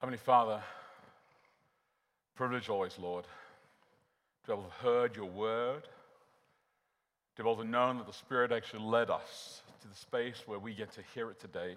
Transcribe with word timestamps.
Heavenly 0.00 0.16
Father, 0.16 0.62
privilege 2.34 2.70
always, 2.70 2.98
Lord, 2.98 3.26
to 4.46 4.52
have 4.52 4.70
heard 4.82 5.14
your 5.14 5.26
word, 5.26 5.82
to 7.36 7.42
be 7.42 7.46
able 7.46 7.62
to 7.62 7.68
know 7.68 7.92
that 7.92 8.06
the 8.06 8.12
Spirit 8.14 8.50
actually 8.50 8.82
led 8.82 9.10
us 9.10 9.60
to 9.82 9.88
the 9.88 9.94
space 9.94 10.44
where 10.46 10.58
we 10.58 10.72
get 10.72 10.90
to 10.92 11.02
hear 11.14 11.30
it 11.30 11.38
today. 11.38 11.76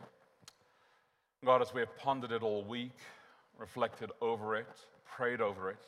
God, 1.44 1.62
as 1.62 1.74
we 1.74 1.82
have 1.82 1.98
pondered 1.98 2.32
it 2.32 2.44
all 2.44 2.64
week, 2.64 2.98
reflected 3.60 4.10
over 4.22 4.56
it, 4.56 4.72
prayed 5.06 5.42
over 5.42 5.70
it, 5.70 5.84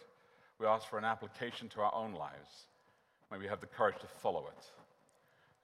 we 0.60 0.68
ask 0.68 0.90
for 0.90 0.98
an 0.98 1.06
application 1.06 1.70
to 1.70 1.80
our 1.80 1.96
own 1.96 2.14
lives. 2.16 2.66
May 3.32 3.38
we 3.38 3.48
have 3.48 3.62
the 3.62 3.68
courage 3.68 3.96
to 4.02 4.08
follow 4.08 4.44
it. 4.58 4.66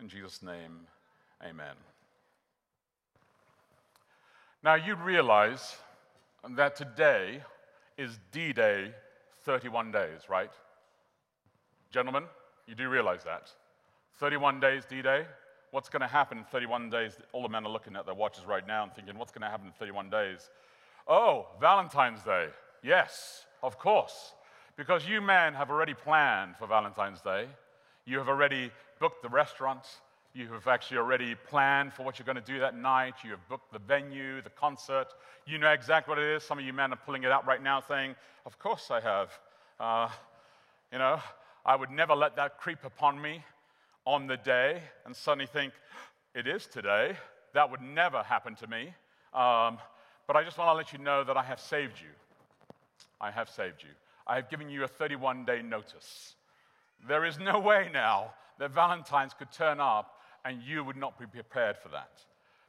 In 0.01 0.07
Jesus' 0.07 0.41
name, 0.41 0.87
amen. 1.43 1.75
Now, 4.63 4.75
you'd 4.75 5.01
realize 5.01 5.75
that 6.49 6.75
today 6.75 7.41
is 7.97 8.19
D 8.31 8.53
Day 8.53 8.93
31 9.43 9.91
days, 9.91 10.21
right? 10.29 10.51
Gentlemen, 11.91 12.23
you 12.67 12.75
do 12.75 12.89
realize 12.89 13.23
that. 13.23 13.51
31 14.19 14.59
days 14.59 14.83
D 14.89 15.01
Day. 15.01 15.25
What's 15.71 15.87
going 15.87 16.01
to 16.01 16.07
happen 16.07 16.39
in 16.39 16.43
31 16.45 16.89
days? 16.89 17.13
All 17.31 17.43
the 17.43 17.49
men 17.49 17.65
are 17.65 17.71
looking 17.71 17.95
at 17.95 18.05
their 18.05 18.15
watches 18.15 18.45
right 18.45 18.65
now 18.67 18.83
and 18.83 18.93
thinking, 18.93 19.17
what's 19.17 19.31
going 19.31 19.43
to 19.43 19.47
happen 19.47 19.67
in 19.67 19.73
31 19.73 20.09
days? 20.09 20.49
Oh, 21.07 21.47
Valentine's 21.61 22.21
Day. 22.23 22.47
Yes, 22.83 23.45
of 23.63 23.79
course. 23.79 24.33
Because 24.75 25.07
you 25.07 25.21
men 25.21 25.53
have 25.53 25.69
already 25.69 25.93
planned 25.93 26.57
for 26.57 26.67
Valentine's 26.67 27.21
Day. 27.21 27.47
You 28.05 28.17
have 28.17 28.27
already 28.27 28.71
booked 28.99 29.21
the 29.21 29.29
restaurants. 29.29 30.01
You 30.33 30.47
have 30.53 30.67
actually 30.67 30.97
already 30.97 31.35
planned 31.35 31.91
for 31.93 32.03
what 32.03 32.17
you're 32.17 32.25
going 32.25 32.37
to 32.37 32.41
do 32.41 32.59
that 32.59 32.77
night. 32.77 33.15
You 33.21 33.31
have 33.31 33.49
booked 33.49 33.73
the 33.73 33.79
venue, 33.79 34.41
the 34.41 34.49
concert. 34.49 35.07
You 35.45 35.57
know 35.57 35.71
exactly 35.71 36.09
what 36.09 36.19
it 36.23 36.35
is. 36.35 36.43
Some 36.43 36.57
of 36.57 36.63
you 36.63 36.71
men 36.71 36.93
are 36.93 36.99
pulling 37.05 37.23
it 37.23 37.31
out 37.31 37.45
right 37.45 37.61
now 37.61 37.81
saying, 37.81 38.15
Of 38.45 38.57
course 38.57 38.89
I 38.91 39.01
have. 39.01 39.29
Uh, 39.77 40.07
you 40.89 40.99
know, 40.99 41.19
I 41.65 41.75
would 41.75 41.91
never 41.91 42.15
let 42.15 42.37
that 42.37 42.59
creep 42.59 42.85
upon 42.85 43.21
me 43.21 43.43
on 44.05 44.27
the 44.27 44.37
day 44.37 44.81
and 45.05 45.13
suddenly 45.13 45.47
think, 45.47 45.73
It 46.33 46.47
is 46.47 46.65
today. 46.65 47.17
That 47.53 47.69
would 47.69 47.81
never 47.81 48.23
happen 48.23 48.55
to 48.55 48.67
me. 48.67 48.93
Um, 49.33 49.79
but 50.27 50.37
I 50.37 50.45
just 50.45 50.57
want 50.57 50.69
to 50.69 50.73
let 50.73 50.93
you 50.93 50.99
know 50.99 51.25
that 51.25 51.35
I 51.35 51.43
have 51.43 51.59
saved 51.59 51.99
you. 51.99 52.07
I 53.19 53.31
have 53.31 53.49
saved 53.49 53.83
you. 53.83 53.89
I 54.25 54.37
have 54.37 54.49
given 54.49 54.69
you 54.69 54.85
a 54.85 54.87
31 54.87 55.43
day 55.43 55.61
notice. 55.61 56.35
There 57.05 57.25
is 57.25 57.37
no 57.37 57.59
way 57.59 57.89
now 57.91 58.31
that 58.59 58.71
Valentine's 58.71 59.33
could 59.33 59.51
turn 59.51 59.81
up 59.81 60.19
and 60.45 60.61
you 60.61 60.83
would 60.83 60.97
not 60.97 61.19
be 61.19 61.25
prepared 61.25 61.77
for 61.77 61.89
that. 61.89 62.21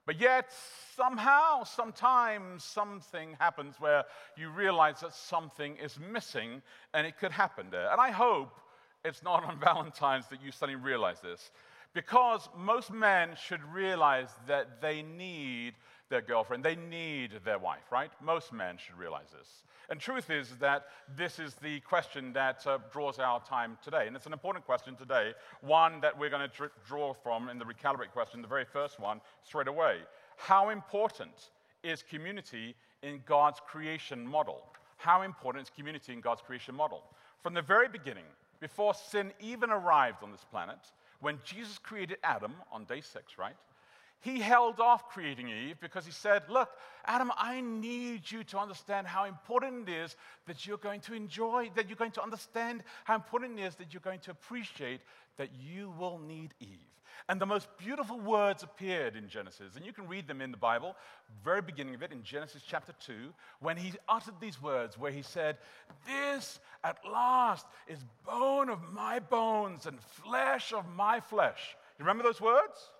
But 0.05 0.20
yet, 0.20 0.53
somehow, 0.97 1.62
sometimes, 1.62 2.64
something 2.64 3.37
happens 3.39 3.77
where 3.79 4.05
you 4.37 4.51
realize 4.51 5.01
that 5.01 5.14
something 5.14 5.77
is 5.77 5.98
missing 5.98 6.61
and 6.92 7.06
it 7.06 7.19
could 7.19 7.31
happen 7.31 7.67
there. 7.70 7.91
And 7.91 8.01
I 8.01 8.11
hope 8.11 8.61
it's 9.05 9.23
not 9.23 9.45
on 9.45 9.61
Valentine's 9.64 10.27
that 10.29 10.42
you 10.42 10.51
suddenly 10.51 10.81
realize 10.81 11.20
this. 11.20 11.51
Because 11.95 12.48
most 12.56 12.91
men 12.91 13.37
should 13.41 13.62
realize 13.64 14.31
that 14.48 14.81
they 14.81 15.03
need 15.03 15.75
their 16.13 16.21
girlfriend. 16.21 16.63
They 16.63 16.77
need 16.77 17.41
their 17.45 17.59
wife, 17.59 17.91
right? 17.91 18.13
Most 18.23 18.53
men 18.53 18.77
should 18.77 18.97
realize 18.99 19.31
this. 19.37 19.49
And 19.89 19.99
truth 19.99 20.31
is 20.31 20.51
that 20.61 20.85
this 21.17 21.39
is 21.39 21.55
the 21.55 21.81
question 21.81 22.33
that 22.35 22.65
uh, 22.67 22.79
draws 22.93 23.19
our 23.19 23.41
time 23.41 23.79
today. 23.83 24.07
And 24.07 24.15
it's 24.15 24.27
an 24.27 24.33
important 24.33 24.65
question 24.65 24.95
today, 24.95 25.33
one 25.61 26.01
that 26.03 26.17
we're 26.17 26.31
going 26.31 26.49
to 26.49 26.71
draw 26.87 27.15
from 27.15 27.49
in 27.49 27.59
the 27.59 27.65
recalibrate 27.65 28.13
question, 28.13 28.43
the 28.43 28.49
very 28.49 28.65
first 28.65 29.01
one, 29.01 29.21
straight 29.42 29.69
away. 29.69 29.97
How 30.36 30.69
important 30.69 31.51
is 31.83 32.03
community 32.03 32.77
in 33.03 33.23
God's 33.27 33.61
creation 33.67 34.25
model? 34.27 34.63
How 34.98 35.23
important 35.23 35.67
is 35.67 35.70
community 35.75 36.13
in 36.13 36.20
God's 36.20 36.42
creation 36.42 36.75
model? 36.75 37.03
From 37.42 37.55
the 37.55 37.63
very 37.63 37.89
beginning, 37.89 38.25
before 38.61 38.95
sin 38.95 39.33
even 39.41 39.70
arrived 39.70 40.19
on 40.23 40.31
this 40.31 40.45
planet, 40.51 40.79
when 41.20 41.39
Jesus 41.45 41.79
created 41.79 42.19
Adam 42.23 42.53
on 42.70 42.85
day 42.85 43.01
six, 43.01 43.39
right? 43.39 43.57
He 44.23 44.39
held 44.39 44.79
off 44.79 45.09
creating 45.09 45.49
Eve 45.49 45.79
because 45.81 46.07
he 46.07 46.13
said, 46.13 46.45
Look, 46.49 46.71
Adam, 47.05 47.33
I 47.37 47.61
need 47.61 48.31
you 48.31 48.45
to 48.45 48.59
understand 48.59 49.09
how 49.09 49.25
important 49.25 49.89
it 49.89 49.93
is 49.93 50.17
that 50.47 50.65
you're 50.65 50.79
going 50.79 51.01
to 51.03 51.15
enjoy, 51.15 51.71
that 51.75 51.89
you're 51.89 51.97
going 51.97 52.13
to 52.13 52.23
understand 52.23 52.85
how 53.03 53.17
important 53.17 53.59
it 53.59 53.65
is 53.65 53.75
that 53.77 53.93
you're 53.93 54.01
going 54.01 54.21
to 54.21 54.31
appreciate 54.31 55.01
that 55.39 55.49
you 55.61 55.93
will 55.99 56.21
need 56.21 56.55
Eve. 56.61 56.69
And 57.29 57.41
the 57.41 57.47
most 57.47 57.67
beautiful 57.79 58.21
words 58.21 58.63
appeared 58.63 59.17
in 59.17 59.29
Genesis, 59.29 59.75
and 59.75 59.85
you 59.85 59.93
can 59.93 60.07
read 60.07 60.29
them 60.29 60.41
in 60.41 60.53
the 60.53 60.57
Bible, 60.57 60.97
very 61.45 61.61
beginning 61.61 61.95
of 61.95 62.03
it, 62.03 62.13
in 62.13 62.23
Genesis 62.23 62.63
chapter 62.67 62.93
2, 63.05 63.33
when 63.59 63.77
he 63.77 63.93
uttered 64.09 64.35
these 64.41 64.63
words, 64.63 64.97
where 64.97 65.13
he 65.13 65.23
said, 65.23 65.59
This 66.07 66.61
at 66.85 66.99
last 67.05 67.67
is 67.89 67.99
bone 68.25 68.69
of 68.69 68.93
my 68.93 69.19
bones 69.19 69.87
and 69.87 70.01
flesh 70.01 70.73
of 70.73 70.89
my 70.95 71.19
flesh. 71.19 71.77
You 71.99 72.05
remember 72.05 72.23
those 72.23 72.41
words? 72.41 72.91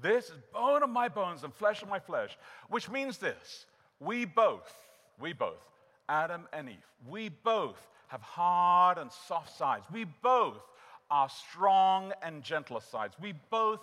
This 0.00 0.26
is 0.26 0.38
bone 0.52 0.82
of 0.82 0.90
my 0.90 1.08
bones 1.08 1.44
and 1.44 1.52
flesh 1.52 1.82
of 1.82 1.88
my 1.88 1.98
flesh, 1.98 2.36
which 2.68 2.88
means 2.90 3.18
this 3.18 3.66
we 4.00 4.24
both, 4.24 4.72
we 5.20 5.32
both, 5.32 5.62
Adam 6.08 6.48
and 6.52 6.68
Eve, 6.68 6.76
we 7.08 7.28
both 7.28 7.88
have 8.08 8.22
hard 8.22 8.98
and 8.98 9.10
soft 9.12 9.56
sides. 9.56 9.86
We 9.92 10.04
both 10.04 10.62
are 11.10 11.28
strong 11.28 12.12
and 12.22 12.42
gentler 12.42 12.80
sides. 12.80 13.14
We 13.20 13.34
both 13.50 13.80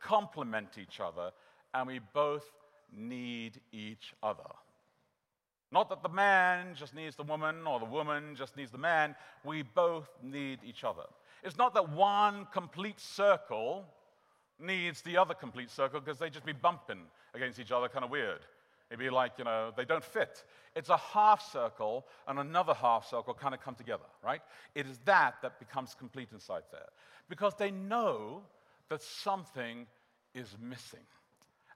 complement 0.00 0.78
each 0.78 1.00
other 1.00 1.30
and 1.74 1.86
we 1.86 2.00
both 2.12 2.44
need 2.94 3.60
each 3.72 4.14
other. 4.22 4.42
Not 5.70 5.88
that 5.88 6.02
the 6.02 6.08
man 6.08 6.74
just 6.74 6.94
needs 6.94 7.16
the 7.16 7.22
woman 7.22 7.66
or 7.66 7.78
the 7.78 7.86
woman 7.86 8.36
just 8.36 8.56
needs 8.56 8.70
the 8.70 8.78
man. 8.78 9.14
We 9.42 9.62
both 9.62 10.10
need 10.22 10.58
each 10.64 10.84
other. 10.84 11.04
It's 11.42 11.56
not 11.56 11.72
that 11.74 11.88
one 11.88 12.46
complete 12.52 13.00
circle 13.00 13.86
needs 14.62 15.02
the 15.02 15.16
other 15.16 15.34
complete 15.34 15.70
circle 15.70 16.00
because 16.00 16.18
they'd 16.18 16.32
just 16.32 16.46
be 16.46 16.52
bumping 16.52 17.00
against 17.34 17.58
each 17.58 17.72
other, 17.72 17.88
kind 17.88 18.04
of 18.04 18.10
weird. 18.10 18.40
It'd 18.90 18.98
be 18.98 19.10
like, 19.10 19.32
you 19.38 19.44
know, 19.44 19.72
they 19.74 19.86
don't 19.86 20.04
fit. 20.04 20.44
It's 20.76 20.90
a 20.90 20.98
half 20.98 21.50
circle 21.50 22.06
and 22.28 22.38
another 22.38 22.74
half 22.74 23.08
circle 23.08 23.32
kind 23.32 23.54
of 23.54 23.62
come 23.62 23.74
together, 23.74 24.04
right? 24.22 24.42
It 24.74 24.86
is 24.86 24.98
that 25.06 25.36
that 25.42 25.58
becomes 25.58 25.94
complete 25.94 26.28
inside 26.32 26.64
there 26.70 26.88
because 27.28 27.54
they 27.54 27.70
know 27.70 28.42
that 28.90 29.00
something 29.00 29.86
is 30.34 30.54
missing. 30.60 31.00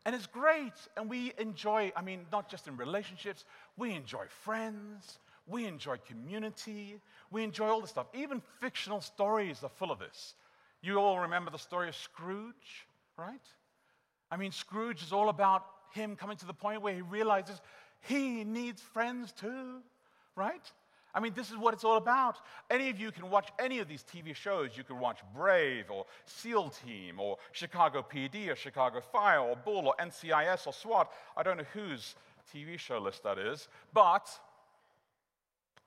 And 0.04 0.14
it's 0.14 0.26
great, 0.26 0.74
and 0.96 1.10
we 1.10 1.32
enjoy, 1.38 1.92
I 1.96 2.02
mean, 2.02 2.26
not 2.30 2.48
just 2.48 2.68
in 2.68 2.76
relationships, 2.76 3.44
we 3.76 3.92
enjoy 3.92 4.26
friends, 4.28 5.18
we 5.46 5.66
enjoy 5.66 5.96
community, 6.06 7.00
we 7.30 7.42
enjoy 7.42 7.66
all 7.66 7.80
this 7.80 7.90
stuff. 7.90 8.06
Even 8.14 8.42
fictional 8.60 9.00
stories 9.00 9.64
are 9.64 9.68
full 9.68 9.90
of 9.90 9.98
this. 9.98 10.34
You 10.86 11.00
all 11.00 11.18
remember 11.18 11.50
the 11.50 11.58
story 11.58 11.88
of 11.88 11.96
Scrooge, 11.96 12.86
right? 13.18 13.42
I 14.30 14.36
mean, 14.36 14.52
Scrooge 14.52 15.02
is 15.02 15.12
all 15.12 15.30
about 15.30 15.64
him 15.92 16.14
coming 16.14 16.36
to 16.36 16.46
the 16.46 16.54
point 16.54 16.80
where 16.80 16.94
he 16.94 17.02
realizes 17.02 17.60
he 18.02 18.44
needs 18.44 18.80
friends 18.80 19.32
too, 19.32 19.80
right? 20.36 20.62
I 21.12 21.18
mean, 21.18 21.32
this 21.34 21.50
is 21.50 21.56
what 21.56 21.74
it's 21.74 21.82
all 21.82 21.96
about. 21.96 22.36
Any 22.70 22.88
of 22.88 23.00
you 23.00 23.10
can 23.10 23.28
watch 23.30 23.48
any 23.58 23.80
of 23.80 23.88
these 23.88 24.04
TV 24.04 24.32
shows. 24.32 24.76
You 24.76 24.84
can 24.84 25.00
watch 25.00 25.18
Brave 25.34 25.90
or 25.90 26.06
SEAL 26.24 26.70
Team 26.86 27.18
or 27.18 27.38
Chicago 27.50 28.06
PD 28.08 28.48
or 28.48 28.54
Chicago 28.54 29.00
Fire 29.00 29.40
or 29.40 29.56
Bull 29.56 29.88
or 29.88 29.94
NCIS 29.98 30.68
or 30.68 30.72
SWAT. 30.72 31.10
I 31.36 31.42
don't 31.42 31.56
know 31.56 31.64
whose 31.72 32.14
TV 32.54 32.78
show 32.78 32.98
list 32.98 33.24
that 33.24 33.38
is, 33.38 33.66
but 33.92 34.28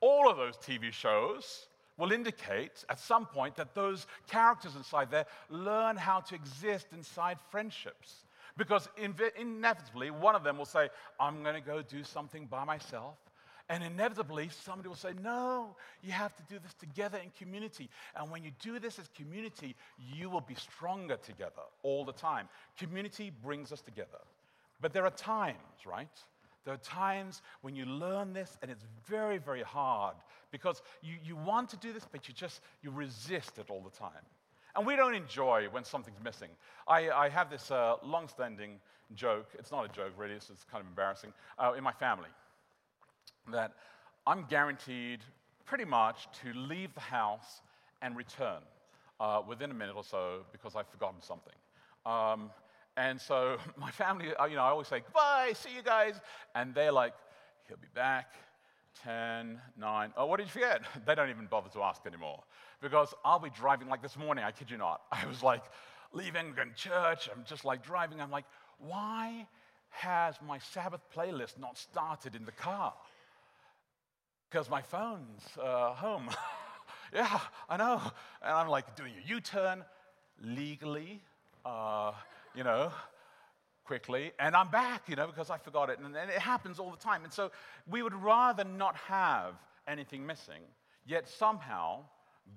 all 0.01 0.29
of 0.29 0.35
those 0.35 0.57
TV 0.57 0.91
shows 0.91 1.69
will 1.99 2.11
indicate 2.11 2.84
at 2.90 2.97
some 2.97 3.25
point 3.25 3.55
that 3.57 3.75
those 3.75 4.07
characters 4.28 4.75
inside 4.75 5.11
there 5.11 5.25
learn 5.49 5.97
how 5.97 6.22
to 6.22 6.34
exist 6.34 6.87
inside 6.96 7.37
friendships. 7.51 8.23
Because 8.57 8.90
inevitably, 8.97 10.09
one 10.09 10.35
of 10.35 10.43
them 10.43 10.57
will 10.57 10.66
say, 10.66 10.90
I'm 11.19 11.43
going 11.43 11.55
to 11.55 11.61
go 11.61 11.81
do 11.81 12.03
something 12.03 12.46
by 12.46 12.63
myself. 12.63 13.16
And 13.69 13.84
inevitably, 13.84 14.49
somebody 14.49 14.90
will 14.90 14.96
say, 14.96 15.11
No, 15.22 15.75
you 16.01 16.11
have 16.11 16.35
to 16.35 16.43
do 16.49 16.57
this 16.57 16.73
together 16.73 17.19
in 17.23 17.29
community. 17.37 17.87
And 18.16 18.31
when 18.31 18.43
you 18.43 18.52
do 18.59 18.79
this 18.79 18.97
as 18.97 19.07
community, 19.16 19.75
you 20.11 20.29
will 20.29 20.41
be 20.41 20.55
stronger 20.55 21.17
together 21.17 21.61
all 21.84 22.03
the 22.03 22.13
time. 22.13 22.49
Community 22.78 23.31
brings 23.43 23.72
us 23.72 23.81
together. 23.81 24.17
But 24.81 24.91
there 24.91 25.05
are 25.05 25.11
times, 25.11 25.85
right? 25.85 26.07
There 26.66 26.73
are 26.73 26.78
times 26.78 27.41
when 27.61 27.76
you 27.76 27.85
learn 27.85 28.34
this 28.34 28.58
and 28.61 28.70
it's 28.70 28.84
very, 29.08 29.38
very 29.38 29.64
hard 29.64 30.16
because 30.52 30.82
you, 31.02 31.16
you 31.23 31.35
want 31.35 31.70
to 31.70 31.78
do 31.78 31.94
this, 31.94 32.06
but 32.11 32.28
you 32.28 32.34
just 32.34 32.61
you 32.82 32.91
resist 32.91 33.58
it 33.58 33.70
all 33.70 33.82
the 33.82 33.97
time. 33.97 34.26
And 34.76 34.85
we 34.85 34.96
don't 34.96 35.16
enjoy 35.16 35.67
when 35.72 35.84
something's 35.84 36.22
missing. 36.23 36.50
I, 36.88 37.09
I 37.09 37.29
have 37.29 37.50
this 37.50 37.72
uh, 37.72 37.96
long-standing 38.03 38.79
joke. 39.16 39.47
It's 39.58 39.72
not 39.72 39.85
a 39.85 39.88
joke, 39.90 40.14
really. 40.17 40.35
It's, 40.35 40.50
it's 40.50 40.64
kind 40.64 40.82
of 40.82 40.88
embarrassing. 40.88 41.34
Uh, 41.58 41.73
in 41.78 41.84
my 41.84 41.91
family, 41.91 42.29
that 43.52 43.73
I'm 44.28 44.46
guaranteed 44.50 45.22
pretty 45.66 45.85
much 45.85 46.28
to 46.44 46.53
leave 46.53 46.94
the 46.94 47.00
house 47.02 47.62
and 48.02 48.16
return 48.16 48.62
uh, 49.20 49.41
within 49.47 49.72
a 49.72 49.73
minute 49.73 49.96
or 49.96 50.03
so 50.03 50.41
because 50.52 50.76
I've 50.76 50.88
forgotten 50.88 51.22
something. 51.22 51.53
Um, 52.05 52.52
and 52.99 53.19
so 53.19 53.57
my 53.78 53.91
family, 53.91 54.35
uh, 54.35 54.46
you 54.46 54.57
know, 54.57 54.63
I 54.63 54.69
always 54.69 54.87
say, 54.87 54.99
goodbye, 54.99 55.53
see 55.55 55.73
you 55.73 55.81
guys. 55.81 56.19
And 56.53 56.75
they're 56.75 56.91
like, 56.91 57.13
he'll 57.67 57.78
be 57.78 57.87
back. 57.96 58.34
10, 59.05 59.61
9. 59.78 60.13
Oh, 60.17 60.25
what 60.25 60.37
did 60.37 60.47
you 60.47 60.51
forget? 60.51 60.81
They 61.05 61.16
don't 61.16 61.29
even 61.29 61.46
bother 61.46 61.69
to 61.69 61.81
ask 61.81 62.05
anymore. 62.05 62.43
Because 62.81 63.13
I'll 63.23 63.40
be 63.40 63.51
driving, 63.51 63.87
like 63.87 64.01
this 64.01 64.17
morning, 64.17 64.43
I 64.43 64.51
kid 64.51 64.69
you 64.69 64.78
not. 64.78 65.01
I 65.11 65.25
was 65.25 65.41
like 65.41 65.63
leaving 66.11 66.53
church. 66.75 67.29
I'm 67.34 67.46
just 67.46 67.63
like 67.63 67.84
driving. 67.84 68.19
I'm 68.19 68.31
like, 68.31 68.46
why 68.79 69.47
has 69.91 70.35
my 70.45 70.59
Sabbath 70.59 71.02
playlist 71.16 71.57
not 71.57 71.78
started 71.78 72.35
in 72.35 72.43
the 72.43 72.52
car? 72.52 72.93
Because 74.49 74.69
my 74.69 74.81
phone's 74.81 75.43
uh, 75.61 75.93
home. 75.93 76.29
yeah, 77.13 77.40
I 77.69 77.78
know. 77.78 78.02
And 78.41 78.52
I'm 78.52 78.67
like 78.67 78.97
doing 78.97 79.13
a 79.23 79.28
U 79.29 79.40
turn 79.40 79.85
legally, 80.41 81.22
uh, 81.66 82.11
you 82.55 82.63
know, 82.63 82.91
quickly, 83.85 84.31
and 84.40 84.55
I'm 84.55 84.69
back, 84.69 85.03
you 85.07 85.16
know, 85.16 85.28
because 85.28 85.49
I 85.49 85.57
forgot 85.57 85.90
it. 85.90 85.99
And, 85.99 86.16
and 86.16 86.29
it 86.29 86.37
happens 86.37 86.79
all 86.79 86.91
the 86.91 86.97
time. 86.97 87.23
And 87.23 87.34
so 87.34 87.51
we 87.90 88.03
would 88.03 88.13
rather 88.13 88.63
not 88.63 88.96
have 88.96 89.55
anything 89.87 90.25
missing, 90.25 90.61
yet 91.05 91.28
somehow 91.28 92.01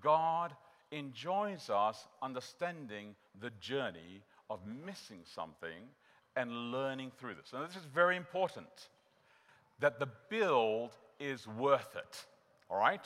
God 0.00 0.52
enjoys 0.90 1.70
us 1.70 2.06
understanding 2.20 3.14
the 3.40 3.50
journey 3.60 4.22
of 4.50 4.60
missing 4.84 5.20
something 5.24 5.88
and 6.36 6.70
learning 6.70 7.12
through 7.18 7.34
this. 7.34 7.52
And 7.52 7.66
this 7.66 7.76
is 7.76 7.86
very 7.94 8.16
important 8.16 8.88
that 9.80 9.98
the 9.98 10.08
build 10.28 10.90
is 11.18 11.46
worth 11.46 11.96
it, 11.96 12.26
all 12.70 12.78
right? 12.78 13.04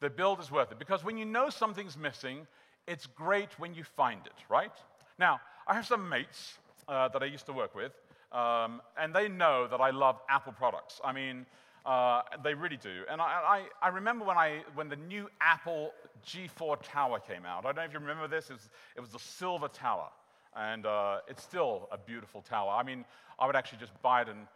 The 0.00 0.10
build 0.10 0.40
is 0.40 0.50
worth 0.50 0.72
it 0.72 0.78
because 0.78 1.04
when 1.04 1.16
you 1.16 1.24
know 1.24 1.50
something's 1.50 1.96
missing, 1.96 2.46
it's 2.86 3.06
great 3.06 3.58
when 3.58 3.74
you 3.74 3.84
find 3.84 4.26
it, 4.26 4.34
right? 4.48 4.72
Now, 5.18 5.40
I 5.70 5.74
have 5.74 5.86
some 5.86 6.08
mates 6.08 6.58
uh, 6.88 7.06
that 7.10 7.22
I 7.22 7.26
used 7.26 7.46
to 7.46 7.52
work 7.52 7.76
with, 7.76 7.92
um, 8.32 8.82
and 8.98 9.14
they 9.14 9.28
know 9.28 9.68
that 9.68 9.80
I 9.80 9.90
love 9.90 10.18
Apple 10.28 10.52
products. 10.52 11.00
I 11.04 11.12
mean, 11.12 11.46
uh, 11.86 12.22
they 12.42 12.54
really 12.54 12.76
do. 12.76 13.04
And 13.08 13.20
I, 13.20 13.24
I, 13.24 13.86
I, 13.86 13.88
remember 13.90 14.24
when, 14.24 14.36
I, 14.36 14.62
when 14.74 14.88
the 14.88 14.96
new 14.96 15.28
Apple 15.40 15.92
G4 16.26 16.78
tower 16.82 17.20
came 17.20 17.46
out. 17.46 17.60
I 17.64 17.68
don't 17.68 17.76
know 17.76 17.82
if 17.84 17.92
you 17.92 18.00
remember 18.00 18.26
this. 18.26 18.50
It 18.50 18.54
was, 18.54 18.68
it 18.96 19.00
was 19.00 19.10
the 19.10 19.20
silver 19.20 19.68
tower. 19.68 20.08
And 20.56 20.86
uh, 20.86 21.18
it's 21.28 21.44
still 21.44 21.88
a 21.92 21.98
beautiful 21.98 22.42
tower. 22.42 22.72
I 22.72 22.82
mean, 22.82 23.04
I 23.38 23.46
would 23.46 23.54
actually 23.54 23.78
just 23.78 23.92
buy 24.02 24.22
it 24.22 24.28
and 24.28 24.48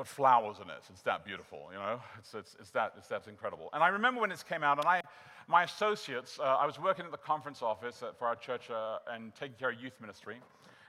put 0.00 0.06
flowers 0.06 0.56
in 0.64 0.70
it. 0.70 0.82
It's 0.88 1.02
that 1.02 1.26
beautiful, 1.26 1.68
you 1.70 1.78
know? 1.78 2.00
It's, 2.18 2.32
it's, 2.32 2.56
it's, 2.58 2.70
that, 2.70 2.94
it's 2.96 3.08
that 3.08 3.26
incredible. 3.28 3.68
And 3.74 3.82
I 3.84 3.88
remember 3.88 4.22
when 4.22 4.30
this 4.30 4.42
came 4.42 4.62
out, 4.62 4.78
and 4.78 4.86
I, 4.86 5.02
my 5.46 5.64
associates, 5.64 6.38
uh, 6.40 6.44
I 6.44 6.64
was 6.64 6.80
working 6.80 7.04
at 7.04 7.10
the 7.10 7.18
conference 7.18 7.60
office 7.60 8.02
for 8.18 8.26
our 8.26 8.34
church 8.34 8.70
uh, 8.70 8.98
and 9.12 9.34
taking 9.34 9.56
care 9.58 9.72
of 9.72 9.78
youth 9.78 9.92
ministry. 10.00 10.36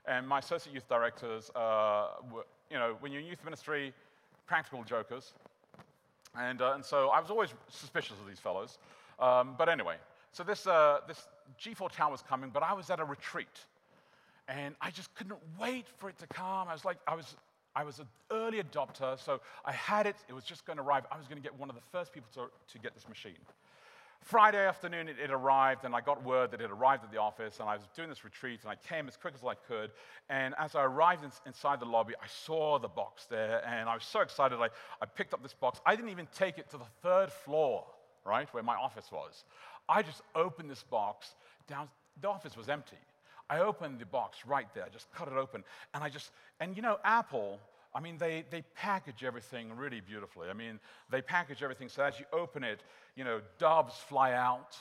And 0.07 0.25
my 0.25 0.39
associate 0.39 0.73
youth 0.73 0.87
directors, 0.87 1.49
uh, 1.55 2.07
were, 2.31 2.45
you 2.69 2.77
know, 2.77 2.95
when 3.01 3.11
you're 3.11 3.19
in 3.19 3.27
youth 3.27 3.43
ministry, 3.43 3.93
practical 4.47 4.81
jokers. 4.85 5.33
And, 6.39 6.61
uh, 6.61 6.75
and 6.75 6.85
so 6.85 7.09
I 7.09 7.19
was 7.19 7.29
always 7.29 7.49
suspicious 7.67 8.15
of 8.21 8.27
these 8.29 8.39
fellows. 8.39 8.77
Um, 9.19 9.55
but 9.57 9.67
anyway, 9.67 9.95
so 10.31 10.41
this, 10.43 10.67
uh, 10.67 10.99
this 11.05 11.27
G4 11.59 11.91
tower 11.91 12.11
was 12.11 12.21
coming, 12.21 12.49
but 12.49 12.63
I 12.63 12.71
was 12.71 12.89
at 12.89 13.01
a 13.01 13.05
retreat. 13.05 13.59
And 14.47 14.73
I 14.79 14.89
just 14.89 15.13
couldn't 15.15 15.39
wait 15.59 15.87
for 15.97 16.07
it 16.07 16.17
to 16.19 16.27
come. 16.27 16.69
I 16.69 16.73
was 16.73 16.85
like, 16.85 16.97
I 17.05 17.15
was, 17.15 17.35
I 17.75 17.83
was 17.83 17.99
an 17.99 18.07
early 18.31 18.61
adopter, 18.61 19.19
so 19.23 19.39
I 19.65 19.71
had 19.71 20.05
it. 20.05 20.15
It 20.27 20.33
was 20.33 20.43
just 20.43 20.65
going 20.65 20.77
to 20.77 20.83
arrive. 20.83 21.05
I 21.11 21.17
was 21.17 21.27
going 21.27 21.37
to 21.37 21.43
get 21.43 21.57
one 21.57 21.69
of 21.69 21.75
the 21.75 21.81
first 21.91 22.11
people 22.11 22.29
to, 22.33 22.49
to 22.73 22.79
get 22.79 22.93
this 22.93 23.07
machine. 23.07 23.37
Friday 24.23 24.63
afternoon, 24.63 25.07
it, 25.07 25.15
it, 25.21 25.31
arrived, 25.31 25.83
and 25.83 25.95
I 25.95 26.01
got 26.01 26.23
word 26.23 26.51
that 26.51 26.61
it 26.61 26.69
arrived 26.69 27.03
at 27.03 27.11
the 27.11 27.17
office, 27.17 27.59
and 27.59 27.67
I 27.67 27.75
was 27.75 27.87
doing 27.95 28.07
this 28.07 28.23
retreat, 28.23 28.59
and 28.61 28.69
I 28.69 28.75
came 28.75 29.07
as 29.07 29.17
quick 29.17 29.33
as 29.33 29.43
I 29.43 29.55
could. 29.55 29.91
And 30.29 30.53
as 30.59 30.75
I 30.75 30.83
arrived 30.83 31.23
in, 31.23 31.31
inside 31.47 31.79
the 31.79 31.85
lobby, 31.85 32.13
I 32.21 32.27
saw 32.27 32.77
the 32.77 32.87
box 32.87 33.25
there, 33.25 33.65
and 33.65 33.89
I 33.89 33.95
was 33.95 34.03
so 34.03 34.21
excited. 34.21 34.59
I, 34.59 34.67
I 35.01 35.05
picked 35.05 35.33
up 35.33 35.41
this 35.41 35.53
box. 35.53 35.79
I 35.85 35.95
didn't 35.95 36.11
even 36.11 36.27
take 36.35 36.59
it 36.59 36.69
to 36.69 36.77
the 36.77 36.85
third 37.01 37.31
floor, 37.31 37.85
right, 38.23 38.47
where 38.53 38.63
my 38.63 38.75
office 38.75 39.11
was. 39.11 39.43
I 39.89 40.03
just 40.03 40.21
opened 40.35 40.69
this 40.69 40.83
box 40.83 41.33
down. 41.67 41.89
The 42.21 42.29
office 42.29 42.55
was 42.55 42.69
empty. 42.69 42.97
I 43.51 43.59
opened 43.59 43.99
the 43.99 44.05
box 44.05 44.39
right 44.47 44.73
there, 44.73 44.85
I 44.85 44.89
just 44.89 45.11
cut 45.11 45.27
it 45.27 45.33
open, 45.33 45.63
and 45.93 46.03
I 46.03 46.07
just, 46.07 46.31
and 46.61 46.75
you 46.75 46.81
know, 46.81 46.97
Apple, 47.03 47.59
I 47.93 47.99
mean, 47.99 48.17
they, 48.17 48.45
they 48.49 48.63
package 48.75 49.25
everything 49.25 49.75
really 49.75 49.99
beautifully. 49.99 50.49
I 50.49 50.53
mean, 50.53 50.79
they 51.09 51.21
package 51.21 51.61
everything 51.61 51.89
so 51.89 52.03
as 52.03 52.17
you 52.17 52.25
open 52.31 52.63
it, 52.63 52.79
you 53.17 53.25
know, 53.25 53.41
doves 53.59 53.95
fly 54.07 54.31
out 54.31 54.77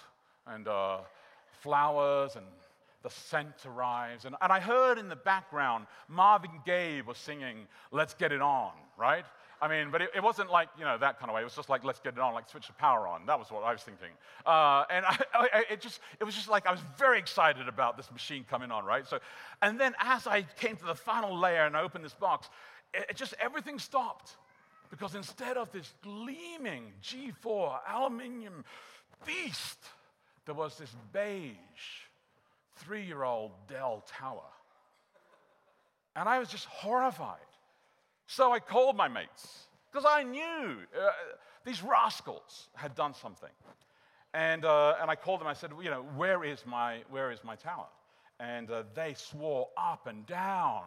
and 0.46 0.68
uh, 0.68 0.98
flowers 1.60 2.36
and 2.36 2.46
the 3.02 3.10
scent 3.10 3.54
arrives. 3.66 4.24
And, 4.24 4.36
and 4.40 4.52
I 4.52 4.60
heard 4.60 4.98
in 4.98 5.08
the 5.08 5.16
background 5.16 5.86
Marvin 6.08 6.50
Gaye 6.64 7.02
was 7.02 7.18
singing, 7.18 7.66
Let's 7.90 8.14
Get 8.14 8.30
It 8.30 8.40
On, 8.40 8.70
right? 8.96 9.24
I 9.62 9.68
mean, 9.68 9.90
but 9.90 10.00
it, 10.00 10.10
it, 10.16 10.22
wasn't 10.22 10.50
like, 10.50 10.68
you 10.78 10.84
know, 10.84 10.96
that 10.96 11.18
kind 11.18 11.30
of 11.30 11.34
way. 11.34 11.42
It 11.42 11.44
was 11.44 11.54
just 11.54 11.68
like, 11.68 11.84
let's 11.84 12.00
get 12.00 12.14
it 12.14 12.18
on, 12.18 12.32
like 12.32 12.48
switch 12.48 12.66
the 12.66 12.72
power 12.74 13.06
on. 13.06 13.26
That 13.26 13.38
was 13.38 13.50
what 13.50 13.62
I 13.62 13.72
was 13.72 13.82
thinking. 13.82 14.08
Uh, 14.46 14.84
and 14.90 15.04
I, 15.08 15.18
I, 15.34 15.64
it, 15.70 15.80
just, 15.80 16.00
it 16.18 16.24
was 16.24 16.34
just 16.34 16.48
like 16.48 16.66
I 16.66 16.70
was 16.70 16.80
very 16.98 17.18
excited 17.18 17.68
about 17.68 17.96
this 17.96 18.10
machine 18.10 18.44
coming 18.48 18.70
on, 18.70 18.84
right? 18.84 19.06
So, 19.06 19.18
and 19.60 19.78
then 19.78 19.94
as 20.00 20.26
I 20.26 20.42
came 20.42 20.76
to 20.76 20.84
the 20.84 20.94
final 20.94 21.38
layer 21.38 21.66
and 21.66 21.76
I 21.76 21.82
opened 21.82 22.04
this 22.04 22.14
box, 22.14 22.48
it, 22.94 23.14
just 23.16 23.34
everything 23.40 23.78
stopped. 23.78 24.36
Because 24.90 25.14
instead 25.14 25.56
of 25.56 25.70
this 25.70 25.92
gleaming 26.02 26.92
G4 27.02 27.78
aluminium 27.88 28.64
beast, 29.24 29.78
there 30.46 30.54
was 30.54 30.76
this 30.78 30.90
beige 31.12 31.54
three 32.76 33.04
year 33.04 33.22
old 33.22 33.52
Dell 33.68 34.04
tower. 34.08 34.42
And 36.16 36.28
I 36.28 36.38
was 36.38 36.48
just 36.48 36.64
horrified. 36.64 37.38
So 38.30 38.52
I 38.52 38.60
called 38.60 38.96
my 38.96 39.08
mates 39.08 39.66
because 39.90 40.06
I 40.08 40.22
knew 40.22 40.76
uh, 40.96 41.10
these 41.64 41.82
rascals 41.82 42.68
had 42.76 42.94
done 42.94 43.12
something. 43.12 43.50
And, 44.32 44.64
uh, 44.64 44.94
and 45.00 45.10
I 45.10 45.16
called 45.16 45.40
them, 45.40 45.48
I 45.48 45.52
said, 45.52 45.72
you 45.82 45.90
know, 45.90 46.04
where 46.14 46.44
is 46.44 46.64
my, 46.64 47.02
where 47.10 47.32
is 47.32 47.42
my 47.42 47.56
tower? 47.56 47.88
And 48.38 48.70
uh, 48.70 48.84
they 48.94 49.14
swore 49.14 49.66
up 49.76 50.06
and 50.06 50.24
down 50.26 50.82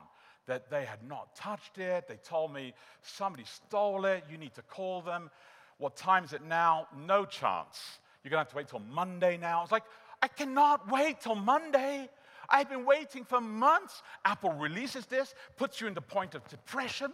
that 0.46 0.70
they 0.70 0.86
had 0.86 1.00
not 1.06 1.36
touched 1.36 1.80
it. 1.80 2.08
They 2.08 2.16
told 2.16 2.54
me 2.54 2.74
somebody 3.02 3.44
stole 3.44 4.06
it. 4.06 4.24
You 4.32 4.38
need 4.38 4.54
to 4.54 4.62
call 4.62 5.02
them. 5.02 5.30
What 5.80 5.98
time 5.98 6.24
is 6.24 6.32
it 6.32 6.46
now? 6.46 6.88
No 7.06 7.26
chance. 7.26 8.00
You're 8.24 8.30
going 8.30 8.38
to 8.38 8.46
have 8.46 8.52
to 8.52 8.56
wait 8.56 8.70
till 8.70 8.80
Monday 8.80 9.36
now. 9.36 9.64
It's 9.64 9.72
like, 9.74 9.84
I 10.22 10.30
cannot 10.30 10.90
wait 10.90 11.20
till 11.20 11.36
Monday. 11.36 12.10
I've 12.48 12.70
been 12.70 12.86
waiting 12.86 13.26
for 13.26 13.42
months. 13.42 14.02
Apple 14.24 14.54
releases 14.54 15.08
this, 15.08 15.36
puts 15.58 15.82
you 15.82 15.88
in 15.88 15.94
the 15.94 16.02
point 16.02 16.36
of 16.36 16.48
depression, 16.48 17.12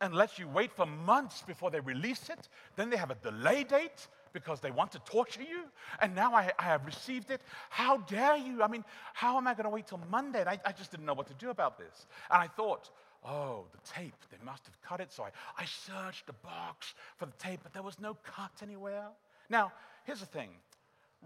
and 0.00 0.14
lets 0.14 0.38
you 0.38 0.46
wait 0.48 0.72
for 0.72 0.86
months 0.86 1.42
before 1.46 1.70
they 1.70 1.80
release 1.80 2.28
it. 2.28 2.48
Then 2.76 2.90
they 2.90 2.96
have 2.96 3.10
a 3.10 3.16
delay 3.16 3.64
date 3.64 4.08
because 4.32 4.60
they 4.60 4.70
want 4.70 4.92
to 4.92 4.98
torture 5.00 5.42
you. 5.42 5.62
And 6.00 6.14
now 6.14 6.34
I, 6.34 6.52
I 6.58 6.64
have 6.64 6.84
received 6.84 7.30
it. 7.30 7.40
How 7.70 7.98
dare 7.98 8.36
you? 8.36 8.62
I 8.62 8.68
mean, 8.68 8.84
how 9.14 9.38
am 9.38 9.46
I 9.46 9.54
going 9.54 9.64
to 9.64 9.70
wait 9.70 9.86
till 9.86 10.00
Monday? 10.10 10.40
And 10.40 10.48
I, 10.48 10.60
I 10.64 10.72
just 10.72 10.90
didn't 10.90 11.06
know 11.06 11.14
what 11.14 11.26
to 11.28 11.34
do 11.34 11.50
about 11.50 11.78
this. 11.78 12.06
And 12.30 12.42
I 12.42 12.46
thought, 12.46 12.90
oh, 13.24 13.64
the 13.72 13.78
tape, 13.90 14.14
they 14.30 14.36
must 14.44 14.66
have 14.66 14.80
cut 14.82 15.00
it. 15.00 15.12
So 15.12 15.22
I, 15.22 15.30
I 15.56 15.64
searched 15.64 16.26
the 16.26 16.34
box 16.34 16.94
for 17.16 17.26
the 17.26 17.36
tape, 17.38 17.60
but 17.62 17.72
there 17.72 17.82
was 17.82 17.98
no 17.98 18.16
cut 18.22 18.52
anywhere. 18.62 19.06
Now, 19.48 19.72
here's 20.04 20.20
the 20.20 20.26
thing 20.26 20.50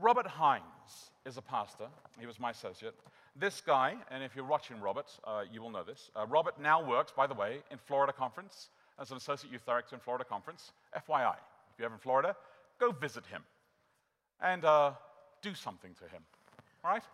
Robert 0.00 0.26
Hines 0.26 1.10
is 1.26 1.36
a 1.36 1.42
pastor, 1.42 1.88
he 2.18 2.26
was 2.26 2.38
my 2.38 2.50
associate. 2.50 2.94
This 3.36 3.60
guy, 3.60 3.94
and 4.10 4.22
if 4.24 4.34
you're 4.34 4.44
watching 4.44 4.80
Robert, 4.80 5.06
uh, 5.24 5.42
you 5.50 5.62
will 5.62 5.70
know 5.70 5.84
this. 5.84 6.10
Uh, 6.16 6.26
Robert 6.26 6.60
now 6.60 6.84
works, 6.84 7.12
by 7.16 7.26
the 7.26 7.34
way, 7.34 7.58
in 7.70 7.78
Florida 7.78 8.12
Conference 8.12 8.68
as 9.00 9.10
an 9.10 9.16
associate 9.16 9.52
youth 9.52 9.64
director 9.64 9.94
in 9.94 10.00
Florida 10.00 10.24
Conference. 10.24 10.72
FYI, 10.96 11.34
if 11.72 11.78
you're 11.78 11.86
ever 11.86 11.94
in 11.94 12.00
Florida, 12.00 12.36
go 12.78 12.90
visit 12.90 13.24
him 13.26 13.42
and 14.42 14.64
uh, 14.64 14.92
do 15.42 15.54
something 15.54 15.94
to 15.94 16.04
him, 16.04 16.22
all 16.84 16.90
right? 16.90 17.04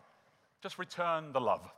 Just 0.63 0.79
return 0.79 1.33
the 1.33 1.41
love. 1.41 1.69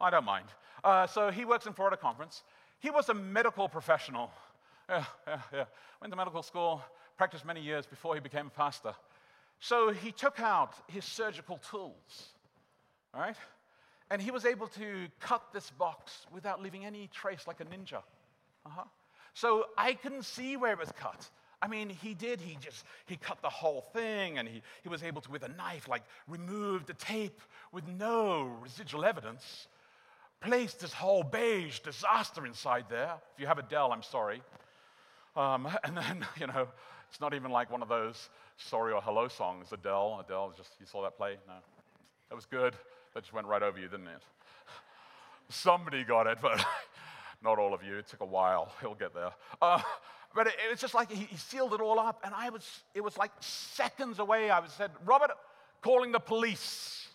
I 0.00 0.10
don't 0.10 0.24
mind. 0.24 0.46
Uh, 0.82 1.06
so 1.06 1.30
he 1.30 1.44
works 1.44 1.66
in 1.66 1.72
Florida 1.72 1.96
Conference. 1.96 2.42
He 2.80 2.90
was 2.90 3.08
a 3.08 3.14
medical 3.14 3.68
professional. 3.68 4.30
Yeah, 4.88 5.04
yeah, 5.26 5.40
yeah. 5.52 5.64
Went 6.00 6.12
to 6.12 6.16
medical 6.16 6.44
school, 6.44 6.80
practiced 7.16 7.44
many 7.44 7.60
years 7.60 7.86
before 7.86 8.14
he 8.14 8.20
became 8.20 8.46
a 8.46 8.50
pastor. 8.50 8.94
So 9.58 9.90
he 9.90 10.12
took 10.12 10.38
out 10.38 10.74
his 10.86 11.04
surgical 11.04 11.58
tools, 11.68 12.28
all 13.12 13.20
right? 13.20 13.34
And 14.10 14.22
he 14.22 14.30
was 14.30 14.44
able 14.44 14.68
to 14.68 15.08
cut 15.20 15.42
this 15.52 15.70
box 15.70 16.26
without 16.32 16.62
leaving 16.62 16.84
any 16.84 17.08
trace 17.12 17.46
like 17.46 17.60
a 17.60 17.64
ninja. 17.64 18.02
Uh-huh. 18.64 18.84
So 19.34 19.66
I 19.76 19.94
couldn't 19.94 20.24
see 20.24 20.56
where 20.56 20.72
it 20.72 20.78
was 20.78 20.92
cut. 20.98 21.28
I 21.60 21.68
mean, 21.68 21.88
he 21.88 22.14
did. 22.14 22.40
He 22.40 22.56
just, 22.60 22.84
he 23.06 23.16
cut 23.16 23.42
the 23.42 23.50
whole 23.50 23.80
thing 23.92 24.38
and 24.38 24.46
he, 24.46 24.62
he 24.82 24.88
was 24.88 25.02
able 25.02 25.20
to, 25.22 25.30
with 25.30 25.42
a 25.42 25.48
knife, 25.48 25.88
like 25.88 26.02
remove 26.28 26.86
the 26.86 26.94
tape 26.94 27.40
with 27.72 27.86
no 27.88 28.44
residual 28.62 29.04
evidence, 29.04 29.68
placed 30.40 30.80
this 30.80 30.92
whole 30.92 31.22
beige 31.22 31.80
disaster 31.80 32.46
inside 32.46 32.86
there. 32.88 33.14
If 33.34 33.40
you 33.40 33.46
have 33.46 33.58
a 33.58 33.62
Dell, 33.62 33.92
I'm 33.92 34.02
sorry. 34.02 34.42
Um, 35.34 35.68
and 35.84 35.96
then, 35.96 36.26
you 36.40 36.46
know, 36.46 36.68
it's 37.10 37.20
not 37.20 37.34
even 37.34 37.50
like 37.50 37.70
one 37.70 37.82
of 37.82 37.88
those 37.88 38.28
sorry 38.58 38.92
or 38.92 39.00
hello 39.00 39.28
songs, 39.28 39.72
Adele. 39.72 40.22
Adele, 40.24 40.54
just, 40.56 40.70
you 40.78 40.86
saw 40.86 41.02
that 41.02 41.16
play? 41.16 41.36
No. 41.46 41.54
That 42.28 42.34
was 42.34 42.46
good. 42.46 42.74
That 43.16 43.22
just 43.22 43.32
went 43.32 43.46
right 43.46 43.62
over 43.62 43.78
you, 43.78 43.88
didn't 43.88 44.08
it? 44.08 44.22
Somebody 45.48 46.04
got 46.04 46.26
it, 46.26 46.36
but 46.42 46.62
not 47.42 47.58
all 47.58 47.72
of 47.72 47.82
you. 47.82 47.96
It 47.96 48.06
took 48.06 48.20
a 48.20 48.26
while. 48.26 48.70
He'll 48.82 48.94
get 48.94 49.14
there. 49.14 49.30
Uh, 49.62 49.80
But 50.34 50.48
it, 50.48 50.52
it 50.66 50.70
was 50.70 50.78
just 50.78 50.92
like 50.92 51.10
he, 51.10 51.24
he, 51.24 51.36
sealed 51.38 51.72
it 51.72 51.80
all 51.80 51.98
up, 51.98 52.20
and 52.22 52.34
I 52.36 52.50
was, 52.50 52.68
it 52.94 53.00
was 53.00 53.16
like 53.16 53.30
seconds 53.40 54.18
away. 54.18 54.50
I 54.50 54.60
was 54.60 54.70
said, 54.70 54.90
Robert, 55.06 55.30
calling 55.80 56.12
the 56.12 56.18
police. 56.18 57.08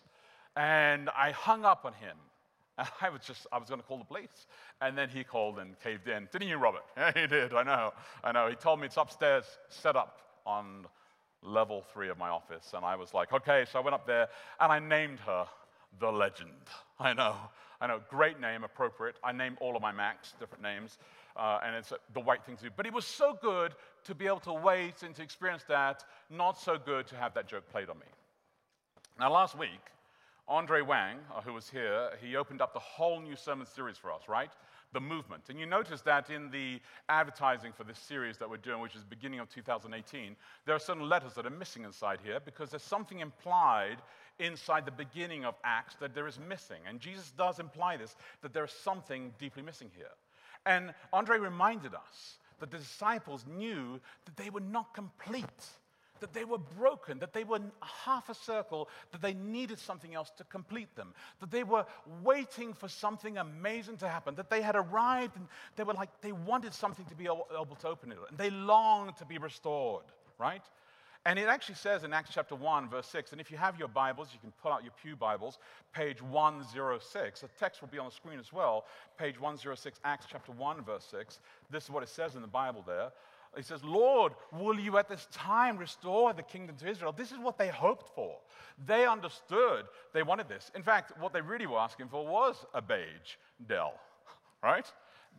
And 0.55 1.07
I 1.15 1.29
hung 1.29 1.65
up 1.65 1.85
on 1.85 1.93
him. 1.93 2.17
And 2.79 2.87
I 3.01 3.09
was 3.09 3.21
just, 3.21 3.45
I 3.51 3.59
was 3.59 3.69
going 3.69 3.79
to 3.79 3.85
call 3.85 3.99
the 3.99 4.03
police. 4.03 4.47
And 4.81 4.97
then 4.97 5.07
he 5.07 5.23
called 5.23 5.59
and 5.59 5.79
caved 5.81 6.07
in. 6.07 6.27
Didn't 6.31 6.47
you, 6.47 6.57
Robert? 6.57 6.81
Yeah, 6.97 7.11
he 7.13 7.27
did. 7.27 7.53
I 7.53 7.61
know. 7.61 7.93
I 8.23 8.31
know. 8.31 8.47
He 8.49 8.55
told 8.55 8.79
me 8.79 8.87
it's 8.87 8.97
upstairs, 8.97 9.45
set 9.69 9.95
up 9.95 10.17
on 10.47 10.87
level 11.43 11.83
three 11.93 12.09
of 12.09 12.17
my 12.17 12.29
office. 12.29 12.73
And 12.75 12.83
I 12.83 12.95
was 12.95 13.13
like, 13.13 13.31
okay. 13.31 13.65
So 13.71 13.77
I 13.77 13.83
went 13.83 13.93
up 13.93 14.07
there 14.07 14.29
and 14.59 14.71
I 14.71 14.79
named 14.79 15.19
her 15.19 15.45
the 15.99 16.11
legend. 16.11 16.51
I 16.99 17.13
know. 17.13 17.35
I 17.79 17.87
know. 17.87 17.99
Great 18.09 18.39
name, 18.39 18.63
appropriate. 18.63 19.15
I 19.23 19.31
name 19.31 19.57
all 19.59 19.75
of 19.75 19.81
my 19.81 19.91
Macs 19.91 20.33
different 20.39 20.63
names. 20.63 20.99
Uh, 21.35 21.59
and 21.65 21.75
it's 21.75 21.93
the 22.13 22.21
right 22.23 22.43
thing 22.43 22.57
to 22.57 22.63
do. 22.63 22.69
But 22.75 22.85
it 22.85 22.93
was 22.93 23.05
so 23.05 23.37
good 23.41 23.73
to 24.03 24.13
be 24.13 24.27
able 24.27 24.41
to 24.41 24.53
wait 24.53 25.03
and 25.03 25.15
to 25.15 25.23
experience 25.23 25.63
that, 25.67 26.03
not 26.29 26.59
so 26.59 26.77
good 26.77 27.07
to 27.07 27.15
have 27.15 27.33
that 27.33 27.47
joke 27.47 27.69
played 27.71 27.89
on 27.89 27.97
me. 27.97 28.05
Now, 29.19 29.31
last 29.31 29.57
week, 29.57 29.79
Andre 30.47 30.81
Wang, 30.81 31.17
uh, 31.33 31.41
who 31.41 31.53
was 31.53 31.69
here, 31.69 32.09
he 32.21 32.35
opened 32.35 32.61
up 32.61 32.73
the 32.73 32.79
whole 32.79 33.21
new 33.21 33.35
sermon 33.35 33.65
series 33.65 33.97
for 33.97 34.11
us, 34.11 34.23
right? 34.27 34.51
The 34.93 34.99
movement. 34.99 35.43
And 35.49 35.57
you 35.57 35.65
notice 35.65 36.01
that 36.01 36.29
in 36.29 36.51
the 36.51 36.81
advertising 37.07 37.71
for 37.71 37.85
this 37.85 37.97
series 37.97 38.37
that 38.39 38.49
we're 38.49 38.57
doing, 38.57 38.81
which 38.81 38.95
is 38.95 39.03
beginning 39.03 39.39
of 39.39 39.49
2018, 39.49 40.35
there 40.65 40.75
are 40.75 40.79
certain 40.79 41.07
letters 41.07 41.33
that 41.35 41.45
are 41.45 41.51
missing 41.51 41.85
inside 41.85 42.19
here 42.23 42.39
because 42.43 42.69
there's 42.69 42.83
something 42.83 43.19
implied 43.19 43.97
inside 44.39 44.85
the 44.85 44.91
beginning 44.91 45.45
of 45.45 45.55
Acts 45.63 45.95
that 45.99 46.13
there 46.15 46.27
is 46.27 46.39
missing. 46.39 46.81
And 46.87 46.99
Jesus 46.99 47.31
does 47.37 47.59
imply 47.59 47.97
this, 47.97 48.15
that 48.41 48.53
there 48.53 48.65
is 48.65 48.71
something 48.71 49.33
deeply 49.39 49.61
missing 49.61 49.89
here. 49.95 50.11
And 50.65 50.93
Andre 51.11 51.37
reminded 51.37 51.93
us 51.93 52.37
that 52.59 52.71
the 52.71 52.77
disciples 52.77 53.45
knew 53.47 53.99
that 54.25 54.37
they 54.37 54.49
were 54.49 54.59
not 54.59 54.93
complete 54.93 55.47
that 56.21 56.33
they 56.33 56.45
were 56.45 56.57
broken, 56.57 57.19
that 57.19 57.33
they 57.33 57.43
were 57.43 57.59
half 57.81 58.29
a 58.29 58.33
circle, 58.33 58.87
that 59.11 59.21
they 59.21 59.33
needed 59.33 59.77
something 59.77 60.15
else 60.15 60.31
to 60.37 60.43
complete 60.45 60.95
them, 60.95 61.13
that 61.41 61.51
they 61.51 61.63
were 61.63 61.85
waiting 62.23 62.73
for 62.73 62.87
something 62.87 63.37
amazing 63.37 63.97
to 63.97 64.07
happen, 64.07 64.35
that 64.35 64.49
they 64.49 64.61
had 64.61 64.75
arrived 64.75 65.35
and 65.35 65.47
they 65.75 65.83
were 65.83 65.93
like, 65.93 66.09
they 66.21 66.31
wanted 66.31 66.73
something 66.73 67.05
to 67.05 67.15
be 67.15 67.25
able 67.25 67.47
to 67.79 67.87
open 67.87 68.11
it, 68.11 68.17
and 68.29 68.37
they 68.37 68.49
longed 68.49 69.17
to 69.17 69.25
be 69.25 69.37
restored, 69.37 70.05
right? 70.39 70.63
And 71.25 71.37
it 71.37 71.47
actually 71.47 71.75
says 71.75 72.03
in 72.03 72.13
Acts 72.13 72.31
chapter 72.33 72.55
1, 72.55 72.89
verse 72.89 73.05
6, 73.07 73.31
and 73.31 73.39
if 73.39 73.51
you 73.51 73.57
have 73.57 73.77
your 73.77 73.87
Bibles, 73.87 74.29
you 74.33 74.39
can 74.39 74.51
pull 74.59 74.71
out 74.71 74.83
your 74.83 74.93
Pew 75.03 75.15
Bibles, 75.15 75.59
page 75.93 76.19
106. 76.19 77.41
The 77.41 77.47
text 77.59 77.81
will 77.81 77.89
be 77.89 77.99
on 77.99 78.05
the 78.05 78.11
screen 78.11 78.39
as 78.39 78.51
well, 78.51 78.85
page 79.19 79.39
106, 79.39 79.99
Acts 80.03 80.25
chapter 80.29 80.51
1, 80.51 80.83
verse 80.83 81.05
6. 81.11 81.39
This 81.69 81.83
is 81.83 81.89
what 81.91 82.01
it 82.01 82.09
says 82.09 82.35
in 82.35 82.41
the 82.41 82.47
Bible 82.47 82.83
there. 82.87 83.11
He 83.55 83.61
says, 83.61 83.83
Lord, 83.83 84.33
will 84.51 84.79
you 84.79 84.97
at 84.97 85.09
this 85.09 85.27
time 85.31 85.77
restore 85.77 86.33
the 86.33 86.41
kingdom 86.41 86.75
to 86.77 86.89
Israel? 86.89 87.11
This 87.11 87.31
is 87.31 87.37
what 87.37 87.57
they 87.57 87.67
hoped 87.67 88.15
for. 88.15 88.37
They 88.87 89.05
understood 89.05 89.85
they 90.13 90.23
wanted 90.23 90.47
this. 90.47 90.71
In 90.73 90.81
fact, 90.81 91.11
what 91.19 91.33
they 91.33 91.41
really 91.41 91.67
were 91.67 91.77
asking 91.77 92.07
for 92.07 92.25
was 92.25 92.65
a 92.73 92.81
beige 92.81 93.35
Dell, 93.67 93.93
right? 94.63 94.91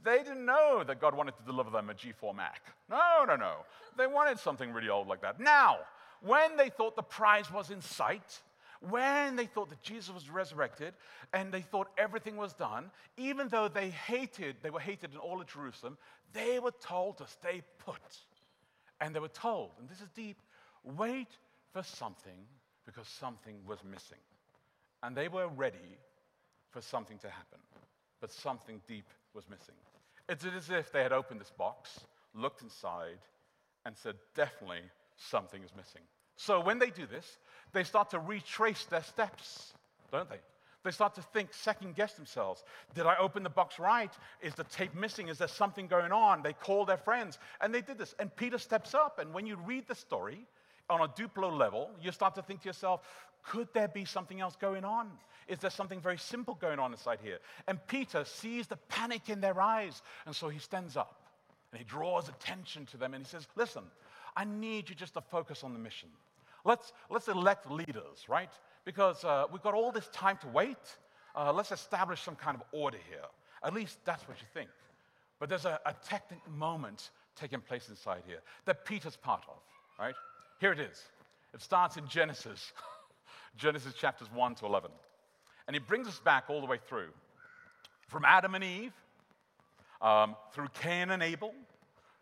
They 0.04 0.18
didn't 0.18 0.44
know 0.44 0.82
that 0.86 1.00
God 1.00 1.14
wanted 1.14 1.36
to 1.36 1.42
deliver 1.44 1.70
them 1.70 1.90
a 1.90 1.94
G4 1.94 2.34
Mac. 2.34 2.62
No, 2.90 3.24
no, 3.26 3.36
no. 3.36 3.56
They 3.96 4.06
wanted 4.06 4.38
something 4.38 4.72
really 4.72 4.88
old 4.88 5.06
like 5.06 5.22
that. 5.22 5.38
Now, 5.38 5.78
when 6.20 6.56
they 6.56 6.70
thought 6.70 6.96
the 6.96 7.02
prize 7.02 7.50
was 7.52 7.70
in 7.70 7.80
sight, 7.80 8.42
when 8.80 9.36
they 9.36 9.46
thought 9.46 9.68
that 9.68 9.82
Jesus 9.82 10.12
was 10.12 10.28
resurrected 10.28 10.94
and 11.32 11.52
they 11.52 11.60
thought 11.60 11.88
everything 11.96 12.36
was 12.36 12.52
done, 12.52 12.90
even 13.16 13.48
though 13.48 13.68
they 13.68 13.90
hated, 13.90 14.56
they 14.62 14.70
were 14.70 14.80
hated 14.80 15.12
in 15.12 15.18
all 15.18 15.40
of 15.40 15.46
Jerusalem, 15.46 15.96
they 16.32 16.58
were 16.58 16.72
told 16.80 17.18
to 17.18 17.26
stay 17.26 17.62
put. 17.78 18.00
And 19.00 19.14
they 19.14 19.20
were 19.20 19.28
told, 19.28 19.70
and 19.78 19.88
this 19.88 20.00
is 20.00 20.08
deep, 20.14 20.38
wait 20.84 21.28
for 21.72 21.82
something 21.82 22.46
because 22.86 23.06
something 23.06 23.56
was 23.66 23.78
missing. 23.84 24.18
And 25.02 25.16
they 25.16 25.28
were 25.28 25.48
ready 25.48 25.98
for 26.70 26.80
something 26.80 27.18
to 27.18 27.28
happen, 27.28 27.58
but 28.22 28.32
something 28.32 28.80
deep 28.86 29.04
was 29.34 29.44
missing. 29.50 29.74
It's 30.28 30.46
as 30.46 30.70
if 30.70 30.92
they 30.92 31.02
had 31.02 31.12
opened 31.12 31.40
this 31.40 31.50
box, 31.50 32.00
looked 32.34 32.62
inside, 32.62 33.18
and 33.84 33.94
said, 33.94 34.14
definitely 34.34 34.82
something 35.16 35.62
is 35.62 35.72
missing. 35.76 36.02
So 36.36 36.60
when 36.60 36.78
they 36.78 36.90
do 36.90 37.04
this, 37.04 37.38
they 37.72 37.82
start 37.84 38.10
to 38.10 38.20
retrace 38.20 38.84
their 38.84 39.02
steps, 39.02 39.74
don't 40.10 40.30
they? 40.30 40.38
They 40.84 40.92
start 40.92 41.14
to 41.16 41.22
think, 41.22 41.52
second 41.52 41.96
guess 41.96 42.14
themselves. 42.14 42.64
Did 42.94 43.06
I 43.06 43.16
open 43.16 43.42
the 43.42 43.50
box 43.50 43.78
right? 43.78 44.12
Is 44.40 44.54
the 44.54 44.64
tape 44.64 44.94
missing? 44.94 45.28
Is 45.28 45.38
there 45.38 45.48
something 45.48 45.86
going 45.86 46.12
on? 46.12 46.42
They 46.42 46.52
call 46.52 46.84
their 46.84 46.96
friends 46.96 47.38
and 47.60 47.74
they 47.74 47.82
did 47.82 47.98
this. 47.98 48.14
And 48.18 48.34
Peter 48.34 48.58
steps 48.58 48.94
up. 48.94 49.18
And 49.20 49.32
when 49.32 49.46
you 49.46 49.56
read 49.64 49.86
the 49.86 49.94
story 49.94 50.44
on 50.90 51.00
a 51.00 51.08
Duplo 51.08 51.56
level, 51.56 51.90
you 52.00 52.10
start 52.10 52.34
to 52.34 52.42
think 52.42 52.62
to 52.62 52.68
yourself, 52.68 53.02
could 53.42 53.68
there 53.72 53.88
be 53.88 54.04
something 54.04 54.40
else 54.40 54.56
going 54.56 54.84
on? 54.84 55.10
Is 55.48 55.58
there 55.58 55.70
something 55.70 56.00
very 56.00 56.18
simple 56.18 56.54
going 56.54 56.78
on 56.78 56.92
inside 56.92 57.18
here? 57.22 57.38
And 57.66 57.84
Peter 57.86 58.24
sees 58.24 58.66
the 58.66 58.76
panic 58.88 59.28
in 59.28 59.40
their 59.40 59.60
eyes. 59.60 60.02
And 60.26 60.34
so 60.34 60.48
he 60.48 60.58
stands 60.58 60.96
up 60.96 61.20
and 61.72 61.78
he 61.78 61.84
draws 61.84 62.28
attention 62.28 62.86
to 62.86 62.96
them 62.96 63.14
and 63.14 63.24
he 63.24 63.28
says, 63.28 63.46
Listen, 63.56 63.82
I 64.36 64.44
need 64.44 64.88
you 64.88 64.94
just 64.94 65.14
to 65.14 65.20
focus 65.20 65.64
on 65.64 65.72
the 65.72 65.78
mission. 65.78 66.08
Let's, 66.64 66.92
let's 67.10 67.28
elect 67.28 67.70
leaders, 67.70 68.28
right? 68.28 68.50
Because 68.84 69.24
uh, 69.24 69.44
we've 69.50 69.62
got 69.62 69.74
all 69.74 69.92
this 69.92 70.08
time 70.08 70.38
to 70.38 70.48
wait. 70.48 70.96
Uh, 71.34 71.52
let's 71.52 71.72
establish 71.72 72.22
some 72.22 72.36
kind 72.36 72.56
of 72.56 72.62
order 72.72 72.98
here. 73.08 73.24
At 73.64 73.74
least 73.74 73.98
that's 74.04 74.26
what 74.28 74.38
you 74.40 74.46
think. 74.54 74.70
But 75.38 75.48
there's 75.48 75.64
a, 75.64 75.80
a 75.86 75.94
technical 76.06 76.52
moment 76.52 77.10
taking 77.34 77.60
place 77.60 77.88
inside 77.88 78.22
here 78.26 78.40
that 78.64 78.84
Peter's 78.84 79.16
part 79.16 79.42
of, 79.48 79.56
right? 79.98 80.14
Here 80.60 80.72
it 80.72 80.78
is. 80.78 81.02
It 81.52 81.60
starts 81.60 81.96
in 81.96 82.06
Genesis, 82.06 82.72
Genesis 83.56 83.94
chapters 83.94 84.28
1 84.32 84.56
to 84.56 84.66
11. 84.66 84.90
And 85.66 85.76
it 85.76 85.86
brings 85.86 86.08
us 86.08 86.20
back 86.20 86.44
all 86.48 86.60
the 86.60 86.66
way 86.66 86.78
through 86.88 87.10
from 88.08 88.24
Adam 88.24 88.54
and 88.54 88.64
Eve, 88.64 88.92
um, 90.02 90.36
through 90.52 90.68
Cain 90.82 91.10
and 91.10 91.22
Abel, 91.22 91.54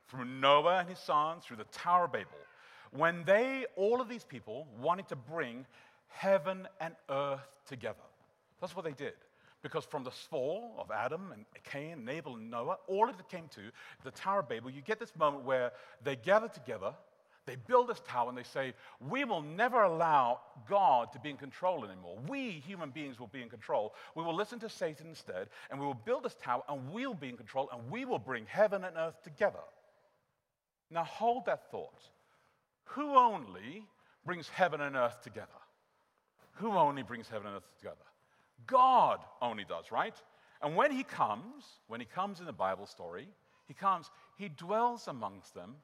through 0.09 0.25
Noah 0.25 0.81
and 0.81 0.89
his 0.89 0.99
sons, 0.99 1.45
through 1.45 1.57
the 1.57 1.65
Tower 1.65 2.05
of 2.05 2.13
Babel 2.13 2.39
when 2.93 3.25
they, 3.25 3.67
all 3.77 4.01
of 4.01 4.09
these 4.09 4.25
people, 4.25 4.67
wanted 4.81 5.09
to 5.09 5.17
bring 5.17 5.67
heaven 6.09 6.67
and 6.81 6.95
earth 7.09 7.41
together. 7.67 7.99
That's 8.61 8.75
what 8.75 8.85
they 8.85 8.93
did. 8.93 9.15
Because 9.63 9.85
from 9.85 10.05
the 10.05 10.11
fall 10.11 10.75
of 10.79 10.91
Adam 10.91 11.33
and 11.33 11.45
Cain 11.65 11.93
and 11.93 12.09
Abel 12.09 12.37
and 12.37 12.51
Noah, 12.51 12.79
all 12.89 13.09
of 13.09 13.21
it 13.21 13.29
came 13.29 13.47
to 13.55 13.61
the 14.05 14.11
Tower 14.11 14.41
of 14.41 14.49
Babel. 14.49 14.71
You 14.71 14.81
get 14.81 14.99
this 14.99 15.15
moment 15.17 15.45
where 15.45 15.73
they 16.03 16.17
gather 16.17 16.49
together, 16.49 16.95
they 17.51 17.57
build 17.67 17.89
this 17.89 18.01
tower, 18.07 18.29
and 18.29 18.39
they 18.39 18.45
say, 18.45 18.75
We 19.01 19.25
will 19.25 19.43
never 19.43 19.83
allow 19.83 20.39
God 20.69 21.11
to 21.13 21.19
be 21.19 21.31
in 21.31 21.37
control 21.37 21.85
anymore. 21.85 22.17
We, 22.29 22.63
human 22.65 22.91
beings, 22.91 23.19
will 23.19 23.27
be 23.27 23.43
in 23.43 23.49
control. 23.49 23.93
We 24.15 24.23
will 24.23 24.37
listen 24.37 24.61
to 24.61 24.69
Satan 24.69 25.09
instead, 25.09 25.49
and 25.69 25.81
we 25.81 25.85
will 25.85 25.95
build 25.95 26.23
this 26.23 26.37
tower, 26.41 26.63
and 26.69 26.93
we'll 26.93 27.13
be 27.13 27.29
in 27.29 27.37
control, 27.37 27.69
and 27.73 27.91
we 27.91 28.05
will 28.05 28.21
bring 28.21 28.47
heaven 28.47 28.85
and 28.85 28.97
earth 28.97 29.21
together. 29.25 29.59
Now, 30.93 31.03
hold 31.03 31.47
that 31.47 31.69
thought. 31.73 32.01
Who 32.85 33.17
only 33.17 33.85
brings 34.25 34.49
heaven 34.49 34.81
and 34.81 34.95
earth 34.95 35.21
together? 35.23 35.49
Who 36.53 36.71
only 36.71 37.03
brings 37.03 37.29
heaven 37.29 37.49
and 37.49 37.57
earth 37.57 37.77
together? 37.81 37.97
God 38.69 39.19
only 39.43 39.65
does, 39.65 39.91
right? 39.91 40.15
And 40.63 40.77
when 40.77 40.93
he 40.93 41.03
comes, 41.03 41.65
when 41.89 41.99
he 41.99 42.07
comes 42.07 42.39
in 42.39 42.47
the 42.47 42.53
Bible 42.53 42.87
story, 42.87 43.27
he 43.67 43.75
comes, 43.75 44.09
he 44.37 44.49
dwells 44.51 45.09
amongst 45.09 45.53
them 45.53 45.75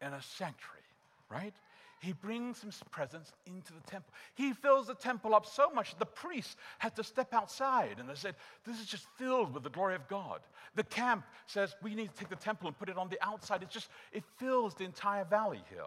in 0.00 0.12
a 0.12 0.22
sanctuary, 0.22 0.85
right? 1.30 1.54
He 2.00 2.12
brings 2.12 2.60
his 2.60 2.80
presence 2.90 3.32
into 3.46 3.72
the 3.72 3.80
temple. 3.90 4.12
He 4.34 4.52
fills 4.52 4.86
the 4.86 4.94
temple 4.94 5.34
up 5.34 5.46
so 5.46 5.70
much 5.70 5.98
the 5.98 6.04
priests 6.04 6.56
had 6.78 6.94
to 6.96 7.04
step 7.04 7.32
outside 7.32 7.96
and 7.98 8.08
they 8.08 8.14
said, 8.14 8.34
This 8.66 8.78
is 8.78 8.86
just 8.86 9.06
filled 9.16 9.54
with 9.54 9.62
the 9.62 9.70
glory 9.70 9.94
of 9.94 10.06
God. 10.06 10.40
The 10.74 10.84
camp 10.84 11.24
says, 11.46 11.74
We 11.82 11.94
need 11.94 12.10
to 12.10 12.16
take 12.16 12.28
the 12.28 12.36
temple 12.36 12.68
and 12.68 12.78
put 12.78 12.90
it 12.90 12.98
on 12.98 13.08
the 13.08 13.18
outside. 13.26 13.62
It's 13.62 13.72
just, 13.72 13.88
it 14.12 14.24
fills 14.36 14.74
the 14.74 14.84
entire 14.84 15.24
valley 15.24 15.62
here. 15.70 15.86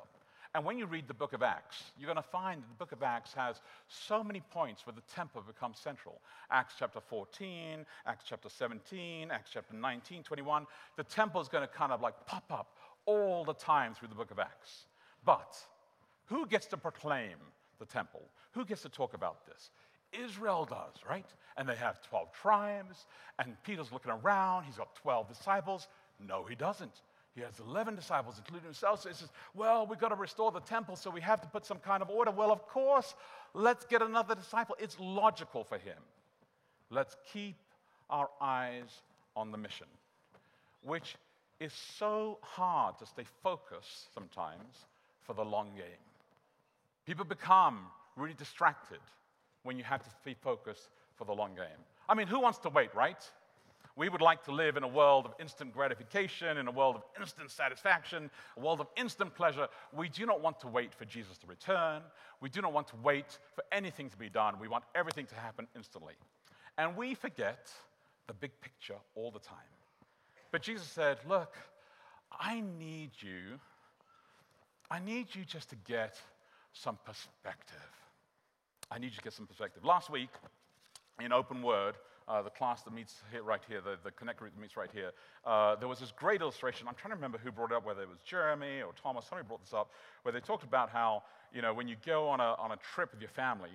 And 0.56 0.66
when 0.66 0.80
you 0.80 0.88
read 0.88 1.08
the 1.08 1.14
book 1.14 1.34
of 1.34 1.44
Acts, 1.44 1.92
you're 1.98 2.08
going 2.08 2.16
to 2.16 2.24
find 2.24 2.64
that 2.64 2.68
the 2.68 2.84
book 2.84 2.92
of 2.92 3.04
Acts 3.04 3.34
has 3.36 3.62
so 3.88 4.24
many 4.24 4.42
points 4.50 4.84
where 4.88 4.96
the 4.96 5.14
temple 5.14 5.44
becomes 5.46 5.78
central. 5.78 6.22
Acts 6.50 6.74
chapter 6.80 7.00
14, 7.00 7.86
Acts 8.08 8.26
chapter 8.28 8.50
17, 8.50 9.30
Acts 9.30 9.52
chapter 9.54 9.76
19, 9.76 10.24
21. 10.24 10.66
The 10.98 11.04
temple 11.04 11.40
is 11.40 11.48
going 11.48 11.62
to 11.62 11.68
kind 11.68 11.92
of 11.92 12.02
like 12.02 12.16
pop 12.26 12.52
up 12.52 12.76
all 13.06 13.46
the 13.46 13.54
time 13.54 13.94
through 13.94 14.08
the 14.08 14.16
book 14.16 14.32
of 14.32 14.40
Acts. 14.40 14.86
But 15.30 15.56
who 16.26 16.48
gets 16.48 16.66
to 16.66 16.78
proclaim 16.78 17.38
the 17.78 17.86
temple? 17.86 18.24
Who 18.54 18.66
gets 18.66 18.82
to 18.82 18.90
talk 18.90 19.14
about 19.14 19.46
this? 19.46 19.70
Israel 20.12 20.66
does, 20.68 21.04
right? 21.08 21.28
And 21.56 21.70
they 21.70 21.76
have 21.76 22.02
12 22.02 22.34
tribes, 22.34 23.06
and 23.38 23.56
Peter's 23.64 23.92
looking 23.92 24.12
around. 24.12 24.64
He's 24.64 24.78
got 24.78 24.96
12 24.96 25.28
disciples. 25.28 25.88
No, 26.20 26.46
he 26.46 26.56
doesn't. 26.56 27.04
He 27.36 27.42
has 27.42 27.60
11 27.60 27.96
disciples, 27.96 28.40
including 28.40 28.66
himself. 28.66 29.04
So 29.04 29.10
he 29.10 29.14
says, 29.14 29.30
Well, 29.54 29.86
we've 29.86 30.00
got 30.00 30.10
to 30.10 30.16
restore 30.16 30.52
the 30.52 30.62
temple, 30.62 30.96
so 30.96 31.12
we 31.12 31.22
have 31.22 31.42
to 31.42 31.48
put 31.48 31.64
some 31.64 31.78
kind 31.78 32.02
of 32.02 32.10
order. 32.10 32.32
Well, 32.32 32.52
of 32.52 32.68
course, 32.68 33.14
let's 33.54 33.86
get 33.86 34.02
another 34.02 34.34
disciple. 34.34 34.76
It's 34.80 35.00
logical 35.00 35.64
for 35.64 35.78
him. 35.78 36.02
Let's 36.90 37.16
keep 37.32 37.56
our 38.10 38.32
eyes 38.42 39.04
on 39.36 39.52
the 39.52 39.60
mission, 39.60 39.86
which 40.82 41.18
is 41.60 41.72
so 42.00 42.40
hard 42.42 42.98
to 42.98 43.06
stay 43.06 43.26
focused 43.44 44.12
sometimes 44.16 44.88
for 45.30 45.36
the 45.36 45.46
long 45.46 45.68
game. 45.76 46.04
People 47.06 47.24
become 47.24 47.82
really 48.16 48.34
distracted 48.34 48.98
when 49.62 49.78
you 49.78 49.84
have 49.84 50.02
to 50.02 50.10
be 50.26 50.34
focused 50.34 50.90
for 51.18 51.26
the 51.26 51.32
long 51.32 51.54
game. 51.54 51.82
I 52.08 52.16
mean, 52.16 52.26
who 52.26 52.40
wants 52.40 52.58
to 52.60 52.70
wait, 52.70 52.96
right? 52.96 53.24
We 53.96 54.10
would 54.10 54.22
like 54.22 54.44
to 54.46 54.52
live 54.52 54.76
in 54.76 54.82
a 54.82 54.88
world 54.88 55.28
of 55.28 55.36
instant 55.40 55.72
gratification, 55.72 56.58
in 56.58 56.68
a 56.68 56.72
world 56.72 56.96
of 56.96 57.04
instant 57.20 57.52
satisfaction, 57.52 58.32
a 58.58 58.60
world 58.60 58.80
of 58.80 58.88
instant 58.98 59.36
pleasure. 59.36 59.68
We 59.96 60.10
do 60.10 60.26
not 60.26 60.42
want 60.42 60.60
to 60.62 60.68
wait 60.68 60.96
for 60.96 61.06
Jesus 61.06 61.38
to 61.38 61.46
return. 61.46 62.02
We 62.42 62.50
do 62.50 62.60
not 62.64 62.74
want 62.74 62.88
to 62.88 62.96
wait 63.04 63.38
for 63.54 63.64
anything 63.72 64.10
to 64.10 64.18
be 64.18 64.30
done. 64.30 64.56
We 64.60 64.68
want 64.68 64.86
everything 64.96 65.28
to 65.28 65.36
happen 65.36 65.68
instantly. 65.76 66.16
And 66.80 66.98
we 66.98 67.14
forget 67.14 67.70
the 68.26 68.34
big 68.34 68.60
picture 68.62 68.98
all 69.14 69.30
the 69.30 69.38
time. 69.38 69.58
But 70.52 70.64
Jesus 70.64 70.88
said, 70.88 71.20
Look, 71.28 71.54
I 72.32 72.64
need 72.80 73.12
you, 73.20 73.60
I 74.92 75.00
need 75.00 75.28
you 75.34 75.46
just 75.46 75.70
to 75.70 75.76
get 75.88 76.20
some 76.74 76.98
perspective. 77.06 77.78
I 78.90 78.98
need 78.98 79.12
you 79.12 79.18
to 79.18 79.22
get 79.22 79.34
some 79.34 79.46
perspective. 79.46 79.86
Last 79.86 80.10
week, 80.10 80.30
in 81.22 81.32
Open 81.32 81.62
Word, 81.62 81.96
uh, 82.28 82.42
the 82.42 82.50
class 82.50 82.82
that 82.84 82.94
meets 82.94 83.16
here, 83.32 83.44
right 83.44 83.62
here, 83.68 83.82
the, 83.82 83.98
the 84.04 84.12
connect 84.12 84.40
group 84.40 84.54
that 84.54 84.62
meets 84.62 84.78
right 84.78 84.90
here, 84.92 85.12
uh, 85.46 85.76
there 85.76 85.88
was 85.88 86.00
this 86.00 86.12
great 86.12 86.42
illustration. 86.42 86.88
I'm 86.88 86.96
trying 86.96 87.12
to 87.12 87.16
remember 87.16 87.38
who 87.38 87.52
brought 87.52 87.72
it 87.72 87.76
up, 87.76 87.86
whether 87.86 88.02
it 88.02 88.10
was 88.10 88.20
Jeremy 88.26 88.82
or 88.82 88.94
Thomas. 89.02 89.26
Somebody 89.30 89.48
brought 89.48 89.62
this 89.64 89.74
up, 89.74 89.92
where 90.24 90.32
they 90.32 90.40
talked 90.40 90.64
about 90.64 90.90
how, 90.90 91.24
you 91.54 91.62
know, 91.62 91.74
when 91.74 91.88
you 91.88 91.96
go 92.06 92.28
on 92.28 92.40
a, 92.40 92.56
on 92.58 92.72
a 92.72 92.78
trip 92.96 93.12
with 93.12 93.22
your 93.22 93.32
family 93.32 93.72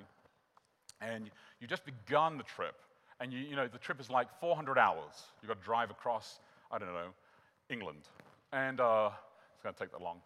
and 1.01 1.31
you 1.61 1.67
just 1.67 1.85
begun 1.85 2.39
the 2.39 2.45
trip, 2.45 2.75
and 3.21 3.33
you, 3.33 3.39
you 3.39 3.55
know, 3.55 3.69
the 3.69 3.79
trip 3.79 4.01
is 4.01 4.11
like 4.11 4.29
400 4.41 4.79
hours. 4.79 5.15
You've 5.41 5.49
got 5.49 5.61
to 5.61 5.65
drive 5.65 5.91
across, 5.91 6.41
I 6.73 6.79
don't 6.79 6.89
know, 6.89 7.09
England. 7.71 8.03
And 8.53 8.81
uh, 8.81 9.11
it's 9.55 9.63
going 9.63 9.75
to 9.75 9.79
take 9.79 9.93
that 9.93 10.03
long. 10.03 10.21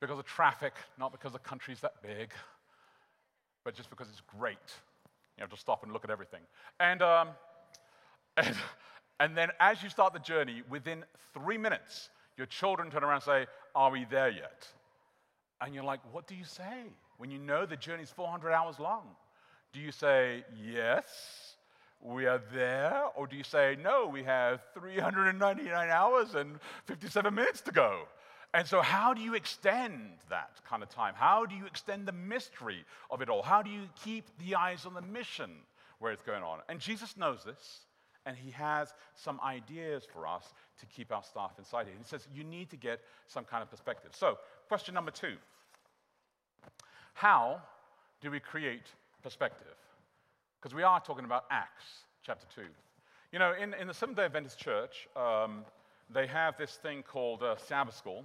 Because 0.00 0.18
of 0.18 0.24
traffic, 0.24 0.72
not 0.98 1.12
because 1.12 1.32
the 1.32 1.38
country's 1.38 1.80
that 1.80 2.02
big, 2.02 2.32
but 3.64 3.74
just 3.74 3.90
because 3.90 4.08
it's 4.08 4.22
great. 4.38 4.56
You 5.36 5.42
have 5.42 5.50
to 5.50 5.56
stop 5.56 5.82
and 5.82 5.92
look 5.92 6.04
at 6.04 6.10
everything. 6.10 6.40
And, 6.78 7.02
um, 7.02 7.28
and, 8.36 8.56
and 9.20 9.36
then 9.36 9.50
as 9.60 9.82
you 9.82 9.90
start 9.90 10.12
the 10.12 10.18
journey, 10.18 10.62
within 10.68 11.04
three 11.34 11.58
minutes, 11.58 12.10
your 12.36 12.46
children 12.46 12.90
turn 12.90 13.04
around 13.04 13.16
and 13.16 13.22
say, 13.24 13.46
Are 13.74 13.90
we 13.90 14.06
there 14.10 14.30
yet? 14.30 14.66
And 15.60 15.74
you're 15.74 15.84
like, 15.84 16.00
What 16.12 16.26
do 16.26 16.34
you 16.34 16.44
say 16.44 16.84
when 17.18 17.30
you 17.30 17.38
know 17.38 17.66
the 17.66 17.76
journey's 17.76 18.10
400 18.10 18.52
hours 18.52 18.78
long? 18.78 19.04
Do 19.72 19.80
you 19.80 19.92
say, 19.92 20.44
Yes? 20.56 21.56
we 22.02 22.26
are 22.26 22.40
there? 22.52 23.02
Or 23.14 23.26
do 23.26 23.36
you 23.36 23.44
say, 23.44 23.76
no, 23.82 24.06
we 24.06 24.22
have 24.24 24.60
399 24.74 25.90
hours 25.90 26.34
and 26.34 26.58
57 26.86 27.34
minutes 27.34 27.60
to 27.62 27.72
go? 27.72 28.04
And 28.52 28.66
so, 28.66 28.82
how 28.82 29.14
do 29.14 29.20
you 29.20 29.34
extend 29.34 30.18
that 30.28 30.60
kind 30.68 30.82
of 30.82 30.88
time? 30.88 31.14
How 31.16 31.46
do 31.46 31.54
you 31.54 31.66
extend 31.66 32.06
the 32.06 32.12
mystery 32.12 32.84
of 33.10 33.22
it 33.22 33.28
all? 33.28 33.42
How 33.42 33.62
do 33.62 33.70
you 33.70 33.82
keep 34.04 34.24
the 34.38 34.56
eyes 34.56 34.86
on 34.86 34.94
the 34.94 35.02
mission 35.02 35.50
where 36.00 36.12
it's 36.12 36.22
going 36.22 36.42
on? 36.42 36.58
And 36.68 36.80
Jesus 36.80 37.16
knows 37.16 37.44
this, 37.44 37.86
and 38.26 38.36
he 38.36 38.50
has 38.50 38.92
some 39.14 39.40
ideas 39.44 40.04
for 40.12 40.26
us 40.26 40.52
to 40.80 40.86
keep 40.86 41.12
our 41.12 41.22
staff 41.22 41.52
inside 41.58 41.86
here. 41.86 41.94
He 41.96 42.04
says, 42.04 42.26
you 42.34 42.42
need 42.42 42.70
to 42.70 42.76
get 42.76 43.00
some 43.28 43.44
kind 43.44 43.62
of 43.62 43.70
perspective. 43.70 44.10
So, 44.14 44.38
question 44.68 44.94
number 44.94 45.12
two 45.12 45.36
How 47.14 47.62
do 48.20 48.30
we 48.32 48.40
create 48.40 48.86
perspective? 49.22 49.76
because 50.60 50.74
we 50.74 50.82
are 50.82 51.00
talking 51.00 51.24
about 51.24 51.44
Acts 51.50 52.04
chapter 52.22 52.46
2. 52.54 52.62
You 53.32 53.38
know, 53.38 53.54
in, 53.60 53.72
in 53.74 53.86
the 53.86 53.94
Seventh 53.94 54.18
day 54.18 54.24
Adventist 54.24 54.58
church, 54.58 55.08
um, 55.16 55.64
they 56.12 56.26
have 56.26 56.58
this 56.58 56.72
thing 56.72 57.02
called 57.02 57.42
uh, 57.42 57.56
Sabbath 57.56 57.96
school. 57.96 58.24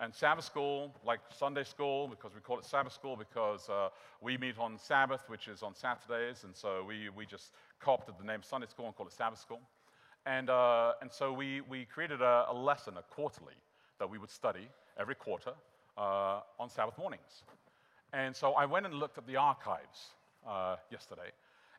And 0.00 0.12
Sabbath 0.12 0.44
school, 0.44 0.92
like 1.06 1.20
Sunday 1.30 1.62
school, 1.62 2.08
because 2.08 2.34
we 2.34 2.40
call 2.40 2.58
it 2.58 2.64
Sabbath 2.64 2.92
school 2.92 3.16
because 3.16 3.68
uh, 3.68 3.90
we 4.20 4.36
meet 4.36 4.58
on 4.58 4.76
Sabbath, 4.76 5.22
which 5.28 5.46
is 5.46 5.62
on 5.62 5.74
Saturdays, 5.74 6.42
and 6.42 6.54
so 6.54 6.84
we, 6.86 7.10
we 7.10 7.24
just 7.24 7.52
co-opted 7.80 8.16
the 8.18 8.24
name 8.24 8.40
Sunday 8.42 8.66
school 8.66 8.86
and 8.86 8.96
call 8.96 9.06
it 9.06 9.12
Sabbath 9.12 9.38
school. 9.38 9.60
And, 10.26 10.50
uh, 10.50 10.94
and 11.00 11.12
so 11.12 11.32
we, 11.32 11.60
we 11.60 11.84
created 11.84 12.22
a, 12.22 12.46
a, 12.50 12.54
lesson, 12.54 12.94
a 12.96 13.02
quarterly, 13.02 13.54
that 14.00 14.10
we 14.10 14.18
would 14.18 14.30
study 14.30 14.68
every 14.98 15.14
quarter 15.14 15.52
uh, 15.96 16.40
on 16.58 16.68
Sabbath 16.68 16.98
mornings. 16.98 17.44
And 18.12 18.34
so 18.34 18.52
I 18.52 18.64
went 18.64 18.86
and 18.86 18.96
looked 18.96 19.18
at 19.18 19.26
the 19.28 19.36
archives 19.36 20.10
uh, 20.48 20.76
yesterday, 20.90 21.30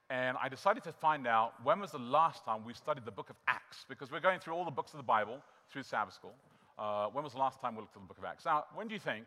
and 0.09 0.37
I 0.41 0.47
decided 0.47 0.83
to 0.83 0.93
find 0.93 1.27
out 1.27 1.53
when 1.63 1.81
was 1.81 1.91
the 1.91 1.99
last 1.99 2.45
time 2.45 2.63
we 2.65 2.73
studied 2.73 3.03
the 3.03 3.11
book 3.11 3.29
of 3.29 3.35
Acts, 3.47 3.85
because 3.89 4.09
we're 4.09 4.21
going 4.21 4.39
through 4.39 4.53
all 4.53 4.63
the 4.63 4.71
books 4.71 4.93
of 4.93 4.97
the 4.97 5.03
Bible 5.03 5.39
through 5.69 5.83
Sabbath 5.83 6.13
school. 6.13 6.35
Uh, 6.77 7.07
when 7.07 7.23
was 7.23 7.33
the 7.33 7.39
last 7.39 7.61
time 7.61 7.75
we 7.75 7.81
looked 7.81 7.95
at 7.95 8.01
the 8.01 8.07
book 8.07 8.17
of 8.17 8.25
Acts? 8.25 8.45
Now, 8.45 8.65
when 8.73 8.87
do 8.87 8.93
you 8.93 8.99
think 8.99 9.25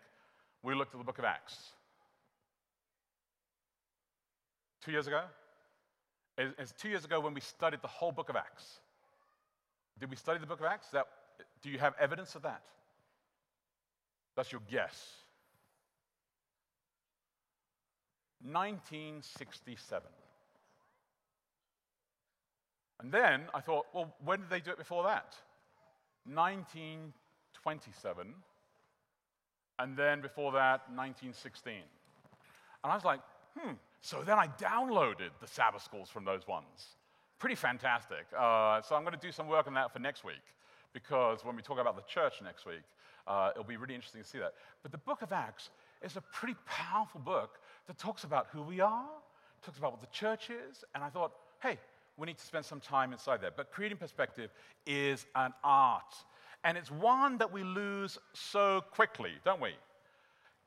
we 0.62 0.74
looked 0.74 0.94
at 0.94 0.98
the 0.98 1.04
book 1.04 1.18
of 1.18 1.24
Acts? 1.24 1.72
Two 4.84 4.92
years 4.92 5.06
ago? 5.06 5.22
It's 6.37 6.72
two 6.72 6.88
years 6.88 7.04
ago 7.04 7.18
when 7.20 7.34
we 7.34 7.40
studied 7.40 7.82
the 7.82 7.88
whole 7.88 8.12
book 8.12 8.28
of 8.28 8.37
Acts. 8.37 8.78
Did 9.98 10.11
we 10.11 10.16
study 10.16 10.38
the 10.38 10.46
book 10.46 10.61
of 10.61 10.66
Acts? 10.66 10.88
That, 10.90 11.06
do 11.62 11.70
you 11.70 11.78
have 11.78 11.94
evidence 11.98 12.34
of 12.37 12.42
that? 12.42 12.62
That's 14.37 14.52
your 14.52 14.61
guess. 14.70 15.14
1967. 18.42 20.08
And 23.00 23.12
then 23.12 23.42
I 23.54 23.61
thought, 23.61 23.87
well, 23.92 24.14
when 24.24 24.40
did 24.40 24.50
they 24.50 24.61
do 24.61 24.70
it 24.70 24.78
before 24.78 25.04
that? 25.04 25.34
1927. 27.64 28.34
And 29.78 29.96
then 29.96 30.20
before 30.20 30.52
that, 30.52 30.88
1916. 30.90 31.74
And 32.84 32.92
I 32.92 32.94
was 32.94 33.04
like, 33.04 33.20
hmm. 33.58 33.72
So 34.00 34.22
then 34.22 34.38
I 34.38 34.48
downloaded 34.61 35.30
the 35.40 35.46
Sabbath 35.46 35.82
schools 35.82 36.08
from 36.08 36.24
those 36.24 36.46
ones. 36.46 36.96
Pretty 37.38 37.56
fantastic. 37.56 38.26
Uh, 38.37 38.80
so 38.82 38.94
I'm 38.94 39.02
going 39.02 39.14
to 39.14 39.20
do 39.20 39.32
some 39.32 39.48
work 39.48 39.66
on 39.66 39.74
that 39.74 39.92
for 39.92 39.98
next 39.98 40.24
week 40.24 40.42
because 40.92 41.44
when 41.44 41.56
we 41.56 41.62
talk 41.62 41.78
about 41.78 41.96
the 41.96 42.02
church 42.02 42.34
next 42.42 42.66
week, 42.66 42.82
uh, 43.26 43.50
it'll 43.52 43.64
be 43.64 43.76
really 43.76 43.94
interesting 43.94 44.22
to 44.22 44.28
see 44.28 44.38
that. 44.38 44.54
But 44.82 44.92
the 44.92 44.98
book 44.98 45.22
of 45.22 45.32
Acts 45.32 45.70
is 46.02 46.16
a 46.16 46.20
pretty 46.20 46.56
powerful 46.66 47.20
book 47.20 47.58
that 47.87 47.98
talks 47.98 48.24
about 48.24 48.48
who 48.52 48.62
we 48.62 48.80
are, 48.80 49.06
talks 49.62 49.78
about 49.78 49.92
what 49.92 50.00
the 50.00 50.06
church 50.08 50.50
is, 50.50 50.84
and 50.94 51.04
I 51.04 51.11
thought, 51.11 51.32
hey, 51.62 51.78
we 52.16 52.26
need 52.26 52.38
to 52.38 52.44
spend 52.44 52.64
some 52.64 52.80
time 52.80 53.12
inside 53.12 53.40
there. 53.40 53.52
But 53.54 53.70
creating 53.70 53.98
perspective 53.98 54.50
is 54.87 55.26
an 55.34 55.52
art. 55.62 56.14
And 56.64 56.77
it's 56.77 56.90
one 56.90 57.38
that 57.38 57.53
we 57.53 57.62
lose 57.62 58.18
so 58.33 58.83
quickly, 58.92 59.33
don't 59.44 59.61
we? 59.61 59.75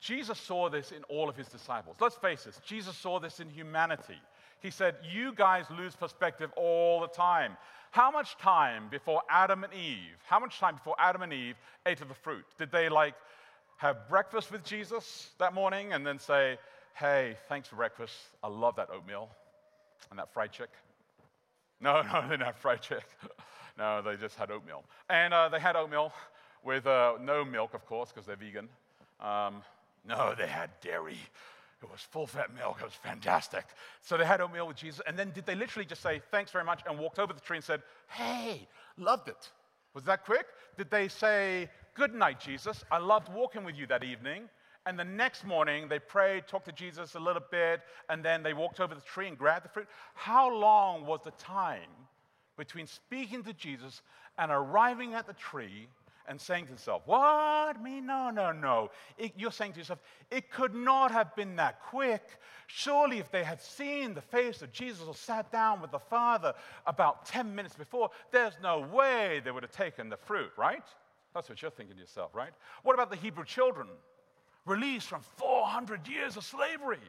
Jesus 0.00 0.38
saw 0.38 0.68
this 0.68 0.90
in 0.90 1.04
all 1.04 1.28
of 1.28 1.36
his 1.36 1.46
disciples. 1.46 1.96
Let's 2.00 2.16
face 2.16 2.46
it, 2.46 2.58
Jesus 2.64 2.96
saw 2.96 3.20
this 3.20 3.38
in 3.40 3.48
humanity. 3.48 4.18
He 4.60 4.70
said, 4.70 4.96
You 5.12 5.32
guys 5.34 5.64
lose 5.70 5.94
perspective 5.94 6.50
all 6.56 7.00
the 7.00 7.08
time. 7.08 7.56
How 7.90 8.10
much 8.10 8.36
time 8.38 8.84
before 8.90 9.22
Adam 9.28 9.64
and 9.64 9.72
Eve, 9.74 10.18
how 10.26 10.40
much 10.40 10.58
time 10.58 10.76
before 10.76 10.96
Adam 10.98 11.22
and 11.22 11.32
Eve 11.32 11.56
ate 11.86 12.00
of 12.00 12.08
the 12.08 12.14
fruit? 12.14 12.44
Did 12.58 12.72
they 12.72 12.88
like 12.88 13.14
have 13.76 14.08
breakfast 14.08 14.50
with 14.50 14.64
Jesus 14.64 15.30
that 15.38 15.52
morning 15.52 15.92
and 15.92 16.06
then 16.06 16.18
say, 16.18 16.58
Hey, 16.94 17.36
thanks 17.48 17.68
for 17.68 17.76
breakfast. 17.76 18.14
I 18.42 18.48
love 18.48 18.76
that 18.76 18.88
oatmeal 18.90 19.28
and 20.10 20.18
that 20.18 20.32
fried 20.32 20.52
chick? 20.52 20.70
No, 21.80 22.02
no, 22.12 22.22
they 22.22 22.28
didn't 22.30 22.46
have 22.46 22.56
fried 22.56 22.82
chicken. 22.82 23.04
No, 23.78 24.02
they 24.02 24.16
just 24.16 24.36
had 24.36 24.50
oatmeal. 24.50 24.84
And 25.08 25.32
uh, 25.32 25.48
they 25.48 25.60
had 25.60 25.76
oatmeal 25.76 26.12
with 26.64 26.86
uh, 26.86 27.14
no 27.20 27.44
milk, 27.44 27.74
of 27.74 27.86
course, 27.86 28.10
because 28.12 28.26
they're 28.26 28.36
vegan. 28.36 28.68
Um, 29.20 29.62
no, 30.06 30.34
they 30.36 30.46
had 30.46 30.70
dairy. 30.80 31.18
It 31.82 31.90
was 31.90 32.00
full 32.00 32.26
fat 32.26 32.54
milk. 32.54 32.78
It 32.80 32.84
was 32.84 32.94
fantastic. 32.94 33.64
So 34.00 34.16
they 34.16 34.24
had 34.24 34.40
oatmeal 34.40 34.68
with 34.68 34.76
Jesus. 34.76 35.00
And 35.06 35.18
then 35.18 35.32
did 35.32 35.46
they 35.46 35.54
literally 35.54 35.86
just 35.86 36.02
say, 36.02 36.22
thanks 36.30 36.50
very 36.52 36.64
much, 36.64 36.80
and 36.86 36.98
walked 36.98 37.18
over 37.18 37.32
the 37.32 37.40
tree 37.40 37.56
and 37.56 37.64
said, 37.64 37.82
hey, 38.08 38.68
loved 38.96 39.28
it? 39.28 39.50
Was 39.94 40.04
that 40.04 40.24
quick? 40.24 40.46
Did 40.78 40.90
they 40.90 41.08
say, 41.08 41.68
good 41.94 42.14
night, 42.14 42.40
Jesus? 42.40 42.84
I 42.90 42.98
loved 42.98 43.28
walking 43.32 43.64
with 43.64 43.76
you 43.76 43.86
that 43.88 44.04
evening. 44.04 44.48
And 44.86 44.98
the 44.98 45.04
next 45.04 45.44
morning, 45.44 45.88
they 45.88 45.98
prayed, 45.98 46.46
talked 46.46 46.66
to 46.66 46.72
Jesus 46.72 47.14
a 47.14 47.20
little 47.20 47.42
bit, 47.50 47.82
and 48.08 48.24
then 48.24 48.42
they 48.42 48.52
walked 48.52 48.80
over 48.80 48.94
the 48.94 49.00
tree 49.00 49.28
and 49.28 49.38
grabbed 49.38 49.64
the 49.64 49.68
fruit. 49.68 49.86
How 50.14 50.52
long 50.52 51.06
was 51.06 51.20
the 51.24 51.30
time 51.32 51.90
between 52.56 52.86
speaking 52.86 53.42
to 53.44 53.52
Jesus 53.52 54.02
and 54.38 54.50
arriving 54.50 55.14
at 55.14 55.26
the 55.26 55.32
tree 55.34 55.88
and 56.28 56.40
saying 56.40 56.64
to 56.64 56.68
himself, 56.68 57.02
What? 57.06 57.82
Me? 57.82 58.00
No, 58.00 58.30
no, 58.30 58.52
no. 58.52 58.90
It, 59.18 59.32
you're 59.36 59.52
saying 59.52 59.72
to 59.72 59.78
yourself, 59.78 60.00
It 60.30 60.50
could 60.50 60.74
not 60.74 61.10
have 61.10 61.34
been 61.34 61.56
that 61.56 61.80
quick. 61.82 62.22
Surely, 62.66 63.18
if 63.18 63.30
they 63.30 63.44
had 63.44 63.60
seen 63.60 64.14
the 64.14 64.20
face 64.20 64.62
of 64.62 64.72
Jesus 64.72 65.06
or 65.06 65.14
sat 65.14 65.50
down 65.50 65.80
with 65.80 65.90
the 65.90 65.98
Father 65.98 66.54
about 66.86 67.26
10 67.26 67.54
minutes 67.54 67.74
before, 67.74 68.10
there's 68.30 68.54
no 68.62 68.80
way 68.80 69.40
they 69.44 69.50
would 69.50 69.62
have 69.62 69.72
taken 69.72 70.08
the 70.08 70.16
fruit, 70.16 70.50
right? 70.56 70.84
That's 71.34 71.48
what 71.48 71.60
you're 71.60 71.70
thinking 71.70 71.96
to 71.96 72.00
yourself, 72.00 72.34
right? 72.34 72.52
What 72.82 72.94
about 72.94 73.10
the 73.10 73.16
Hebrew 73.16 73.44
children? 73.44 73.88
released 74.66 75.08
from 75.08 75.22
400 75.36 76.06
years 76.06 76.36
of 76.36 76.44
slavery, 76.44 77.00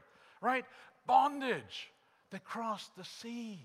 right? 0.41 0.65
Bondage. 1.05 1.91
They 2.31 2.39
crossed 2.39 2.95
the 2.95 3.03
sea. 3.03 3.59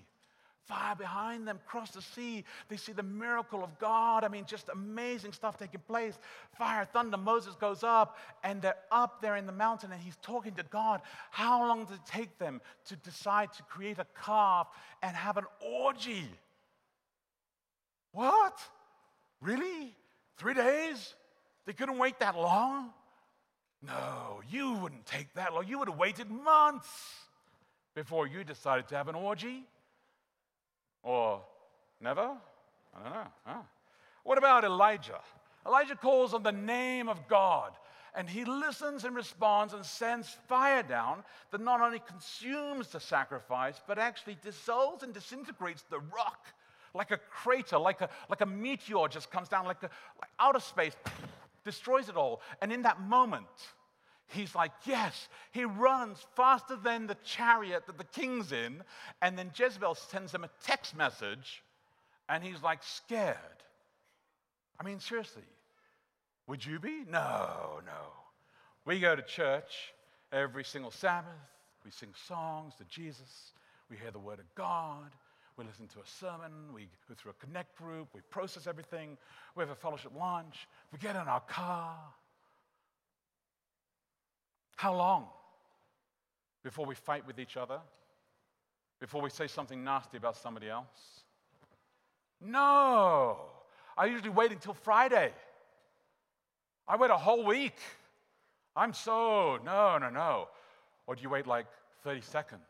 Fire 0.69 0.95
behind 0.95 1.49
them, 1.49 1.59
cross 1.67 1.91
the 1.91 2.03
sea. 2.03 2.45
They 2.69 2.77
see 2.77 2.93
the 2.93 3.03
miracle 3.03 3.65
of 3.65 3.79
God. 3.79 4.23
I 4.23 4.29
mean, 4.29 4.45
just 4.47 4.69
amazing 4.69 5.33
stuff 5.33 5.57
taking 5.57 5.81
place. 5.89 6.19
Fire, 6.57 6.85
thunder, 6.85 7.17
Moses 7.17 7.55
goes 7.55 7.83
up, 7.83 8.19
and 8.45 8.61
they're 8.61 8.77
up 8.93 9.23
there 9.23 9.37
in 9.37 9.47
the 9.47 9.53
mountain, 9.53 9.91
and 9.91 10.01
he's 10.01 10.17
talking 10.23 10.55
to 10.55 10.63
God. 10.65 11.01
How 11.31 11.67
long 11.67 11.87
did 11.87 11.95
it 11.95 12.07
take 12.07 12.39
them 12.39 12.61
to 12.87 12.97
decide 12.97 13.53
to 13.55 13.63
create 13.65 13.99
a 13.99 14.07
calf 14.25 14.69
and 15.03 15.17
have 15.17 15.39
an 15.39 15.47
orgy? 15.61 16.29
What? 18.13 18.59
Really? 19.41 19.95
Three 20.37 20.55
days? 20.55 21.15
They 21.67 21.73
couldn't 21.73 21.99
wait 21.99 22.19
that 22.21 22.37
long? 22.37 22.91
No, 23.83 24.41
you 24.51 24.73
wouldn't 24.73 25.07
take 25.07 25.33
that 25.35 25.55
long. 25.55 25.67
You 25.67 25.79
would 25.79 25.89
have 25.89 25.99
waited 25.99 26.31
months 26.31 26.89
before 27.95 28.27
you 28.27 28.45
decided 28.45 28.89
to 28.89 28.97
have 28.97 29.09
an 29.09 29.15
orgy. 29.15 29.65
Or 31.03 31.43
never? 32.01 32.31
I 32.95 33.03
don't 33.03 33.13
know. 33.13 33.27
Huh? 33.45 33.63
What 34.25 34.39
about 34.39 34.65
Elijah? 34.65 35.21
Elijah 35.67 35.97
calls 35.97 36.35
on 36.35 36.43
the 36.43 36.53
name 36.53 37.09
of 37.09 37.29
God 37.29 37.73
and 38.15 38.29
he 38.29 38.45
listens 38.45 39.05
and 39.05 39.15
responds 39.15 39.75
and 39.75 39.85
sends 39.85 40.29
fire 40.49 40.83
down 40.83 41.23
that 41.51 41.61
not 41.61 41.81
only 41.81 42.01
consumes 42.01 42.89
the 42.89 43.01
sacrifice, 43.01 43.81
but 43.87 43.99
actually 43.99 44.37
dissolves 44.43 45.03
and 45.03 45.15
disintegrates 45.15 45.85
the 45.91 45.99
rock 45.99 46.47
like 46.95 47.11
a 47.11 47.19
crater, 47.19 47.79
like 47.79 48.01
a, 48.01 48.09
like 48.29 48.41
a 48.41 48.47
meteor 48.47 49.09
just 49.09 49.31
comes 49.31 49.49
down, 49.49 49.67
like, 49.67 49.83
a, 49.83 49.91
like 50.21 50.31
outer 50.39 50.61
space, 50.61 50.95
destroys 51.65 52.09
it 52.09 52.17
all. 52.17 52.41
And 52.61 52.73
in 52.73 52.83
that 52.83 53.01
moment, 53.01 53.47
He's 54.29 54.55
like, 54.55 54.73
Yes. 54.85 55.29
He 55.53 55.64
runs 55.64 56.25
faster 56.37 56.77
than 56.77 57.07
the 57.07 57.17
chariot 57.25 57.87
that 57.87 57.99
the 57.99 58.05
king's 58.05 58.53
in. 58.53 58.83
And 59.23 59.38
then 59.38 59.51
Jezebel 59.55 59.95
sends 59.95 60.33
him 60.33 60.45
a 60.45 60.51
text 60.62 60.97
message, 60.97 61.62
and 62.29 62.45
he's 62.45 62.62
like 62.62 62.83
scared. 62.83 63.37
I 64.81 64.85
mean, 64.85 65.01
seriously, 65.01 65.43
would 66.47 66.64
you 66.64 66.79
be? 66.79 67.05
No, 67.11 67.81
no. 67.85 68.12
We 68.85 69.01
go 69.01 69.17
to 69.17 69.23
church 69.23 69.93
every 70.33 70.64
single 70.64 70.91
Sabbath, 70.91 71.33
we 71.85 71.91
sing 71.91 72.11
songs 72.27 72.75
to 72.77 72.85
Jesus, 72.85 73.53
we 73.91 73.97
hear 73.97 74.11
the 74.11 74.19
word 74.19 74.38
of 74.38 74.55
God. 74.55 75.11
We 75.59 75.64
listen 75.64 75.88
to 75.88 75.99
a 75.99 76.07
sermon, 76.07 76.53
we 76.73 76.83
go 77.09 77.17
through 77.17 77.33
a 77.33 77.45
connect 77.45 77.77
group, 77.77 78.09
we 78.14 78.21
process 78.31 78.69
everything, 78.69 79.19
we 79.57 79.62
have 79.62 79.71
a 79.71 79.75
fellowship 79.75 80.12
lunch, 80.17 80.69
we 80.93 81.01
get 81.01 81.17
in 81.17 81.23
our 81.23 81.41
car, 81.41 81.97
how 84.79 84.95
long 84.95 85.27
before 86.62 86.87
we 86.87 86.95
fight 86.95 87.27
with 87.27 87.41
each 87.41 87.57
other? 87.57 87.81
Before 89.01 89.21
we 89.21 89.29
say 89.29 89.49
something 89.49 89.83
nasty 89.83 90.17
about 90.17 90.37
somebody 90.37 90.69
else? 90.69 91.25
No. 92.41 93.38
I 93.97 94.07
usually 94.07 94.31
wait 94.31 94.53
until 94.53 94.75
Friday. 94.75 95.33
I 96.87 96.95
wait 96.95 97.11
a 97.11 97.17
whole 97.17 97.45
week. 97.45 97.75
I'm 98.77 98.93
so, 98.93 99.59
no, 99.64 99.99
no, 99.99 100.11
no. 100.11 100.47
Or 101.09 101.17
do 101.17 101.23
you 101.23 101.29
wait 101.29 101.49
like 101.49 101.67
30 102.05 102.21
seconds? 102.21 102.61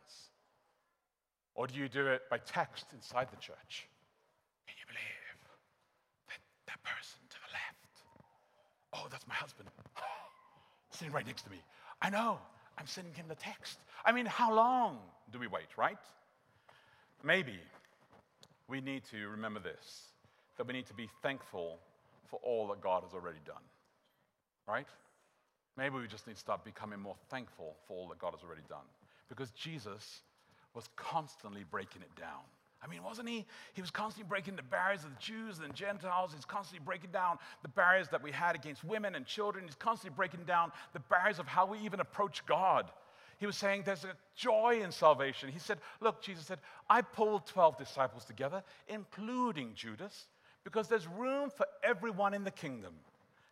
Or 1.54 1.66
do 1.66 1.78
you 1.78 1.90
do 1.90 2.06
it 2.06 2.22
by 2.30 2.38
text 2.38 2.86
inside 2.94 3.28
the 3.30 3.36
church? 3.36 3.86
Can 4.66 4.76
you 4.80 4.86
believe 4.86 5.38
that, 6.28 6.40
that 6.68 6.82
person 6.82 7.20
to 7.28 7.36
the 7.36 7.52
left? 7.52 7.94
Oh, 8.94 9.08
that's 9.10 9.26
my 9.28 9.34
husband. 9.34 9.68
Sitting 10.90 11.12
right 11.12 11.26
next 11.26 11.42
to 11.42 11.50
me. 11.50 11.58
I 12.00 12.10
know. 12.10 12.38
I'm 12.78 12.86
sending 12.86 13.14
him 13.14 13.26
the 13.28 13.34
text. 13.34 13.78
I 14.04 14.12
mean, 14.12 14.26
how 14.26 14.54
long 14.54 14.98
do 15.32 15.38
we 15.38 15.46
wait, 15.46 15.66
right? 15.76 15.98
Maybe 17.24 17.58
we 18.68 18.80
need 18.80 19.02
to 19.10 19.28
remember 19.28 19.60
this 19.60 20.04
that 20.56 20.66
we 20.66 20.72
need 20.72 20.86
to 20.86 20.94
be 20.94 21.08
thankful 21.22 21.78
for 22.26 22.38
all 22.42 22.68
that 22.68 22.80
God 22.80 23.02
has 23.04 23.14
already 23.14 23.38
done, 23.46 23.62
right? 24.66 24.86
Maybe 25.76 25.96
we 25.96 26.08
just 26.08 26.26
need 26.26 26.34
to 26.34 26.40
start 26.40 26.64
becoming 26.64 27.00
more 27.00 27.14
thankful 27.30 27.76
for 27.86 27.96
all 27.96 28.08
that 28.08 28.18
God 28.18 28.32
has 28.32 28.42
already 28.42 28.66
done 28.68 28.86
because 29.28 29.50
Jesus 29.52 30.22
was 30.74 30.88
constantly 30.96 31.64
breaking 31.70 32.02
it 32.02 32.14
down. 32.20 32.42
I 32.82 32.86
mean, 32.86 33.02
wasn't 33.02 33.28
he? 33.28 33.44
He 33.72 33.80
was 33.80 33.90
constantly 33.90 34.28
breaking 34.28 34.56
the 34.56 34.62
barriers 34.62 35.02
of 35.04 35.10
the 35.10 35.20
Jews 35.20 35.58
and 35.58 35.74
Gentiles. 35.74 36.32
He's 36.34 36.44
constantly 36.44 36.84
breaking 36.84 37.10
down 37.10 37.38
the 37.62 37.68
barriers 37.68 38.08
that 38.10 38.22
we 38.22 38.30
had 38.30 38.54
against 38.54 38.84
women 38.84 39.14
and 39.14 39.26
children. 39.26 39.64
He's 39.64 39.74
constantly 39.74 40.14
breaking 40.16 40.44
down 40.44 40.70
the 40.92 41.00
barriers 41.00 41.38
of 41.40 41.46
how 41.46 41.66
we 41.66 41.78
even 41.80 42.00
approach 42.00 42.46
God. 42.46 42.88
He 43.38 43.46
was 43.46 43.56
saying 43.56 43.82
there's 43.84 44.04
a 44.04 44.14
joy 44.36 44.80
in 44.82 44.92
salvation. 44.92 45.48
He 45.48 45.58
said, 45.58 45.78
Look, 46.00 46.22
Jesus 46.22 46.46
said, 46.46 46.58
I 46.88 47.02
pulled 47.02 47.46
12 47.46 47.78
disciples 47.78 48.24
together, 48.24 48.62
including 48.88 49.72
Judas, 49.74 50.26
because 50.64 50.88
there's 50.88 51.06
room 51.06 51.50
for 51.50 51.66
everyone 51.82 52.34
in 52.34 52.44
the 52.44 52.50
kingdom. 52.50 52.94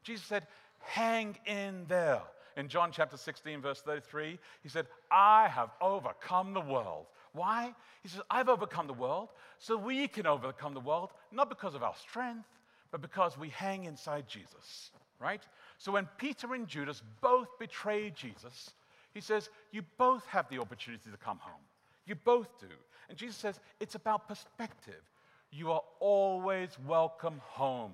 Jesus 0.02 0.26
said, 0.26 0.46
Hang 0.80 1.36
in 1.46 1.84
there. 1.88 2.22
In 2.56 2.68
John 2.68 2.90
chapter 2.90 3.16
16, 3.16 3.60
verse 3.60 3.82
33, 3.82 4.38
he 4.62 4.68
said, 4.68 4.86
I 5.10 5.48
have 5.48 5.70
overcome 5.80 6.54
the 6.54 6.60
world. 6.60 7.06
Why? 7.36 7.74
He 8.02 8.08
says, 8.08 8.22
I've 8.30 8.48
overcome 8.48 8.86
the 8.86 8.94
world 8.94 9.28
so 9.58 9.76
we 9.76 10.08
can 10.08 10.26
overcome 10.26 10.74
the 10.74 10.80
world, 10.80 11.10
not 11.30 11.48
because 11.48 11.74
of 11.74 11.82
our 11.82 11.94
strength, 11.94 12.48
but 12.90 13.02
because 13.02 13.38
we 13.38 13.50
hang 13.50 13.84
inside 13.84 14.26
Jesus, 14.26 14.90
right? 15.20 15.42
So 15.78 15.92
when 15.92 16.08
Peter 16.16 16.54
and 16.54 16.66
Judas 16.66 17.02
both 17.20 17.48
betrayed 17.58 18.16
Jesus, 18.16 18.70
he 19.12 19.20
says, 19.20 19.50
You 19.70 19.82
both 19.98 20.24
have 20.26 20.48
the 20.48 20.58
opportunity 20.58 21.10
to 21.10 21.16
come 21.18 21.38
home. 21.38 21.62
You 22.06 22.14
both 22.14 22.58
do. 22.58 22.66
And 23.08 23.18
Jesus 23.18 23.36
says, 23.36 23.60
It's 23.80 23.94
about 23.94 24.28
perspective. 24.28 25.02
You 25.50 25.72
are 25.72 25.82
always 26.00 26.70
welcome 26.86 27.40
home. 27.44 27.92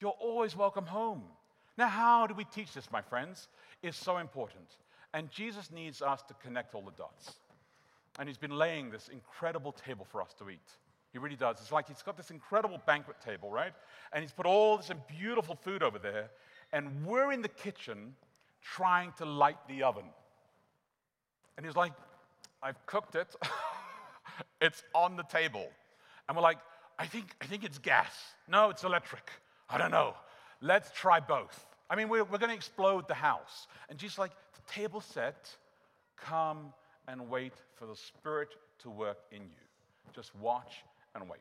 You're 0.00 0.16
always 0.20 0.56
welcome 0.56 0.86
home. 0.86 1.22
Now, 1.76 1.88
how 1.88 2.26
do 2.26 2.34
we 2.34 2.44
teach 2.44 2.72
this, 2.72 2.90
my 2.90 3.02
friends? 3.02 3.48
It's 3.82 3.96
so 3.96 4.18
important. 4.18 4.68
And 5.12 5.30
Jesus 5.30 5.70
needs 5.70 6.02
us 6.02 6.22
to 6.22 6.34
connect 6.34 6.74
all 6.74 6.82
the 6.82 6.92
dots. 6.92 7.34
And 8.18 8.28
he's 8.28 8.38
been 8.38 8.56
laying 8.56 8.90
this 8.90 9.08
incredible 9.08 9.72
table 9.72 10.04
for 10.10 10.20
us 10.20 10.34
to 10.38 10.50
eat. 10.50 10.58
He 11.12 11.18
really 11.18 11.36
does. 11.36 11.60
It's 11.60 11.72
like 11.72 11.88
he's 11.88 12.02
got 12.02 12.16
this 12.16 12.30
incredible 12.30 12.80
banquet 12.86 13.16
table, 13.24 13.50
right? 13.50 13.72
And 14.12 14.22
he's 14.22 14.32
put 14.32 14.46
all 14.46 14.76
this 14.76 14.90
beautiful 15.08 15.56
food 15.56 15.82
over 15.82 15.98
there. 15.98 16.30
And 16.72 17.04
we're 17.04 17.32
in 17.32 17.42
the 17.42 17.48
kitchen 17.48 18.14
trying 18.62 19.12
to 19.18 19.24
light 19.24 19.56
the 19.68 19.82
oven. 19.82 20.04
And 21.56 21.66
he's 21.66 21.76
like, 21.76 21.92
I've 22.62 22.84
cooked 22.86 23.16
it. 23.16 23.34
it's 24.60 24.82
on 24.94 25.16
the 25.16 25.24
table. 25.24 25.66
And 26.28 26.36
we're 26.36 26.42
like, 26.42 26.58
I 26.98 27.06
think, 27.06 27.34
I 27.40 27.46
think 27.46 27.64
it's 27.64 27.78
gas. 27.78 28.14
No, 28.46 28.70
it's 28.70 28.84
electric. 28.84 29.28
I 29.68 29.78
don't 29.78 29.90
know. 29.90 30.14
Let's 30.60 30.90
try 30.92 31.18
both. 31.18 31.66
I 31.88 31.96
mean, 31.96 32.08
we're, 32.08 32.24
we're 32.24 32.38
going 32.38 32.50
to 32.50 32.56
explode 32.56 33.08
the 33.08 33.14
house. 33.14 33.66
And 33.88 33.98
Jesus 33.98 34.18
like, 34.18 34.32
the 34.54 34.72
table 34.72 35.00
set, 35.00 35.48
come 36.16 36.72
and 37.10 37.28
wait 37.28 37.54
for 37.74 37.86
the 37.86 37.96
Spirit 37.96 38.50
to 38.82 38.90
work 38.90 39.18
in 39.32 39.42
you. 39.42 40.12
Just 40.14 40.34
watch 40.36 40.84
and 41.14 41.28
wait. 41.28 41.40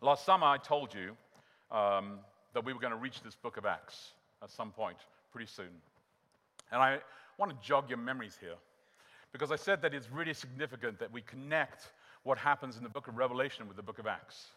Last 0.00 0.24
summer, 0.24 0.46
I 0.46 0.58
told 0.58 0.94
you 0.94 1.16
um, 1.70 2.18
that 2.52 2.64
we 2.64 2.72
were 2.72 2.80
going 2.80 2.92
to 2.92 2.98
reach 2.98 3.22
this 3.22 3.34
book 3.34 3.56
of 3.56 3.66
Acts 3.66 4.12
at 4.42 4.50
some 4.50 4.70
point 4.70 4.98
pretty 5.32 5.50
soon. 5.50 5.70
And 6.70 6.80
I 6.80 6.98
want 7.38 7.50
to 7.50 7.66
jog 7.66 7.88
your 7.88 7.98
memories 7.98 8.36
here 8.40 8.56
because 9.32 9.50
I 9.50 9.56
said 9.56 9.82
that 9.82 9.94
it's 9.94 10.10
really 10.10 10.34
significant 10.34 10.98
that 11.00 11.12
we 11.12 11.22
connect 11.22 11.92
what 12.22 12.38
happens 12.38 12.76
in 12.76 12.82
the 12.82 12.88
book 12.88 13.08
of 13.08 13.16
Revelation 13.16 13.66
with 13.66 13.76
the 13.76 13.82
book 13.82 13.98
of 13.98 14.06
Acts. 14.06 14.48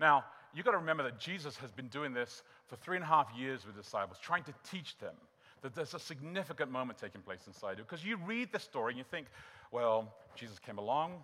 Now, 0.00 0.24
you've 0.54 0.64
got 0.64 0.72
to 0.72 0.78
remember 0.78 1.02
that 1.02 1.18
Jesus 1.18 1.56
has 1.58 1.70
been 1.70 1.88
doing 1.88 2.12
this 2.12 2.42
for 2.66 2.76
three 2.76 2.96
and 2.96 3.04
a 3.04 3.08
half 3.08 3.28
years 3.36 3.66
with 3.66 3.76
disciples, 3.76 4.18
trying 4.20 4.44
to 4.44 4.54
teach 4.68 4.96
them 4.98 5.14
that 5.62 5.74
there's 5.74 5.94
a 5.94 5.98
significant 5.98 6.70
moment 6.70 6.98
taking 6.98 7.20
place 7.22 7.40
inside 7.46 7.78
you. 7.78 7.84
Because 7.84 8.04
you 8.04 8.16
read 8.16 8.52
the 8.52 8.58
story 8.58 8.92
and 8.92 8.98
you 8.98 9.04
think, 9.04 9.26
well, 9.72 10.12
Jesus 10.34 10.58
came 10.58 10.78
along, 10.78 11.14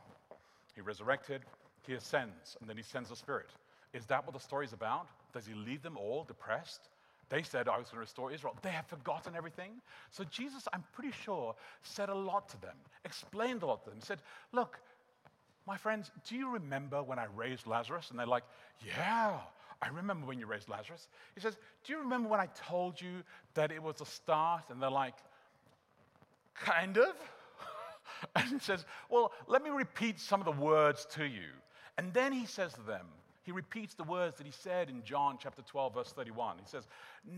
he 0.75 0.81
resurrected, 0.81 1.43
he 1.87 1.95
ascends, 1.95 2.57
and 2.61 2.69
then 2.69 2.77
he 2.77 2.83
sends 2.83 3.11
the 3.11 3.17
Spirit. 3.17 3.51
Is 3.93 4.07
that 4.07 4.25
what 4.25 4.35
the 4.35 4.41
story's 4.41 4.73
about? 4.73 5.09
Does 5.33 5.47
he 5.47 5.55
leave 5.55 5.83
them 5.83 5.97
all 5.97 6.25
depressed? 6.25 6.89
They 7.29 7.43
said, 7.43 7.67
I 7.67 7.79
was 7.79 7.87
going 7.87 7.97
to 7.97 8.01
restore 8.01 8.31
Israel. 8.33 8.55
They 8.63 8.71
have 8.71 8.87
forgotten 8.87 9.35
everything. 9.35 9.71
So 10.11 10.25
Jesus, 10.25 10.69
I'm 10.73 10.85
pretty 10.93 11.13
sure, 11.25 11.55
said 11.83 12.09
a 12.09 12.15
lot 12.15 12.49
to 12.51 12.61
them, 12.61 12.77
explained 13.05 13.63
a 13.63 13.67
lot 13.67 13.85
to 13.85 13.91
them. 13.91 13.99
He 13.99 14.05
said, 14.05 14.19
Look, 14.53 14.79
my 15.67 15.77
friends, 15.77 16.11
do 16.29 16.37
you 16.37 16.51
remember 16.51 17.03
when 17.03 17.19
I 17.19 17.27
raised 17.35 17.67
Lazarus? 17.67 18.11
And 18.11 18.19
they're 18.19 18.27
like, 18.27 18.45
Yeah, 18.87 19.39
I 19.83 19.89
remember 19.89 20.27
when 20.27 20.39
you 20.39 20.47
raised 20.47 20.69
Lazarus. 20.69 21.09
He 21.35 21.41
says, 21.41 21.57
Do 21.85 21.93
you 21.93 21.99
remember 21.99 22.29
when 22.29 22.41
I 22.41 22.49
told 22.69 23.01
you 23.01 23.23
that 23.55 23.73
it 23.73 23.83
was 23.83 24.01
a 24.01 24.07
start? 24.07 24.71
And 24.71 24.81
they're 24.81 24.91
like, 24.91 25.17
Kind 26.55 26.99
of. 26.99 27.15
and 28.37 28.49
he 28.49 28.59
says, 28.61 28.85
Well, 29.11 29.33
let 29.49 29.63
me 29.63 29.71
repeat 29.71 30.21
some 30.21 30.41
of 30.41 30.47
the 30.47 30.63
words 30.63 31.07
to 31.13 31.25
you. 31.25 31.49
And 31.99 32.13
then 32.15 32.33
he 32.33 32.47
says 32.47 32.73
to 32.75 32.83
them, 32.83 33.07
he 33.45 33.51
repeats 33.51 33.95
the 33.95 34.05
words 34.05 34.37
that 34.37 34.47
he 34.47 34.53
said 34.53 34.89
in 34.89 35.03
John 35.03 35.37
chapter 35.41 35.63
12, 35.63 35.95
verse 35.95 36.13
31. 36.13 36.59
He 36.59 36.65
says, 36.67 36.87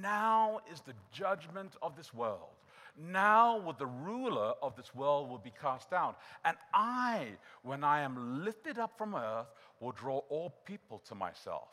Now 0.00 0.60
is 0.70 0.80
the 0.82 0.92
judgment 1.12 1.76
of 1.80 1.96
this 1.96 2.12
world. 2.12 2.50
Now 2.96 3.58
will 3.58 3.72
the 3.72 3.86
ruler 3.86 4.52
of 4.62 4.76
this 4.76 4.94
world 4.94 5.28
will 5.28 5.38
be 5.38 5.52
cast 5.60 5.90
down. 5.90 6.14
And 6.44 6.56
I, 6.74 7.28
when 7.62 7.82
I 7.82 8.02
am 8.02 8.44
lifted 8.44 8.78
up 8.78 8.96
from 8.98 9.14
earth, 9.14 9.48
will 9.80 9.92
draw 9.92 10.18
all 10.28 10.54
people 10.66 11.00
to 11.08 11.14
myself. 11.14 11.68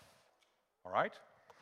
All 0.85 0.91
right? 0.91 1.13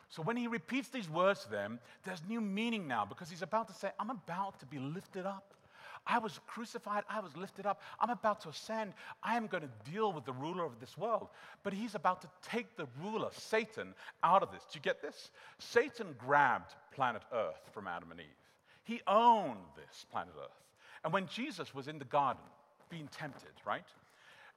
So 0.08 0.22
when 0.22 0.36
he 0.36 0.48
repeats 0.48 0.88
these 0.88 1.08
words 1.08 1.44
to 1.44 1.50
them, 1.50 1.78
there's 2.04 2.22
new 2.28 2.40
meaning 2.40 2.88
now 2.88 3.04
because 3.04 3.30
he's 3.30 3.42
about 3.42 3.68
to 3.68 3.74
say, 3.74 3.90
I'm 3.98 4.10
about 4.10 4.58
to 4.60 4.66
be 4.66 4.78
lifted 4.78 5.24
up. 5.24 5.54
I 6.06 6.18
was 6.18 6.40
crucified, 6.46 7.04
I 7.08 7.20
was 7.20 7.36
lifted 7.36 7.66
up, 7.66 7.82
I'm 8.00 8.10
about 8.10 8.40
to 8.40 8.48
ascend, 8.48 8.94
I 9.22 9.36
am 9.36 9.46
going 9.46 9.62
to 9.62 9.90
deal 9.90 10.12
with 10.12 10.24
the 10.24 10.32
ruler 10.32 10.64
of 10.64 10.80
this 10.80 10.96
world. 10.96 11.28
But 11.62 11.74
he's 11.74 11.94
about 11.94 12.22
to 12.22 12.28
take 12.42 12.76
the 12.76 12.86
ruler, 13.02 13.28
Satan, 13.32 13.94
out 14.24 14.42
of 14.42 14.50
this. 14.50 14.62
Do 14.62 14.78
you 14.78 14.80
get 14.80 15.02
this? 15.02 15.30
Satan 15.58 16.14
grabbed 16.18 16.74
planet 16.92 17.22
Earth 17.32 17.70
from 17.72 17.86
Adam 17.86 18.10
and 18.10 18.20
Eve, 18.20 18.26
he 18.84 19.00
owned 19.06 19.60
this 19.76 20.06
planet 20.10 20.34
Earth. 20.42 20.50
And 21.04 21.12
when 21.12 21.26
Jesus 21.26 21.74
was 21.74 21.86
in 21.86 21.98
the 21.98 22.04
garden 22.06 22.42
being 22.88 23.08
tempted, 23.12 23.52
right? 23.64 23.84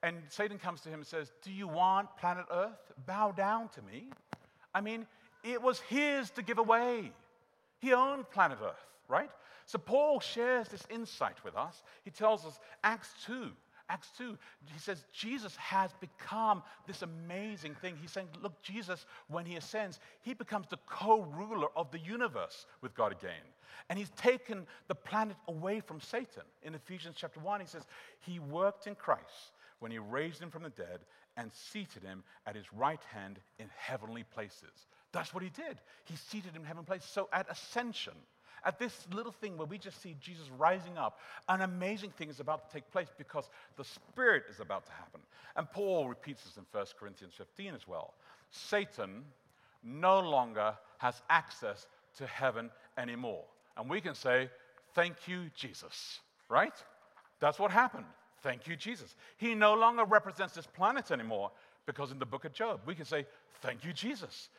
And 0.02 0.17
Satan 0.28 0.58
comes 0.58 0.82
to 0.82 0.89
him 0.89 0.95
and 0.95 1.08
says, 1.08 1.32
Do 1.41 1.52
you 1.52 1.67
want 1.67 2.10
planet 2.17 2.45
Earth? 2.52 2.91
Bow 3.06 3.32
down 3.32 3.69
to 3.69 3.82
me. 3.82 4.10
I 4.73 4.81
mean, 4.81 5.05
it 5.43 5.62
was 5.62 5.79
his 5.81 6.29
to 6.31 6.41
give 6.41 6.57
away. 6.57 7.12
He 7.79 7.93
owned 7.93 8.29
planet 8.31 8.59
Earth, 8.63 8.86
right? 9.07 9.29
So 9.65 9.77
Paul 9.77 10.19
shares 10.19 10.67
this 10.69 10.83
insight 10.89 11.43
with 11.43 11.55
us. 11.55 11.83
He 12.03 12.12
tells 12.12 12.45
us, 12.45 12.59
Acts 12.83 13.13
2, 13.25 13.51
Acts 13.89 14.09
2, 14.17 14.38
he 14.73 14.79
says, 14.79 15.03
Jesus 15.12 15.55
has 15.57 15.91
become 15.99 16.63
this 16.88 17.01
amazing 17.01 17.75
thing. 17.75 17.97
He's 18.01 18.12
saying, 18.12 18.29
look, 18.41 18.62
Jesus, 18.62 19.05
when 19.27 19.45
he 19.45 19.57
ascends, 19.57 19.99
he 20.21 20.33
becomes 20.33 20.67
the 20.69 20.79
co 20.88 21.21
ruler 21.21 21.67
of 21.75 21.91
the 21.91 21.99
universe 21.99 22.65
with 22.81 22.95
God 22.95 23.12
again. 23.12 23.43
And 23.89 23.99
he's 23.99 24.09
taken 24.12 24.65
the 24.88 24.95
planet 24.95 25.36
away 25.47 25.81
from 25.81 25.99
Satan. 25.99 26.43
In 26.63 26.75
Ephesians 26.75 27.15
chapter 27.19 27.39
1, 27.39 27.59
he 27.59 27.67
says, 27.67 27.86
he 28.19 28.39
worked 28.39 28.88
in 28.88 28.95
Christ 28.95 29.51
when 29.79 29.91
he 29.91 29.99
raised 29.99 30.41
him 30.41 30.49
from 30.49 30.63
the 30.63 30.69
dead 30.69 30.99
and 31.38 31.52
seated 31.52 32.04
him 32.04 32.24
at 32.46 32.56
his 32.56 32.65
right 32.74 33.02
hand 33.12 33.39
in 33.60 33.67
heavenly 33.76 34.24
places. 34.24 34.88
That's 35.12 35.34
what 35.34 35.43
he 35.43 35.50
did. 35.50 35.78
He 36.06 36.15
seated 36.15 36.54
him 36.54 36.62
in 36.62 36.67
heavenly 36.67 36.86
places. 36.86 37.10
So 37.10 37.30
at 37.32 37.50
ascension, 37.50 38.13
at 38.65 38.80
this 38.80 39.06
little 39.12 39.32
thing 39.32 39.58
where 39.58 39.67
we 39.67 39.78
just 39.78 40.02
see 40.02 40.15
Jesus 40.19 40.50
rising 40.58 40.98
up, 40.98 41.19
an 41.50 41.62
amazing 41.62 42.12
thing 42.12 42.30
is 42.30 42.39
about 42.39 42.67
to 42.67 42.74
take 42.74 42.89
place 42.91 43.10
because 43.17 43.50
the 43.78 43.84
Spirit 43.84 44.43
is 44.50 44.60
about 44.60 44.86
to 44.86 44.91
happen. 44.93 45.22
And 45.56 45.69
Paul 45.69 46.08
repeats 46.08 46.43
this 46.43 46.58
in 46.58 46.65
1 46.72 46.86
Corinthians 47.00 47.34
15 47.38 47.74
as 47.76 47.88
well. 47.88 48.13
Satan 48.50 49.24
no 49.84 50.19
longer 50.19 50.76
has 51.00 51.22
access 51.30 51.88
to 52.17 52.26
heaven 52.26 52.69
anymore. 52.98 53.43
And 53.76 53.89
we 53.89 54.02
can 54.02 54.15
say, 54.15 54.50
Thank 54.96 55.28
you, 55.28 55.50
Jesus, 55.56 56.19
right? 56.50 56.74
That's 57.39 57.58
what 57.58 57.72
happened. 57.72 58.06
Thank 58.43 58.67
you, 58.67 58.75
Jesus. 58.75 59.15
He 59.38 59.56
no 59.56 59.73
longer 59.73 60.03
represents 60.03 60.53
this 60.53 60.67
planet 60.67 61.12
anymore 61.12 61.51
because 61.86 62.12
in 62.12 62.19
the 62.19 62.25
book 62.25 62.43
of 62.43 62.53
Job, 62.53 62.82
we 62.86 62.93
can 62.93 63.06
say, 63.06 63.25
Thank 63.62 63.86
you, 63.86 63.93
Jesus. 63.93 64.49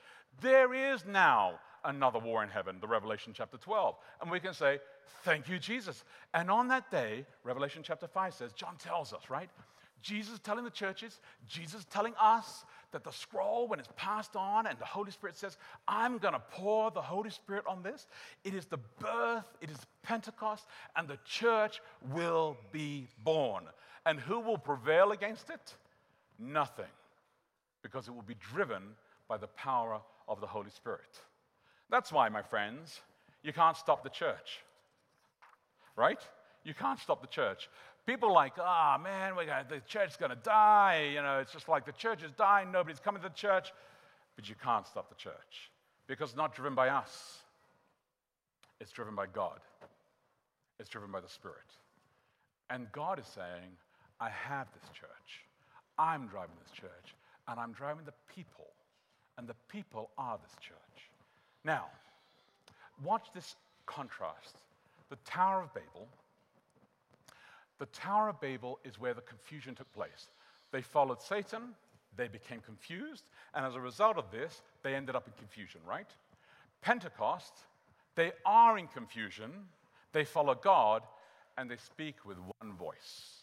There 0.40 0.73
is 0.73 1.05
now 1.05 1.61
another 1.85 2.18
war 2.18 2.42
in 2.42 2.49
heaven, 2.49 2.79
the 2.81 2.88
Revelation 2.88 3.35
chapter 3.37 3.59
12. 3.59 3.94
And 4.23 4.31
we 4.31 4.40
can 4.40 4.55
say, 4.55 4.79
Thank 5.23 5.49
you, 5.49 5.59
Jesus. 5.59 6.05
And 6.33 6.51
on 6.51 6.68
that 6.68 6.90
day, 6.90 7.27
Revelation 7.44 7.83
chapter 7.85 8.09
5 8.09 8.35
says, 8.35 8.53
John 8.53 8.77
tells 8.79 9.12
us, 9.12 9.29
right? 9.29 9.51
Jesus 10.01 10.38
telling 10.38 10.64
the 10.64 10.70
churches, 10.70 11.20
Jesus 11.47 11.87
telling 11.90 12.14
us 12.20 12.64
that 12.94 13.04
the 13.04 13.12
scroll, 13.12 13.68
when 13.68 13.78
it's 13.78 13.88
passed 13.96 14.37
on 14.37 14.66
and 14.66 14.78
the 14.78 14.85
Holy 14.85 15.11
Spirit 15.11 15.37
says, 15.37 15.59
I'm 15.87 16.18
going 16.18 16.33
to 16.33 16.42
pour 16.52 16.90
the 16.90 17.02
Holy 17.02 17.30
Spirit 17.30 17.64
on 17.66 17.83
this, 17.83 18.07
it 18.44 18.54
is 18.54 18.66
the 18.66 18.78
birth, 18.98 19.44
it 19.61 19.70
is 19.70 19.78
Pentecost, 20.02 20.64
and 20.96 21.07
the 21.07 21.18
church 21.24 21.80
will 22.12 22.57
be 22.72 23.09
born. 23.22 23.64
And 24.07 24.18
who 24.18 24.40
will 24.40 24.59
prevail 24.59 25.12
against 25.12 25.50
it? 25.50 25.74
Nothing, 26.38 26.92
because 27.83 28.09
it 28.09 28.14
will 28.14 28.22
be 28.22 28.37
driven 28.52 28.83
by 29.28 29.37
the 29.38 29.48
power 29.48 30.00
of 30.28 30.40
the 30.40 30.46
Holy 30.46 30.70
Spirit. 30.70 31.20
That's 31.90 32.12
why, 32.12 32.28
my 32.28 32.42
friends, 32.42 33.00
you 33.42 33.52
can't 33.52 33.76
stop 33.76 34.02
the 34.02 34.11
church. 34.11 34.61
Right? 35.96 36.20
You 36.64 36.74
can't 36.74 36.98
stop 36.98 37.20
the 37.20 37.28
church. 37.28 37.68
People 38.07 38.33
like, 38.33 38.53
ah, 38.59 38.97
oh, 38.99 39.03
man, 39.03 39.35
we 39.35 39.47
got, 39.47 39.69
the 39.69 39.81
church's 39.87 40.17
going 40.17 40.31
to 40.31 40.37
die. 40.37 41.11
You 41.14 41.23
know, 41.23 41.38
it's 41.38 41.53
just 41.53 41.69
like 41.69 41.87
the 41.87 41.93
church 41.93 42.23
is 42.23 42.31
dying, 42.33 42.71
nobody's 42.71 43.01
coming 43.01 43.23
to 43.23 43.29
the 43.29 43.35
church. 43.35 43.73
But 44.37 44.49
you 44.49 44.55
can't 44.62 44.87
stop 44.87 45.09
the 45.09 45.14
church 45.14 45.71
because 46.07 46.31
it's 46.31 46.37
not 46.37 46.55
driven 46.55 46.75
by 46.75 46.88
us, 46.88 47.38
it's 48.81 48.90
driven 48.90 49.14
by 49.14 49.27
God, 49.27 49.61
it's 50.79 50.88
driven 50.88 51.11
by 51.11 51.21
the 51.21 51.29
Spirit. 51.29 51.57
And 52.69 52.90
God 52.93 53.19
is 53.19 53.27
saying, 53.27 53.71
I 54.21 54.29
have 54.29 54.67
this 54.75 54.90
church, 54.93 55.45
I'm 55.99 56.27
driving 56.27 56.57
this 56.62 56.73
church, 56.73 57.14
and 57.49 57.61
I'm 57.61 57.73
driving 57.73 58.05
the 58.05 58.12
people, 58.35 58.67
and 59.38 59.47
the 59.47 59.55
people 59.69 60.11
are 60.19 60.38
this 60.43 60.57
church. 60.61 61.11
Now, 61.64 61.87
watch 63.03 63.29
this 63.35 63.57
contrast. 63.87 64.57
The 65.11 65.17
Tower 65.25 65.62
of 65.62 65.75
Babel. 65.75 66.09
The 67.85 68.01
Tower 68.01 68.31
of 68.31 68.40
Babel 68.40 68.79
is 68.83 68.99
where 68.99 69.12
the 69.12 69.20
confusion 69.20 69.75
took 69.75 69.92
place. 69.92 70.31
They 70.73 70.81
followed 70.81 71.20
Satan, 71.20 71.75
they 72.16 72.29
became 72.29 72.61
confused, 72.61 73.25
and 73.53 73.66
as 73.66 73.75
a 73.75 73.81
result 73.81 74.16
of 74.16 74.31
this, 74.31 74.62
they 74.83 74.94
ended 74.94 75.14
up 75.14 75.27
in 75.27 75.35
confusion, 75.37 75.83
right? 75.87 76.09
Pentecost, 76.81 77.53
they 78.14 78.33
are 78.47 78.79
in 78.79 78.87
confusion, 78.87 79.51
they 80.14 80.25
follow 80.25 80.55
God, 80.55 81.03
and 81.59 81.70
they 81.70 81.77
speak 81.77 82.25
with 82.25 82.38
one 82.38 82.73
voice. 82.73 83.42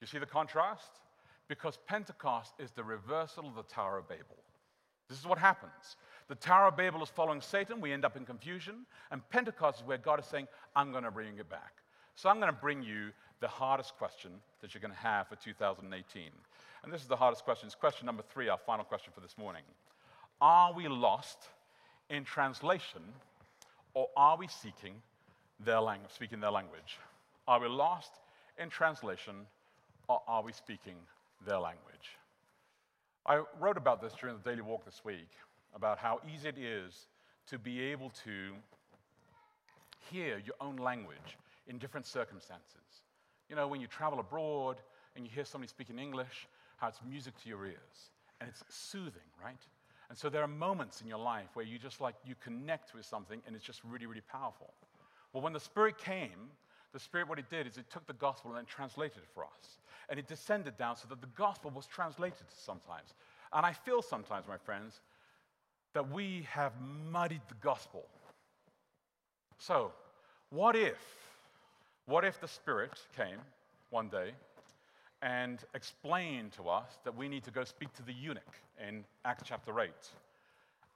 You 0.00 0.08
see 0.08 0.18
the 0.18 0.26
contrast? 0.26 0.98
Because 1.46 1.78
Pentecost 1.86 2.54
is 2.58 2.72
the 2.72 2.82
reversal 2.82 3.46
of 3.46 3.54
the 3.54 3.62
Tower 3.72 3.98
of 3.98 4.08
Babel. 4.08 4.42
This 5.08 5.20
is 5.20 5.28
what 5.28 5.38
happens. 5.38 5.94
The 6.26 6.34
Tower 6.34 6.66
of 6.66 6.76
Babel 6.76 7.04
is 7.04 7.08
following 7.08 7.40
Satan. 7.40 7.80
We 7.80 7.92
end 7.92 8.04
up 8.04 8.16
in 8.16 8.24
confusion. 8.24 8.84
And 9.12 9.22
Pentecost 9.30 9.78
is 9.78 9.86
where 9.86 9.96
God 9.96 10.18
is 10.18 10.26
saying, 10.26 10.48
I'm 10.74 10.90
going 10.90 11.04
to 11.04 11.12
bring 11.12 11.38
it 11.38 11.48
back. 11.48 11.74
So 12.18 12.28
I'm 12.28 12.40
going 12.40 12.52
to 12.52 12.60
bring 12.60 12.82
you 12.82 13.12
the 13.40 13.48
hardest 13.48 13.96
question 13.96 14.32
that 14.60 14.74
you're 14.74 14.80
going 14.80 14.92
to 14.92 14.98
have 14.98 15.28
for 15.28 15.36
2018. 15.36 16.22
And 16.82 16.92
this 16.92 17.00
is 17.00 17.08
the 17.08 17.16
hardest 17.16 17.44
question. 17.44 17.66
It's 17.66 17.74
question 17.74 18.06
number 18.06 18.22
three, 18.22 18.48
our 18.48 18.58
final 18.58 18.84
question 18.84 19.12
for 19.14 19.20
this 19.20 19.36
morning. 19.38 19.62
Are 20.40 20.72
we 20.72 20.88
lost 20.88 21.38
in 22.10 22.24
translation 22.24 23.02
or 23.94 24.08
are 24.16 24.36
we 24.36 24.48
seeking 24.48 24.94
their 25.60 25.80
language, 25.80 26.12
speaking 26.12 26.40
their 26.40 26.50
language? 26.50 26.98
Are 27.46 27.60
we 27.60 27.68
lost 27.68 28.12
in 28.58 28.70
translation 28.70 29.34
or 30.08 30.20
are 30.28 30.42
we 30.42 30.52
speaking 30.52 30.96
their 31.46 31.58
language? 31.58 32.18
I 33.26 33.42
wrote 33.60 33.76
about 33.76 34.00
this 34.00 34.14
during 34.20 34.36
the 34.36 34.50
daily 34.50 34.62
walk 34.62 34.84
this 34.84 35.04
week 35.04 35.30
about 35.74 35.98
how 35.98 36.20
easy 36.32 36.48
it 36.48 36.58
is 36.58 37.08
to 37.48 37.58
be 37.58 37.80
able 37.80 38.10
to 38.24 38.52
hear 40.10 40.40
your 40.44 40.54
own 40.60 40.76
language 40.76 41.36
in 41.66 41.78
different 41.78 42.06
circumstances. 42.06 43.02
You 43.48 43.56
know, 43.56 43.68
when 43.68 43.80
you 43.80 43.86
travel 43.86 44.20
abroad 44.20 44.76
and 45.16 45.24
you 45.24 45.30
hear 45.34 45.44
somebody 45.44 45.68
speaking 45.68 45.98
English, 45.98 46.48
how 46.76 46.88
it's 46.88 47.00
music 47.08 47.34
to 47.42 47.48
your 47.48 47.64
ears 47.66 48.10
and 48.40 48.48
it's 48.48 48.62
soothing, 48.68 49.28
right? 49.42 49.60
And 50.08 50.16
so 50.16 50.28
there 50.28 50.42
are 50.42 50.48
moments 50.48 51.00
in 51.00 51.06
your 51.06 51.18
life 51.18 51.48
where 51.54 51.64
you 51.64 51.78
just 51.78 52.00
like, 52.00 52.14
you 52.24 52.34
connect 52.42 52.94
with 52.94 53.04
something 53.04 53.42
and 53.46 53.54
it's 53.54 53.64
just 53.64 53.82
really, 53.84 54.06
really 54.06 54.22
powerful. 54.22 54.72
Well, 55.32 55.42
when 55.42 55.52
the 55.52 55.60
Spirit 55.60 55.98
came, 55.98 56.50
the 56.92 56.98
Spirit, 56.98 57.28
what 57.28 57.38
it 57.38 57.50
did 57.50 57.66
is 57.66 57.76
it 57.76 57.90
took 57.90 58.06
the 58.06 58.14
gospel 58.14 58.50
and 58.50 58.58
then 58.58 58.64
translated 58.64 59.18
it 59.18 59.28
for 59.34 59.44
us. 59.44 59.78
And 60.08 60.18
it 60.18 60.26
descended 60.26 60.78
down 60.78 60.96
so 60.96 61.06
that 61.08 61.20
the 61.20 61.28
gospel 61.36 61.70
was 61.70 61.86
translated 61.86 62.46
sometimes. 62.48 63.14
And 63.52 63.66
I 63.66 63.72
feel 63.72 64.00
sometimes, 64.00 64.46
my 64.48 64.56
friends, 64.56 65.00
that 65.92 66.10
we 66.10 66.46
have 66.50 66.72
muddied 67.10 67.42
the 67.48 67.54
gospel. 67.60 68.06
So, 69.58 69.92
what 70.50 70.76
if, 70.76 70.96
what 72.08 72.24
if 72.24 72.40
the 72.40 72.48
Spirit 72.48 72.92
came 73.14 73.38
one 73.90 74.08
day 74.08 74.30
and 75.20 75.62
explained 75.74 76.52
to 76.52 76.68
us 76.68 76.88
that 77.04 77.14
we 77.14 77.28
need 77.28 77.44
to 77.44 77.50
go 77.50 77.64
speak 77.64 77.92
to 77.92 78.02
the 78.02 78.14
eunuch 78.14 78.54
in 78.88 79.04
Acts 79.26 79.42
chapter 79.46 79.78
8? 79.78 79.90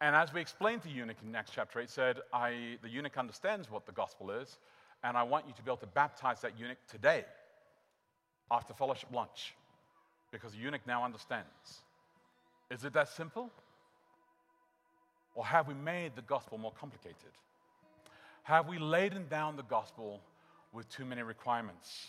And 0.01 0.16
as 0.16 0.33
we 0.33 0.40
explained 0.40 0.81
to 0.83 0.88
the 0.88 0.94
eunuch 0.94 1.18
in 1.22 1.37
Acts 1.37 1.53
chapter 1.55 1.81
8, 1.81 1.90
said, 1.90 2.16
I, 2.33 2.79
the 2.83 2.88
eunuch 2.88 3.18
understands 3.18 3.70
what 3.70 3.85
the 3.85 3.92
gospel 3.92 4.31
is, 4.31 4.59
and 5.05 5.16
I 5.16 5.22
want 5.22 5.46
you 5.46 5.53
to 5.53 5.62
be 5.62 5.70
able 5.70 5.77
to 5.79 5.87
baptize 5.87 6.40
that 6.40 6.59
eunuch 6.59 6.79
today 6.90 7.27
after 8.51 8.72
fellowship 8.72 9.11
lunch 9.12 9.55
because 10.31 10.53
the 10.53 10.59
eunuch 10.59 10.87
now 10.87 11.05
understands. 11.05 11.83
Is 12.70 12.85
it 12.85 12.94
that 12.94 13.11
simple? 13.11 13.51
Or 15.35 15.44
have 15.44 15.68
we 15.68 15.75
made 15.75 16.16
the 16.16 16.22
gospel 16.22 16.57
more 16.57 16.72
complicated? 16.81 17.33
Have 18.44 18.66
we 18.66 18.79
laden 18.79 19.27
down 19.29 19.57
the 19.57 19.62
gospel 19.62 20.20
with 20.72 20.88
too 20.88 21.04
many 21.04 21.22
requirements? 21.22 22.06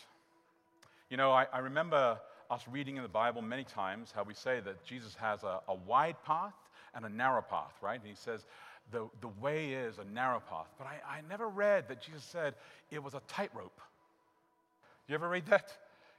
You 1.09 1.17
know, 1.17 1.31
I, 1.31 1.47
I 1.51 1.59
remember 1.59 2.19
us 2.49 2.63
reading 2.71 2.97
in 2.97 3.03
the 3.03 3.09
Bible 3.09 3.41
many 3.41 3.63
times 3.63 4.11
how 4.15 4.23
we 4.23 4.33
say 4.33 4.59
that 4.61 4.83
Jesus 4.85 5.15
has 5.15 5.43
a, 5.43 5.59
a 5.67 5.75
wide 5.75 6.15
path 6.25 6.53
and 6.95 7.05
a 7.05 7.09
narrow 7.09 7.41
path, 7.41 7.73
right? 7.81 7.99
And 7.99 8.07
he 8.07 8.15
says, 8.15 8.45
the, 8.91 9.07
the 9.21 9.29
way 9.41 9.73
is 9.73 9.97
a 9.97 10.03
narrow 10.05 10.39
path. 10.39 10.67
But 10.77 10.87
I, 10.87 11.17
I 11.17 11.21
never 11.29 11.47
read 11.47 11.87
that 11.87 12.01
Jesus 12.01 12.23
said 12.23 12.55
it 12.91 13.01
was 13.01 13.13
a 13.13 13.21
tightrope. 13.27 13.79
You 15.07 15.15
ever 15.15 15.29
read 15.29 15.45
that? 15.47 15.73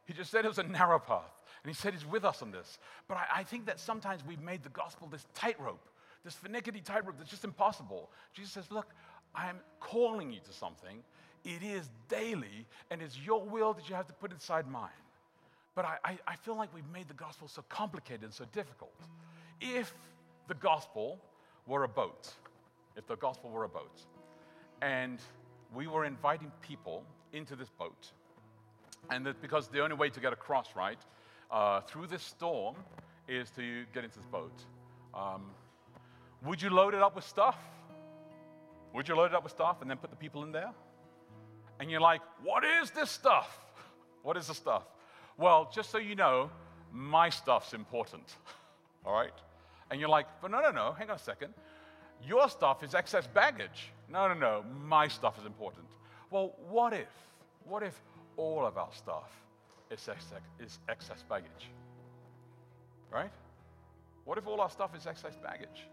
He 0.07 0.13
just 0.13 0.31
said 0.31 0.45
it 0.45 0.49
was 0.49 0.59
a 0.59 0.65
narrow 0.65 0.99
path. 0.99 1.33
And 1.63 1.75
he 1.75 1.75
said 1.75 1.95
he's 1.95 2.07
with 2.07 2.25
us 2.25 2.43
on 2.43 2.51
this. 2.51 2.79
But 3.09 3.17
I, 3.17 3.41
I 3.41 3.43
think 3.45 3.67
that 3.67 3.81
sometimes 3.81 4.23
we've 4.27 4.43
made 4.43 4.63
the 4.63 4.69
gospel 4.71 5.09
this 5.11 5.27
tightrope, 5.35 5.89
this 6.25 6.35
finicky 6.35 6.81
tightrope 6.81 7.17
that's 7.19 7.31
just 7.31 7.45
impossible. 7.45 8.11
Jesus 8.35 8.53
says, 8.53 8.71
Look, 8.71 8.89
I'm 9.35 9.59
calling 9.81 10.33
you 10.33 10.41
to 10.41 10.53
something. 10.53 11.03
It 11.45 11.63
is 11.63 11.91
daily, 12.09 12.67
and 12.91 13.03
it's 13.03 13.19
your 13.19 13.45
will 13.45 13.75
that 13.75 13.89
you 13.89 13.95
have 13.95 14.07
to 14.07 14.15
put 14.15 14.33
inside 14.33 14.67
mine. 14.71 14.89
But 15.75 15.85
I, 15.85 15.97
I, 16.05 16.19
I 16.27 16.37
feel 16.37 16.57
like 16.57 16.73
we've 16.75 16.89
made 16.93 17.09
the 17.09 17.15
gospel 17.15 17.49
so 17.49 17.63
complicated 17.69 18.23
and 18.23 18.33
so 18.33 18.45
difficult. 18.53 18.95
If 19.61 19.93
the 20.49 20.55
gospel 20.55 21.21
were 21.67 21.85
a 21.85 21.89
boat, 21.89 22.33
if 22.97 23.07
the 23.07 23.17
gospel 23.17 23.51
were 23.51 23.65
a 23.65 23.69
boat, 23.69 24.01
and 24.81 25.19
we 25.75 25.87
were 25.87 26.05
inviting 26.05 26.51
people 26.63 27.05
into 27.33 27.57
this 27.57 27.69
boat, 27.69 28.13
and 29.11 29.27
that 29.27 29.43
because 29.43 29.69
the 29.69 29.83
only 29.83 29.97
way 29.97 30.09
to 30.09 30.21
get 30.21 30.33
across, 30.33 30.75
right, 30.75 30.99
uh, 31.51 31.81
through 31.83 32.07
this 32.07 32.23
storm 32.23 32.77
is 33.29 33.51
to 33.51 33.85
get 33.93 34.05
into 34.05 34.19
this 34.19 34.27
boat. 34.27 34.65
Um, 35.13 35.51
would 36.45 36.63
you 36.63 36.71
load 36.71 36.95
it 36.95 37.03
up 37.03 37.17
with 37.17 37.25
stuff? 37.25 37.57
Would 38.95 39.09
you 39.09 39.17
load 39.17 39.27
it 39.27 39.35
up 39.35 39.43
with 39.43 39.53
stuff 39.53 39.83
and 39.83 39.91
then 39.91 39.97
put 39.97 40.11
the 40.11 40.17
people 40.17 40.45
in 40.45 40.53
there? 40.53 40.71
And 41.85 41.91
you're 41.91 42.01
like, 42.01 42.23
what 42.43 42.65
is 42.65 42.91
this 42.93 43.11
stuff? 43.11 43.59
What 44.23 44.39
is 44.39 44.47
the 44.47 44.55
stuff? 44.55 44.85
Well, 45.37 45.71
just 45.71 45.91
so 45.91 45.99
you 45.99 46.15
know, 46.15 46.49
my 46.91 47.29
stuff's 47.29 47.75
important. 47.75 48.37
All 49.05 49.13
right? 49.13 49.35
And 49.91 50.01
you're 50.01 50.09
like, 50.09 50.25
but 50.41 50.51
no, 50.51 50.63
no, 50.63 50.71
no, 50.71 50.93
hang 50.93 51.11
on 51.11 51.17
a 51.17 51.19
second. 51.19 51.53
Your 52.27 52.49
stuff 52.49 52.83
is 52.83 52.95
excess 52.95 53.27
baggage. 53.27 53.93
No, 54.09 54.27
no, 54.29 54.33
no, 54.33 54.65
my 54.83 55.09
stuff 55.09 55.39
is 55.39 55.45
important. 55.45 55.85
Well, 56.31 56.55
what 56.71 56.95
if? 56.95 57.11
What 57.67 57.83
if 57.83 58.01
all 58.39 58.65
of 58.65 58.79
our 58.79 58.89
stuff 58.95 59.31
is 59.91 60.09
excess, 60.09 60.41
is 60.59 60.79
excess 60.89 61.23
baggage? 61.29 61.69
Right? 63.13 63.31
What 64.25 64.39
if 64.39 64.47
all 64.47 64.63
our 64.63 64.71
stuff 64.71 64.97
is 64.97 65.07
excess 65.07 65.37
baggage? 65.37 65.87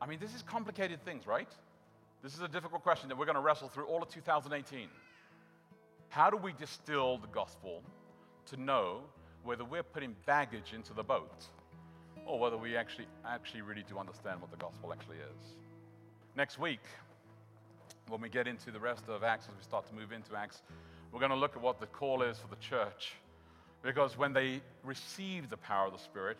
I 0.00 0.08
mean, 0.08 0.18
this 0.18 0.34
is 0.34 0.42
complicated 0.42 1.04
things, 1.04 1.24
right? 1.24 1.52
This 2.22 2.34
is 2.34 2.40
a 2.40 2.48
difficult 2.48 2.82
question 2.82 3.08
that 3.08 3.16
we're 3.16 3.26
going 3.26 3.36
to 3.36 3.40
wrestle 3.40 3.68
through 3.68 3.86
all 3.86 4.02
of 4.02 4.08
2018. 4.08 4.88
How 6.08 6.30
do 6.30 6.36
we 6.36 6.52
distill 6.52 7.18
the 7.18 7.28
gospel 7.28 7.82
to 8.46 8.56
know 8.56 9.02
whether 9.44 9.64
we're 9.64 9.84
putting 9.84 10.16
baggage 10.26 10.72
into 10.74 10.92
the 10.92 11.04
boat 11.04 11.44
or 12.26 12.40
whether 12.40 12.56
we 12.56 12.76
actually, 12.76 13.06
actually 13.24 13.62
really 13.62 13.84
do 13.88 13.98
understand 13.98 14.40
what 14.40 14.50
the 14.50 14.56
gospel 14.56 14.92
actually 14.92 15.18
is? 15.18 15.54
Next 16.36 16.58
week, 16.58 16.80
when 18.08 18.20
we 18.20 18.28
get 18.28 18.48
into 18.48 18.72
the 18.72 18.80
rest 18.80 19.04
of 19.08 19.22
Acts, 19.22 19.46
as 19.46 19.54
we 19.56 19.62
start 19.62 19.86
to 19.86 19.94
move 19.94 20.10
into 20.10 20.34
Acts, 20.34 20.62
we're 21.12 21.20
going 21.20 21.30
to 21.30 21.36
look 21.36 21.54
at 21.54 21.62
what 21.62 21.78
the 21.78 21.86
call 21.86 22.22
is 22.22 22.36
for 22.38 22.48
the 22.48 22.60
church. 22.60 23.14
Because 23.82 24.18
when 24.18 24.32
they 24.32 24.60
receive 24.82 25.50
the 25.50 25.56
power 25.56 25.86
of 25.86 25.92
the 25.92 26.00
Spirit 26.00 26.38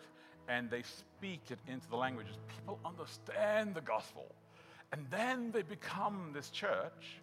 and 0.49 0.69
they 0.69 0.81
speak 0.81 1.39
it 1.51 1.59
into 1.69 1.87
the 1.89 1.95
languages, 1.95 2.35
people 2.53 2.79
understand 2.85 3.75
the 3.75 3.81
gospel. 3.81 4.25
And 4.91 5.05
then 5.11 5.51
they 5.51 5.61
become 5.61 6.31
this 6.33 6.49
church, 6.49 7.19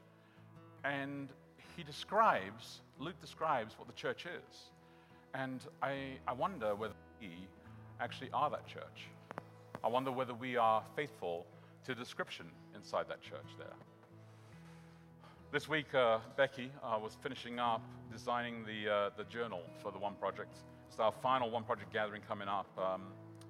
and 0.85 1.29
he 1.77 1.83
describes, 1.83 2.81
Luke 2.99 3.21
describes 3.21 3.75
what 3.79 3.89
the 3.89 3.95
church 3.95 4.25
is. 4.27 4.71
And 5.35 5.61
I, 5.83 6.19
I 6.27 6.33
wonder 6.33 6.75
whether 6.75 6.95
we 7.21 7.31
actually 8.01 8.31
are 8.33 8.51
that 8.51 8.67
church. 8.67 9.09
I 9.83 9.89
wonder 9.89 10.11
whether 10.13 10.35
we 10.35 10.57
are 10.57 10.83
faithful 10.95 11.45
to 11.85 11.95
the 11.95 12.01
description 12.01 12.47
inside 12.75 13.09
that 13.09 13.21
church 13.21 13.51
there. 13.59 13.75
This 15.53 15.69
week, 15.69 15.95
uh, 15.95 16.19
Becky 16.37 16.71
uh, 16.83 16.99
was 17.01 17.17
finishing 17.23 17.59
up 17.59 17.83
designing 18.13 18.65
the, 18.65 18.93
uh, 18.93 19.11
the 19.17 19.25
journal 19.25 19.63
for 19.83 19.93
the 19.93 19.99
One 19.99 20.15
Project. 20.15 20.57
It's 20.89 20.99
our 20.99 21.13
final 21.13 21.51
One 21.51 21.65
Project 21.65 21.93
gathering 21.93 22.23
coming 22.27 22.49
up 22.49 22.67
um, 22.79 23.03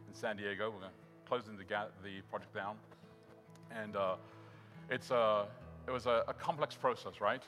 in 0.09 0.15
San 0.15 0.37
Diego. 0.37 0.71
We're 0.71 0.89
closing 1.29 1.57
the, 1.57 1.65
ga- 1.65 1.89
the 2.03 2.21
project 2.31 2.55
down. 2.55 2.77
And 3.71 3.97
uh, 3.97 4.17
it's 4.91 5.11
a, 5.11 5.47
it 5.87 5.91
was 5.91 6.07
a, 6.07 6.25
a, 6.29 6.35
complex 6.35 6.75
process, 6.75 7.21
right? 7.21 7.43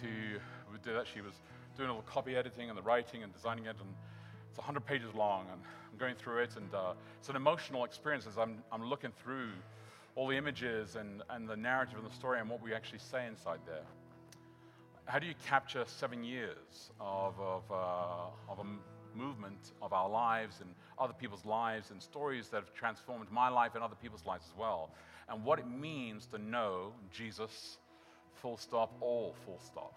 To 0.00 0.06
do 0.82 0.92
that. 0.94 1.06
She 1.12 1.20
was 1.20 1.34
doing 1.76 1.90
all 1.90 1.96
the 1.96 2.10
copy 2.10 2.36
editing 2.36 2.68
and 2.68 2.78
the 2.78 2.82
writing 2.82 3.22
and 3.22 3.32
designing 3.32 3.66
it. 3.66 3.76
And 3.80 3.94
it's 4.48 4.58
100 4.58 4.84
pages 4.86 5.14
long. 5.14 5.46
And 5.52 5.60
I'm 5.92 5.98
going 5.98 6.14
through 6.14 6.38
it. 6.38 6.56
And 6.56 6.74
uh, 6.74 6.92
it's 7.18 7.28
an 7.28 7.36
emotional 7.36 7.84
experience 7.84 8.26
as 8.26 8.38
I'm, 8.38 8.58
I'm 8.72 8.84
looking 8.84 9.12
through 9.22 9.50
all 10.16 10.26
the 10.26 10.36
images 10.36 10.96
and, 10.96 11.22
and 11.30 11.48
the 11.48 11.56
narrative 11.56 11.98
and 11.98 12.06
the 12.06 12.14
story 12.14 12.40
and 12.40 12.48
what 12.48 12.62
we 12.62 12.74
actually 12.74 12.98
say 12.98 13.26
inside 13.26 13.60
there. 13.66 13.84
How 15.06 15.18
do 15.18 15.26
you 15.26 15.34
capture 15.46 15.84
seven 15.86 16.22
years 16.22 16.92
of, 17.00 17.34
of, 17.40 17.62
uh, 17.70 18.52
of 18.52 18.58
a 18.60 19.16
movement 19.16 19.72
of 19.82 19.92
our 19.92 20.08
lives 20.08 20.60
and 20.60 20.70
other 20.98 21.12
people's 21.12 21.44
lives 21.44 21.90
and 21.90 22.00
stories 22.00 22.48
that 22.48 22.58
have 22.58 22.74
transformed 22.74 23.26
my 23.30 23.48
life 23.48 23.74
and 23.74 23.82
other 23.82 23.96
people's 24.00 24.24
lives 24.24 24.46
as 24.46 24.56
well? 24.56 24.90
And 25.30 25.44
what 25.44 25.58
it 25.58 25.66
means 25.68 26.26
to 26.26 26.38
know 26.38 26.92
Jesus, 27.12 27.78
full 28.34 28.56
stop, 28.56 28.92
all 29.00 29.34
full 29.44 29.60
stop. 29.64 29.94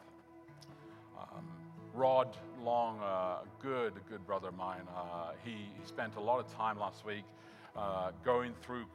Um, 1.19 1.45
Rod 1.93 2.35
Long, 2.63 2.99
a 2.99 3.03
uh, 3.03 3.37
good, 3.61 3.93
good 4.09 4.25
brother 4.25 4.49
of 4.49 4.55
mine, 4.55 4.81
uh, 4.95 5.31
he, 5.43 5.51
he, 5.51 5.85
spent 5.85 6.15
a 6.15 6.19
lot 6.19 6.39
of 6.39 6.51
time 6.55 6.79
last 6.79 7.05
week 7.05 7.23
uh, 7.75 8.11
going 8.23 8.53
through 8.63 8.85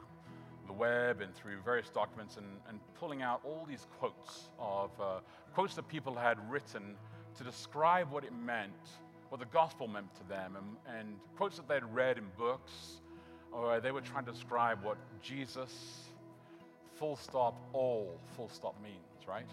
the 0.67 0.73
web 0.73 1.21
and 1.21 1.33
through 1.33 1.57
various 1.63 1.89
documents 1.89 2.37
and, 2.37 2.45
and 2.67 2.79
pulling 2.99 3.21
out 3.21 3.41
all 3.43 3.65
these 3.67 3.87
quotes 3.99 4.49
of 4.59 4.91
uh, 5.01 5.19
quotes 5.53 5.75
that 5.75 5.87
people 5.87 6.13
had 6.13 6.37
written 6.49 6.95
to 7.37 7.43
describe 7.43 8.11
what 8.11 8.23
it 8.23 8.33
meant, 8.33 8.73
what 9.29 9.39
the 9.39 9.47
gospel 9.47 9.87
meant 9.87 10.13
to 10.15 10.27
them, 10.27 10.57
and, 10.57 10.97
and 10.99 11.15
quotes 11.37 11.55
that 11.55 11.67
they'd 11.69 11.85
read 11.93 12.17
in 12.17 12.25
books, 12.37 13.01
or 13.51 13.79
they 13.79 13.91
were 13.91 14.01
trying 14.01 14.25
to 14.25 14.31
describe 14.31 14.83
what 14.83 14.97
Jesus 15.21 16.08
full 16.99 17.15
stop, 17.15 17.55
all 17.71 18.19
full 18.35 18.49
stop 18.49 18.75
means, 18.83 19.27
right? 19.27 19.49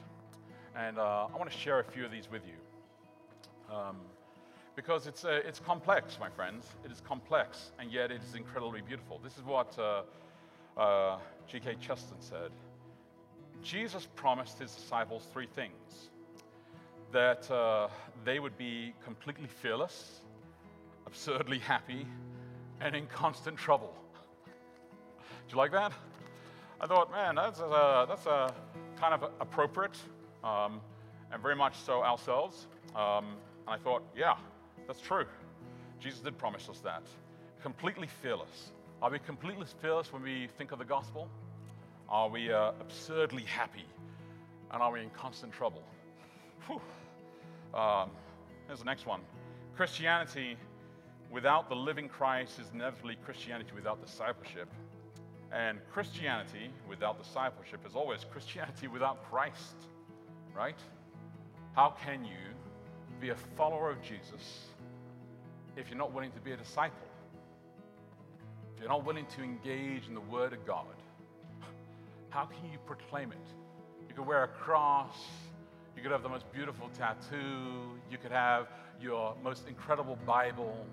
And 0.75 0.99
uh, 0.99 1.29
I 1.33 1.37
want 1.39 1.51
to 1.51 1.57
share 1.57 1.79
a 1.79 1.85
few 1.85 2.05
of 2.05 2.11
these 2.11 2.29
with 2.31 2.43
you. 2.45 3.75
Um, 3.75 3.97
because 4.75 5.07
it's, 5.07 5.25
uh, 5.25 5.41
it's 5.45 5.61
complex, 5.61 6.19
my 6.21 6.29
friends. 6.29 6.67
It 6.85 6.91
is 6.91 7.01
complex, 7.01 7.71
and 7.79 7.91
yet 7.91 8.11
it 8.11 8.21
is 8.23 8.35
incredibly 8.35 8.83
beautiful. 8.83 9.21
This 9.23 9.39
is 9.39 9.45
what 9.45 9.79
uh, 9.79 10.03
G.K. 11.49 11.71
Uh, 11.71 11.75
Chesterton 11.81 12.21
said. 12.21 12.51
Jesus 13.63 14.07
promised 14.17 14.59
his 14.59 14.75
disciples 14.75 15.27
three 15.33 15.47
things 15.47 16.11
that 17.13 17.51
uh, 17.51 17.89
they 18.25 18.39
would 18.41 18.59
be 18.59 18.93
completely 19.05 19.47
fearless, 19.47 20.21
absurdly 21.07 21.59
happy, 21.61 22.07
and 22.81 22.95
in 22.95 23.07
constant 23.07 23.57
trouble. 23.57 23.95
Do 25.49 25.53
you 25.53 25.57
like 25.57 25.73
that? 25.73 25.93
I 26.81 26.87
thought, 26.87 27.11
man, 27.11 27.35
that's 27.37 27.61
a, 27.61 28.07
that's 28.09 28.27
a 28.27 28.53
kind 28.99 29.15
of 29.15 29.31
appropriate 29.41 29.97
um, 30.45 30.81
and 31.33 31.41
very 31.43 31.57
much 31.57 31.77
so 31.79 32.03
ourselves. 32.03 32.67
Um, 32.95 33.37
and 33.67 33.75
I 33.75 33.79
thought, 33.79 34.03
yeah, 34.17 34.37
that's 34.87 35.01
true. 35.01 35.25
Jesus 36.01 36.21
did 36.21 36.37
promise 36.39 36.69
us 36.69 36.81
that. 36.81 37.03
Completely 37.62 38.09
fearless. 38.23 38.73
Are 39.03 39.11
we 39.11 39.19
completely 39.19 39.67
fearless 39.81 40.12
when 40.12 40.23
we 40.23 40.49
think 40.59 40.73
of 40.73 40.79
the 40.79 40.85
gospel? 40.85 41.29
Are 42.09 42.29
we 42.29 42.53
uh, 42.53 42.73
absurdly 42.81 43.43
happy? 43.43 43.85
And 44.71 44.83
are 44.83 44.93
we 44.93 45.03
in 45.03 45.11
constant 45.11 45.53
trouble? 45.53 45.83
Um, 47.75 48.11
here's 48.67 48.79
the 48.79 48.85
next 48.85 49.07
one 49.07 49.21
Christianity 49.77 50.57
without 51.31 51.69
the 51.69 51.77
living 51.77 52.09
Christ 52.09 52.59
is 52.59 52.67
inevitably 52.73 53.17
Christianity 53.25 53.71
without 53.75 54.05
discipleship. 54.05 54.69
And 55.53 55.79
Christianity 55.92 56.71
without 56.88 57.23
discipleship 57.23 57.81
is 57.87 57.94
always 57.94 58.25
Christianity 58.25 58.88
without 58.88 59.25
Christ, 59.31 59.77
right? 60.55 60.79
How 61.75 61.94
can 62.05 62.25
you 62.25 62.37
be 63.21 63.31
a 63.31 63.37
follower 63.57 63.90
of 63.90 64.03
Jesus 64.03 64.67
if 65.77 65.88
you're 65.88 65.99
not 65.99 66.13
willing 66.13 66.33
to 66.33 66.40
be 66.40 66.53
a 66.53 66.57
disciple? 66.57 66.99
If 68.75 68.81
you're 68.81 68.90
not 68.90 69.05
willing 69.05 69.27
to 69.37 69.42
engage 69.42 70.07
in 70.09 70.15
the 70.15 70.21
Word 70.21 70.53
of 70.53 70.67
God, 70.67 70.85
how 72.31 72.44
can 72.44 72.71
you 72.71 72.79
proclaim 72.85 73.33
it? 73.33 73.38
You 74.09 74.15
could 74.15 74.27
wear 74.27 74.44
a 74.44 74.49
cross, 74.49 75.17
you 75.97 76.03
could 76.03 76.13
have 76.13 76.23
the 76.23 76.29
most 76.29 76.51
beautiful 76.53 76.90
tattoo, 76.90 77.99
you 78.11 78.19
could 78.19 78.33
have 78.33 78.69
your 79.01 79.35
most 79.42 79.67
incredible 79.69 80.19
Bible, 80.27 80.87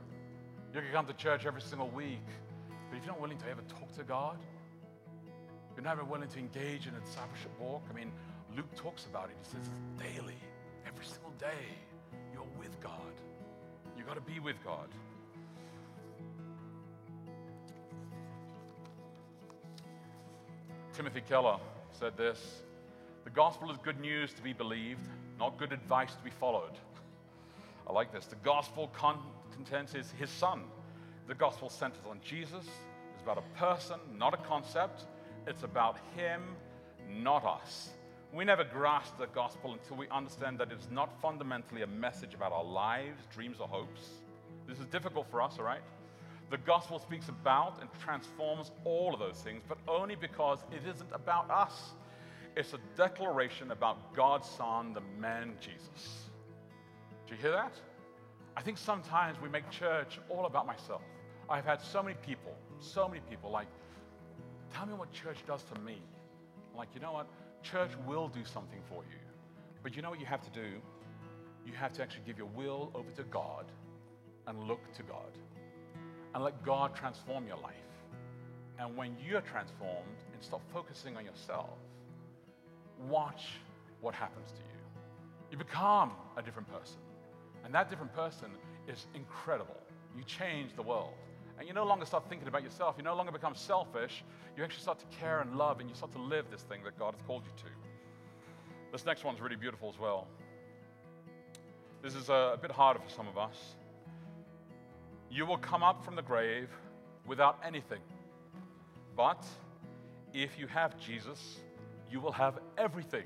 you 0.74 0.82
could 0.82 0.92
come 0.94 1.06
to 1.08 1.14
church 1.14 1.46
every 1.46 1.62
single 1.62 1.90
week, 1.90 2.26
but 2.94 3.00
if 3.00 3.06
you're 3.08 3.16
not 3.16 3.22
willing 3.22 3.40
to 3.40 3.50
ever 3.50 3.64
talk 3.64 3.92
to 3.96 4.04
God, 4.04 4.38
you're 5.76 5.84
never 5.84 6.04
willing 6.04 6.28
to 6.28 6.38
engage 6.38 6.86
in 6.86 6.94
a 6.94 7.00
discipleship 7.00 7.50
walk. 7.60 7.82
I 7.90 7.94
mean, 7.94 8.12
Luke 8.56 8.72
talks 8.76 9.08
about 9.08 9.32
it. 9.32 9.36
He 9.42 9.50
says 9.50 9.68
it's 9.68 10.14
daily, 10.14 10.38
every 10.86 11.04
single 11.04 11.32
day, 11.40 11.66
you're 12.32 12.46
with 12.60 12.80
God. 12.82 12.92
You've 13.98 14.06
got 14.06 14.14
to 14.14 14.22
be 14.22 14.40
with 14.40 14.58
God. 14.64 14.90
Timothy 20.94 21.22
Keller 21.28 21.58
said 22.00 22.16
this 22.16 22.62
The 23.24 23.32
gospel 23.32 23.72
is 23.72 23.78
good 23.78 24.00
news 24.00 24.36
to 24.36 24.44
be 24.44 24.54
believed, 24.54 25.08
not 25.40 25.58
good 25.58 25.72
advice 25.72 26.14
to 26.14 26.24
be 26.24 26.30
followed. 26.30 26.78
I 27.88 27.92
like 27.92 28.14
this. 28.14 28.28
The 28.28 28.36
gospel 28.36 28.92
con- 28.94 29.24
content 29.52 29.96
is 29.96 30.12
his 30.20 30.30
son. 30.30 30.62
The 31.28 31.36
gospel 31.36 31.70
centers 31.70 32.06
on 32.10 32.20
Jesus. 32.24 32.66
It's 33.14 33.24
about 33.24 33.38
a 33.38 33.58
person, 33.58 34.00
not 34.18 34.34
a 34.34 34.38
concept. 34.38 35.06
It's 35.48 35.64
about 35.64 35.98
him, 36.16 36.42
not 37.10 37.46
us. 37.46 37.92
We 38.34 38.46
never 38.46 38.64
grasp 38.64 39.18
the 39.20 39.28
gospel 39.28 39.74
until 39.74 39.98
we 39.98 40.10
understand 40.10 40.60
that 40.60 40.72
it's 40.72 40.90
not 40.92 41.22
fundamentally 41.22 41.84
a 41.84 41.88
message 41.88 42.34
about 42.34 42.52
our 42.52 42.64
lives, 42.64 43.22
dreams, 43.34 43.58
or 43.60 43.68
hopes. 43.68 44.02
This 44.68 44.80
is 44.80 44.86
difficult 44.88 45.28
for 45.30 45.42
us, 45.42 45.56
all 45.60 45.66
right? 45.66 45.84
The 46.50 46.58
gospel 46.58 47.00
speaks 47.00 47.30
about 47.30 47.80
and 47.80 47.90
transforms 48.04 48.72
all 48.86 49.14
of 49.14 49.20
those 49.20 49.38
things, 49.42 49.64
but 49.68 49.78
only 49.88 50.16
because 50.16 50.60
it 50.72 50.88
isn't 50.88 51.10
about 51.14 51.50
us. 51.50 51.94
It's 52.56 52.74
a 52.74 52.80
declaration 52.98 53.72
about 53.72 54.14
God's 54.14 54.48
Son, 54.50 54.94
the 54.94 55.02
man 55.20 55.54
Jesus. 55.60 56.30
Do 57.28 57.36
you 57.36 57.42
hear 57.42 57.52
that? 57.52 57.74
I 58.56 58.62
think 58.62 58.78
sometimes 58.78 59.42
we 59.42 59.50
make 59.50 59.70
church 59.70 60.20
all 60.30 60.46
about 60.46 60.66
myself. 60.68 61.02
I've 61.50 61.66
had 61.66 61.82
so 61.82 62.04
many 62.04 62.16
people, 62.26 62.56
so 62.80 63.08
many 63.08 63.22
people 63.30 63.52
like, 63.52 63.68
tell 64.74 64.86
me 64.86 64.94
what 64.94 65.12
church 65.12 65.38
does 65.48 65.64
to 65.74 65.80
me. 65.82 66.02
I'm 66.72 66.78
like, 66.78 66.90
you 66.94 67.02
know 67.02 67.14
what? 67.14 67.28
Church 67.64 67.92
will 68.08 68.28
do 68.28 68.44
something 68.46 68.80
for 68.90 69.04
you. 69.04 69.20
But 69.82 69.96
you 69.96 70.02
know 70.02 70.10
what 70.10 70.20
you 70.20 70.26
have 70.26 70.42
to 70.42 70.50
do? 70.52 70.68
You 71.66 71.74
have 71.74 71.94
to 71.94 72.02
actually 72.02 72.24
give 72.26 72.38
your 72.38 72.48
will 72.48 72.92
over 72.94 73.10
to 73.12 73.24
God 73.24 73.66
and 74.48 74.64
look 74.68 74.94
to 74.96 75.04
God 75.04 75.38
and 76.34 76.44
let 76.44 76.64
God 76.64 76.96
transform 76.96 77.48
your 77.48 77.58
life. 77.58 77.74
And 78.80 78.98
when 78.98 79.16
you're 79.26 79.42
transformed 79.42 80.24
and 80.34 80.44
stop 80.44 80.62
focusing 80.74 81.16
on 81.16 81.26
yourself, 81.26 81.70
watch 83.08 83.46
what 84.02 84.14
happens 84.14 84.52
to 84.52 84.58
you. 84.58 84.80
You 85.52 85.58
become 85.58 86.12
a 86.38 86.42
different 86.42 86.68
person. 86.72 86.98
And 87.64 87.74
that 87.74 87.90
different 87.90 88.14
person 88.14 88.48
is 88.88 89.08
incredible. 89.16 89.78
You 90.16 90.24
change 90.24 90.76
the 90.76 90.82
world. 90.82 91.14
And 91.58 91.68
you 91.68 91.74
no 91.74 91.86
longer 91.86 92.06
start 92.06 92.28
thinking 92.30 92.48
about 92.48 92.64
yourself. 92.64 92.96
You 92.98 93.04
no 93.04 93.16
longer 93.16 93.32
become 93.32 93.56
selfish. 93.56 94.24
You 94.58 94.64
actually 94.64 94.82
start 94.82 95.00
to 95.00 95.06
care 95.18 95.40
and 95.42 95.56
love, 95.56 95.80
and 95.80 95.90
you 95.90 95.96
start 95.96 96.12
to 96.14 96.22
live 96.22 96.46
this 96.52 96.62
thing 96.62 96.84
that 96.84 96.98
God 96.98 97.14
has 97.14 97.22
called 97.26 97.44
you 97.46 97.52
to. 97.64 97.70
This 98.92 99.06
next 99.06 99.24
one's 99.24 99.42
really 99.42 99.56
beautiful 99.56 99.90
as 99.90 100.00
well. 100.00 100.28
This 102.02 102.16
is 102.16 102.30
a, 102.30 102.52
a 102.56 102.58
bit 102.62 102.72
harder 102.72 103.00
for 103.00 103.10
some 103.10 103.28
of 103.28 103.38
us. 103.38 103.76
You 105.32 105.46
will 105.46 105.58
come 105.58 105.84
up 105.84 106.04
from 106.04 106.16
the 106.16 106.22
grave 106.22 106.70
without 107.26 107.58
anything. 107.66 108.02
But 109.16 109.44
if 110.34 110.60
you 110.60 110.68
have 110.68 111.00
Jesus, 111.00 111.60
you 112.12 112.20
will 112.20 112.32
have 112.32 112.60
everything. 112.78 113.26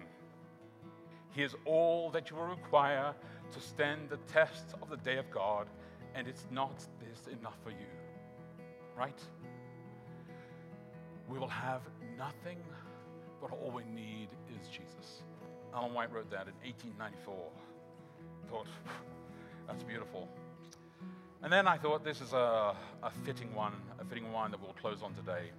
He 1.31 1.43
is 1.43 1.55
all 1.65 2.11
that 2.11 2.29
you 2.29 2.35
will 2.35 2.45
require 2.45 3.13
to 3.51 3.61
stand 3.61 4.09
the 4.09 4.17
test 4.31 4.73
of 4.81 4.89
the 4.89 4.97
day 4.97 5.17
of 5.17 5.29
God, 5.31 5.67
and 6.15 6.27
it's 6.27 6.45
not 6.51 6.77
this 6.99 7.27
enough 7.27 7.57
for 7.63 7.69
you. 7.69 7.87
Right? 8.97 9.19
We 11.29 11.37
will 11.37 11.47
have 11.47 11.81
nothing, 12.17 12.57
but 13.41 13.51
all 13.51 13.71
we 13.71 13.83
need 13.93 14.29
is 14.59 14.67
Jesus. 14.67 15.23
Ellen 15.73 15.93
White 15.93 16.11
wrote 16.11 16.31
that 16.31 16.47
in 16.47 16.53
1894. 16.63 17.35
Thought, 18.49 18.67
that's 19.67 19.83
beautiful. 19.83 20.27
And 21.43 21.53
then 21.53 21.67
I 21.67 21.77
thought 21.77 22.03
this 22.03 22.21
is 22.21 22.33
a, 22.33 22.75
a 23.03 23.11
fitting 23.23 23.53
one, 23.53 23.73
a 23.99 24.05
fitting 24.05 24.31
one 24.31 24.51
that 24.51 24.61
we'll 24.61 24.73
close 24.73 25.03
on 25.03 25.13
today. 25.13 25.51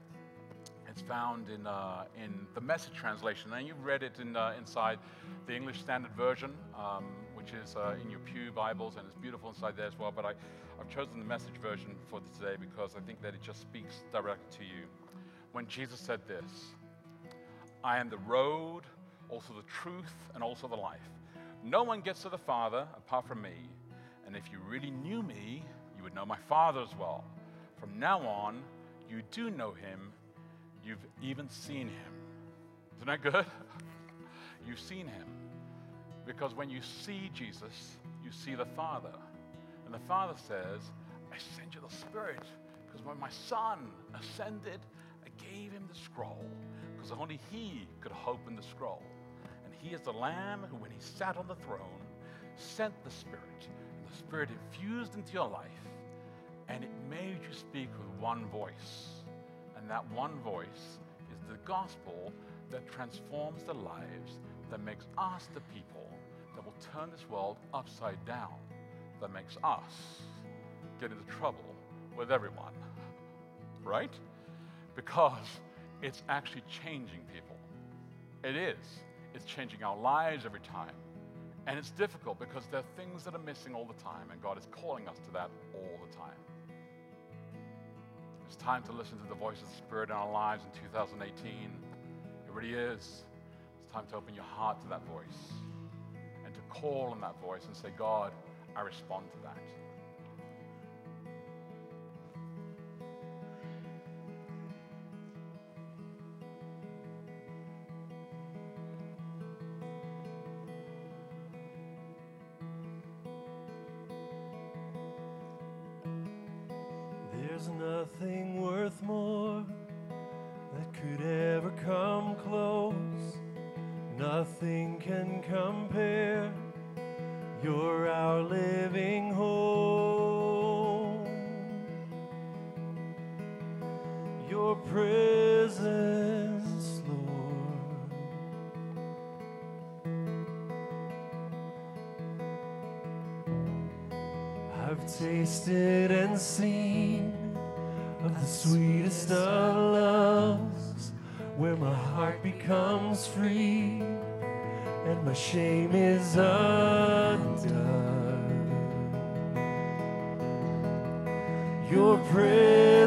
It's 0.88 1.02
found 1.02 1.48
in, 1.50 1.66
uh, 1.66 2.04
in 2.16 2.46
the 2.54 2.60
message 2.60 2.94
translation, 2.94 3.52
and 3.52 3.66
you've 3.66 3.84
read 3.84 4.02
it 4.02 4.18
in, 4.20 4.34
uh, 4.34 4.54
inside 4.58 4.98
the 5.46 5.54
English 5.54 5.78
Standard 5.78 6.10
Version, 6.16 6.54
um, 6.76 7.04
which 7.48 7.62
is 7.62 7.76
uh, 7.76 7.94
in 8.02 8.10
your 8.10 8.20
Pew 8.20 8.50
Bibles, 8.52 8.96
and 8.96 9.06
it's 9.06 9.16
beautiful 9.16 9.48
inside 9.48 9.74
there 9.76 9.86
as 9.86 9.98
well. 9.98 10.12
But 10.14 10.24
I, 10.24 10.32
I've 10.80 10.88
chosen 10.88 11.18
the 11.18 11.24
message 11.24 11.54
version 11.62 11.94
for 12.10 12.20
today 12.38 12.56
because 12.60 12.94
I 12.96 13.00
think 13.00 13.22
that 13.22 13.34
it 13.34 13.40
just 13.42 13.60
speaks 13.60 14.02
directly 14.12 14.46
to 14.58 14.64
you. 14.64 14.84
When 15.52 15.66
Jesus 15.66 15.98
said 15.98 16.20
this, 16.28 16.50
I 17.82 17.98
am 17.98 18.10
the 18.10 18.18
road, 18.18 18.82
also 19.30 19.54
the 19.54 19.62
truth, 19.62 20.14
and 20.34 20.42
also 20.42 20.68
the 20.68 20.76
life. 20.76 21.00
No 21.64 21.84
one 21.84 22.00
gets 22.00 22.22
to 22.22 22.28
the 22.28 22.38
Father 22.38 22.86
apart 22.96 23.26
from 23.26 23.40
me. 23.40 23.54
And 24.26 24.36
if 24.36 24.44
you 24.52 24.58
really 24.68 24.90
knew 24.90 25.22
me, 25.22 25.64
you 25.96 26.02
would 26.02 26.14
know 26.14 26.26
my 26.26 26.38
Father 26.48 26.80
as 26.80 26.94
well. 26.98 27.24
From 27.78 27.98
now 27.98 28.20
on, 28.20 28.60
you 29.08 29.22
do 29.30 29.48
know 29.48 29.72
him. 29.72 30.12
You've 30.84 31.06
even 31.22 31.48
seen 31.48 31.88
him. 31.88 32.12
Isn't 32.96 33.06
that 33.06 33.22
good? 33.22 33.46
You've 34.66 34.80
seen 34.80 35.06
him. 35.06 35.37
Because 36.28 36.54
when 36.54 36.68
you 36.68 36.80
see 36.82 37.30
Jesus, 37.32 37.96
you 38.22 38.30
see 38.30 38.54
the 38.54 38.66
Father. 38.66 39.14
And 39.86 39.94
the 39.94 40.06
Father 40.06 40.34
says, 40.46 40.82
I 41.32 41.38
send 41.56 41.74
you 41.74 41.80
the 41.80 41.92
Spirit. 41.94 42.44
Because 42.86 43.04
when 43.04 43.18
my 43.18 43.30
Son 43.30 43.90
ascended, 44.14 44.80
I 45.24 45.30
gave 45.42 45.72
him 45.72 45.88
the 45.90 45.98
scroll. 45.98 46.44
Because 46.94 47.12
only 47.18 47.40
he 47.50 47.88
could 48.02 48.12
open 48.26 48.56
the 48.56 48.62
scroll. 48.62 49.02
And 49.64 49.72
he 49.80 49.94
is 49.94 50.02
the 50.02 50.12
Lamb 50.12 50.66
who, 50.70 50.76
when 50.76 50.90
he 50.90 50.98
sat 51.00 51.38
on 51.38 51.48
the 51.48 51.54
throne, 51.54 52.04
sent 52.56 52.92
the 53.04 53.10
Spirit 53.10 53.66
And 53.96 54.12
the 54.12 54.16
Spirit 54.18 54.50
infused 54.50 55.14
into 55.14 55.32
your 55.32 55.48
life, 55.48 55.70
and 56.68 56.84
it 56.84 56.90
made 57.08 57.38
you 57.42 57.54
speak 57.54 57.88
with 57.98 58.20
one 58.20 58.44
voice. 58.48 59.24
And 59.78 59.88
that 59.88 60.04
one 60.12 60.38
voice 60.40 60.98
is 61.32 61.38
the 61.48 61.56
gospel 61.64 62.34
that 62.70 62.86
transforms 62.86 63.62
the 63.62 63.72
lives, 63.72 64.32
that 64.70 64.84
makes 64.84 65.06
us 65.16 65.48
the 65.54 65.60
people 65.72 66.17
that 66.58 66.64
will 66.66 66.74
turn 66.92 67.08
this 67.12 67.24
world 67.30 67.56
upside 67.72 68.18
down, 68.26 68.54
that 69.20 69.32
makes 69.32 69.56
us 69.62 69.92
get 71.00 71.12
into 71.12 71.22
trouble 71.38 71.64
with 72.16 72.32
everyone. 72.32 72.72
Right? 73.84 74.10
Because 74.96 75.46
it's 76.02 76.24
actually 76.28 76.64
changing 76.68 77.20
people. 77.32 77.56
It 78.42 78.56
is. 78.56 78.84
It's 79.34 79.44
changing 79.44 79.84
our 79.84 79.96
lives 79.96 80.46
every 80.46 80.58
time. 80.60 80.96
And 81.68 81.78
it's 81.78 81.92
difficult 81.92 82.40
because 82.40 82.64
there 82.72 82.80
are 82.80 82.96
things 82.96 83.22
that 83.22 83.36
are 83.36 83.44
missing 83.46 83.72
all 83.72 83.84
the 83.84 84.02
time, 84.02 84.32
and 84.32 84.42
God 84.42 84.58
is 84.58 84.66
calling 84.72 85.06
us 85.06 85.16
to 85.26 85.32
that 85.34 85.50
all 85.74 86.00
the 86.10 86.16
time. 86.16 86.40
It's 88.48 88.56
time 88.56 88.82
to 88.84 88.92
listen 88.92 89.16
to 89.18 89.28
the 89.28 89.36
voice 89.36 89.62
of 89.62 89.68
the 89.68 89.76
Spirit 89.76 90.10
in 90.10 90.16
our 90.16 90.32
lives 90.32 90.64
in 90.64 90.82
2018. 90.90 91.52
It 91.52 92.52
really 92.52 92.74
is. 92.74 93.22
It's 93.84 93.94
time 93.94 94.06
to 94.10 94.16
open 94.16 94.34
your 94.34 94.42
heart 94.42 94.82
to 94.82 94.88
that 94.88 95.06
voice 95.06 95.67
call 96.68 97.08
on 97.12 97.20
that 97.20 97.40
voice 97.40 97.62
and 97.66 97.76
say, 97.76 97.88
God, 97.96 98.32
I 98.76 98.82
respond 98.82 99.26
to 99.32 99.38
that. 99.42 99.58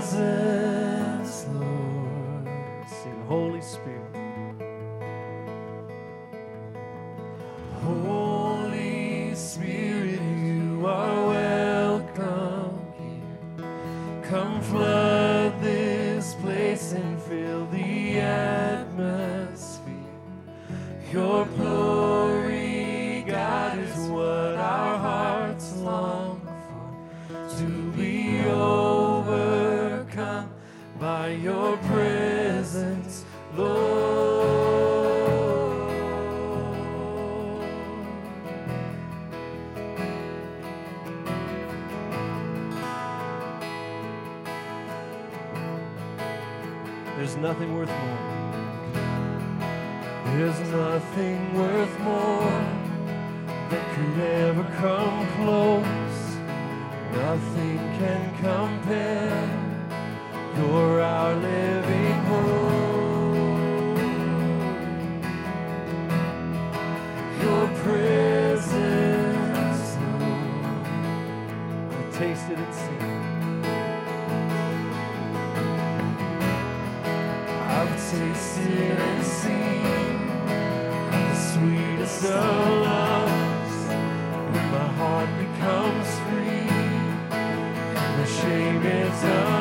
Presence, 0.01 1.47
Lord. 1.53 2.47
Sing, 2.87 3.21
Holy 3.27 3.61
Spirit. 3.61 4.20
Shame 88.41 88.85
is 88.85 89.23
undone. 89.23 89.60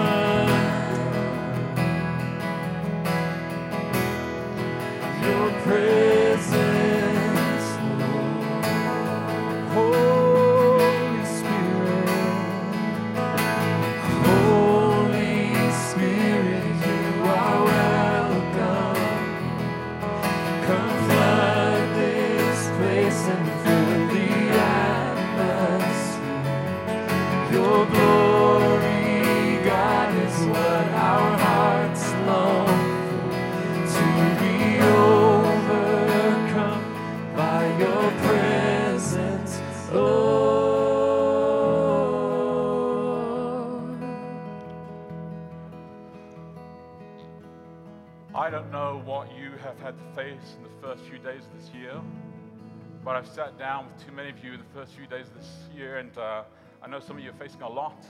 But 53.10 53.16
I've 53.16 53.26
sat 53.26 53.58
down 53.58 53.86
with 53.86 54.06
too 54.06 54.12
many 54.12 54.30
of 54.30 54.44
you 54.44 54.56
the 54.56 54.62
first 54.72 54.92
few 54.92 55.04
days 55.04 55.26
of 55.26 55.34
this 55.34 55.48
year, 55.74 55.98
and 55.98 56.16
uh, 56.16 56.44
I 56.80 56.86
know 56.86 57.00
some 57.00 57.16
of 57.16 57.24
you 57.24 57.30
are 57.30 57.40
facing 57.44 57.60
a 57.62 57.68
lot, 57.68 58.06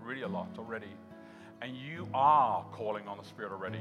really 0.00 0.22
a 0.22 0.28
lot 0.28 0.46
already, 0.56 0.92
and 1.60 1.76
you 1.76 2.06
are 2.14 2.64
calling 2.70 3.08
on 3.08 3.18
the 3.18 3.24
Spirit 3.24 3.50
already. 3.50 3.80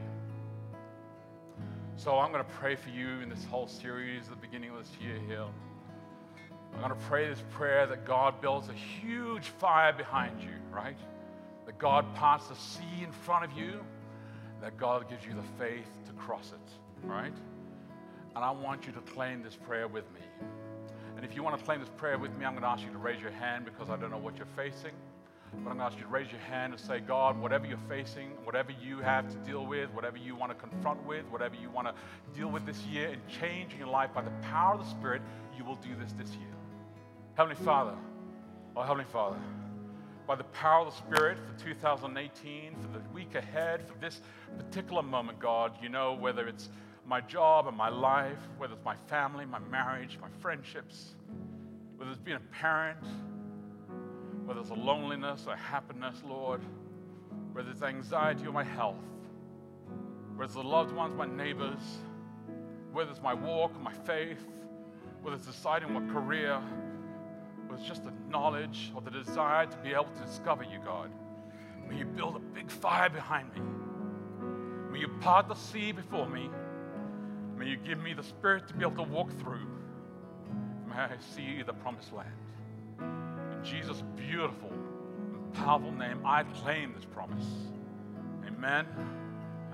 So 1.95 2.17
I'm 2.17 2.31
going 2.31 2.43
to 2.43 2.51
pray 2.53 2.75
for 2.75 2.89
you 2.89 3.19
in 3.19 3.29
this 3.29 3.45
whole 3.45 3.67
series 3.67 4.27
the 4.27 4.35
beginning 4.35 4.71
of 4.71 4.79
this 4.79 4.89
year 4.99 5.19
here. 5.27 5.45
I'm 6.73 6.79
going 6.79 6.89
to 6.89 7.05
pray 7.07 7.29
this 7.29 7.43
prayer 7.51 7.85
that 7.85 8.03
God 8.03 8.41
builds 8.41 8.67
a 8.69 8.73
huge 8.73 9.49
fire 9.59 9.93
behind 9.93 10.41
you, 10.41 10.55
right? 10.71 10.97
That 11.67 11.77
God 11.77 12.15
parts 12.15 12.47
the 12.47 12.55
sea 12.55 13.03
in 13.03 13.11
front 13.11 13.45
of 13.45 13.55
you, 13.55 13.79
that 14.59 14.77
God 14.77 15.07
gives 15.07 15.23
you 15.23 15.35
the 15.35 15.63
faith 15.63 15.85
to 16.07 16.13
cross 16.13 16.51
it, 16.51 17.07
right? 17.07 17.35
And 18.35 18.43
I 18.43 18.49
want 18.49 18.87
you 18.87 18.91
to 18.93 19.01
claim 19.01 19.43
this 19.43 19.55
prayer 19.55 19.87
with 19.87 20.11
me. 20.11 20.21
And 21.23 21.31
if 21.31 21.37
you 21.37 21.41
want 21.41 21.57
to 21.57 21.63
claim 21.63 21.79
this 21.79 21.87
prayer 21.95 22.17
with 22.17 22.37
me, 22.37 22.43
I'm 22.43 22.51
going 22.51 22.63
to 22.63 22.67
ask 22.67 22.83
you 22.83 22.91
to 22.91 22.97
raise 22.97 23.21
your 23.21 23.31
hand 23.31 23.63
because 23.63 23.89
I 23.89 23.95
don't 23.95 24.11
know 24.11 24.17
what 24.17 24.35
you're 24.35 24.45
facing. 24.57 24.91
But 25.53 25.69
I'm 25.69 25.77
going 25.77 25.77
to 25.77 25.83
ask 25.85 25.95
you 25.95 26.03
to 26.03 26.09
raise 26.09 26.29
your 26.29 26.41
hand 26.41 26.73
and 26.73 26.81
say, 26.81 26.99
God, 26.99 27.39
whatever 27.39 27.65
you're 27.65 27.79
facing, 27.87 28.31
whatever 28.43 28.73
you 28.73 28.99
have 28.99 29.29
to 29.29 29.37
deal 29.49 29.65
with, 29.65 29.89
whatever 29.91 30.17
you 30.17 30.35
want 30.35 30.51
to 30.51 30.55
confront 30.55 31.01
with, 31.05 31.23
whatever 31.27 31.55
you 31.55 31.69
want 31.69 31.87
to 31.87 31.93
deal 32.37 32.49
with 32.49 32.65
this 32.65 32.77
year 32.91 33.07
and 33.07 33.21
change 33.29 33.71
in 33.71 33.79
your 33.79 33.87
life 33.87 34.13
by 34.13 34.21
the 34.21 34.31
power 34.41 34.73
of 34.73 34.81
the 34.81 34.89
Spirit, 34.89 35.21
you 35.57 35.63
will 35.63 35.77
do 35.77 35.95
this 35.97 36.11
this 36.11 36.29
year. 36.35 36.53
Heavenly 37.35 37.55
Father, 37.63 37.95
oh 38.75 38.81
Heavenly 38.81 39.05
Father, 39.09 39.37
by 40.27 40.35
the 40.35 40.43
power 40.43 40.85
of 40.85 40.91
the 40.91 40.97
Spirit 40.97 41.37
for 41.37 41.63
2018, 41.63 42.75
for 42.75 42.99
the 42.99 43.09
week 43.13 43.35
ahead, 43.35 43.87
for 43.87 43.97
this 44.01 44.19
particular 44.57 45.01
moment, 45.01 45.39
God, 45.39 45.71
you 45.81 45.87
know 45.87 46.15
whether 46.15 46.49
it's 46.49 46.67
my 47.05 47.21
job 47.21 47.67
and 47.67 47.75
my 47.75 47.89
life, 47.89 48.37
whether 48.57 48.73
it's 48.73 48.85
my 48.85 48.95
family, 49.07 49.45
my 49.45 49.59
marriage, 49.59 50.17
my 50.21 50.29
friendships, 50.41 51.15
whether 51.97 52.11
it's 52.11 52.19
being 52.19 52.37
a 52.37 52.55
parent, 52.55 52.99
whether 54.45 54.59
it's 54.59 54.69
a 54.69 54.75
loneliness 54.75 55.45
or 55.47 55.55
happiness, 55.55 56.21
Lord, 56.27 56.61
whether 57.53 57.69
it's 57.69 57.81
anxiety 57.81 58.45
or 58.45 58.51
my 58.51 58.63
health, 58.63 58.95
whether 60.35 60.45
it's 60.45 60.55
the 60.55 60.63
loved 60.63 60.93
ones, 60.93 61.15
my 61.15 61.27
neighbors, 61.27 61.81
whether 62.91 63.11
it's 63.11 63.21
my 63.21 63.33
walk, 63.33 63.79
my 63.81 63.93
faith, 63.93 64.45
whether 65.21 65.35
it's 65.35 65.45
deciding 65.45 65.93
what 65.93 66.07
career, 66.09 66.59
whether 67.67 67.79
it's 67.79 67.87
just 67.87 68.03
the 68.03 68.13
knowledge 68.29 68.91
or 68.95 69.01
the 69.01 69.11
desire 69.11 69.65
to 69.65 69.77
be 69.77 69.93
able 69.93 70.05
to 70.05 70.25
discover 70.25 70.63
you, 70.63 70.79
God. 70.85 71.09
May 71.89 71.97
you 71.97 72.05
build 72.05 72.35
a 72.35 72.39
big 72.39 72.69
fire 72.69 73.09
behind 73.09 73.53
me. 73.53 73.61
May 74.91 74.99
you 74.99 75.09
part 75.21 75.47
the 75.47 75.55
sea 75.55 75.91
before 75.91 76.27
me. 76.27 76.49
May 77.63 77.69
you 77.69 77.77
give 77.77 77.99
me 77.99 78.13
the 78.13 78.23
spirit 78.23 78.67
to 78.67 78.73
be 78.73 78.81
able 78.81 79.05
to 79.05 79.09
walk 79.09 79.31
through. 79.39 79.65
May 80.89 80.95
I 80.95 81.11
see 81.33 81.63
the 81.63 81.71
promised 81.71 82.11
land. 82.11 82.29
In 82.99 83.63
Jesus' 83.63 84.03
beautiful 84.17 84.69
and 84.69 85.53
powerful 85.53 85.93
name, 85.93 86.19
I 86.25 86.43
claim 86.43 86.93
this 86.93 87.05
promise. 87.05 87.45
Amen 88.45 88.85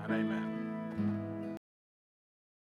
and 0.04 0.12
amen. 0.12 1.29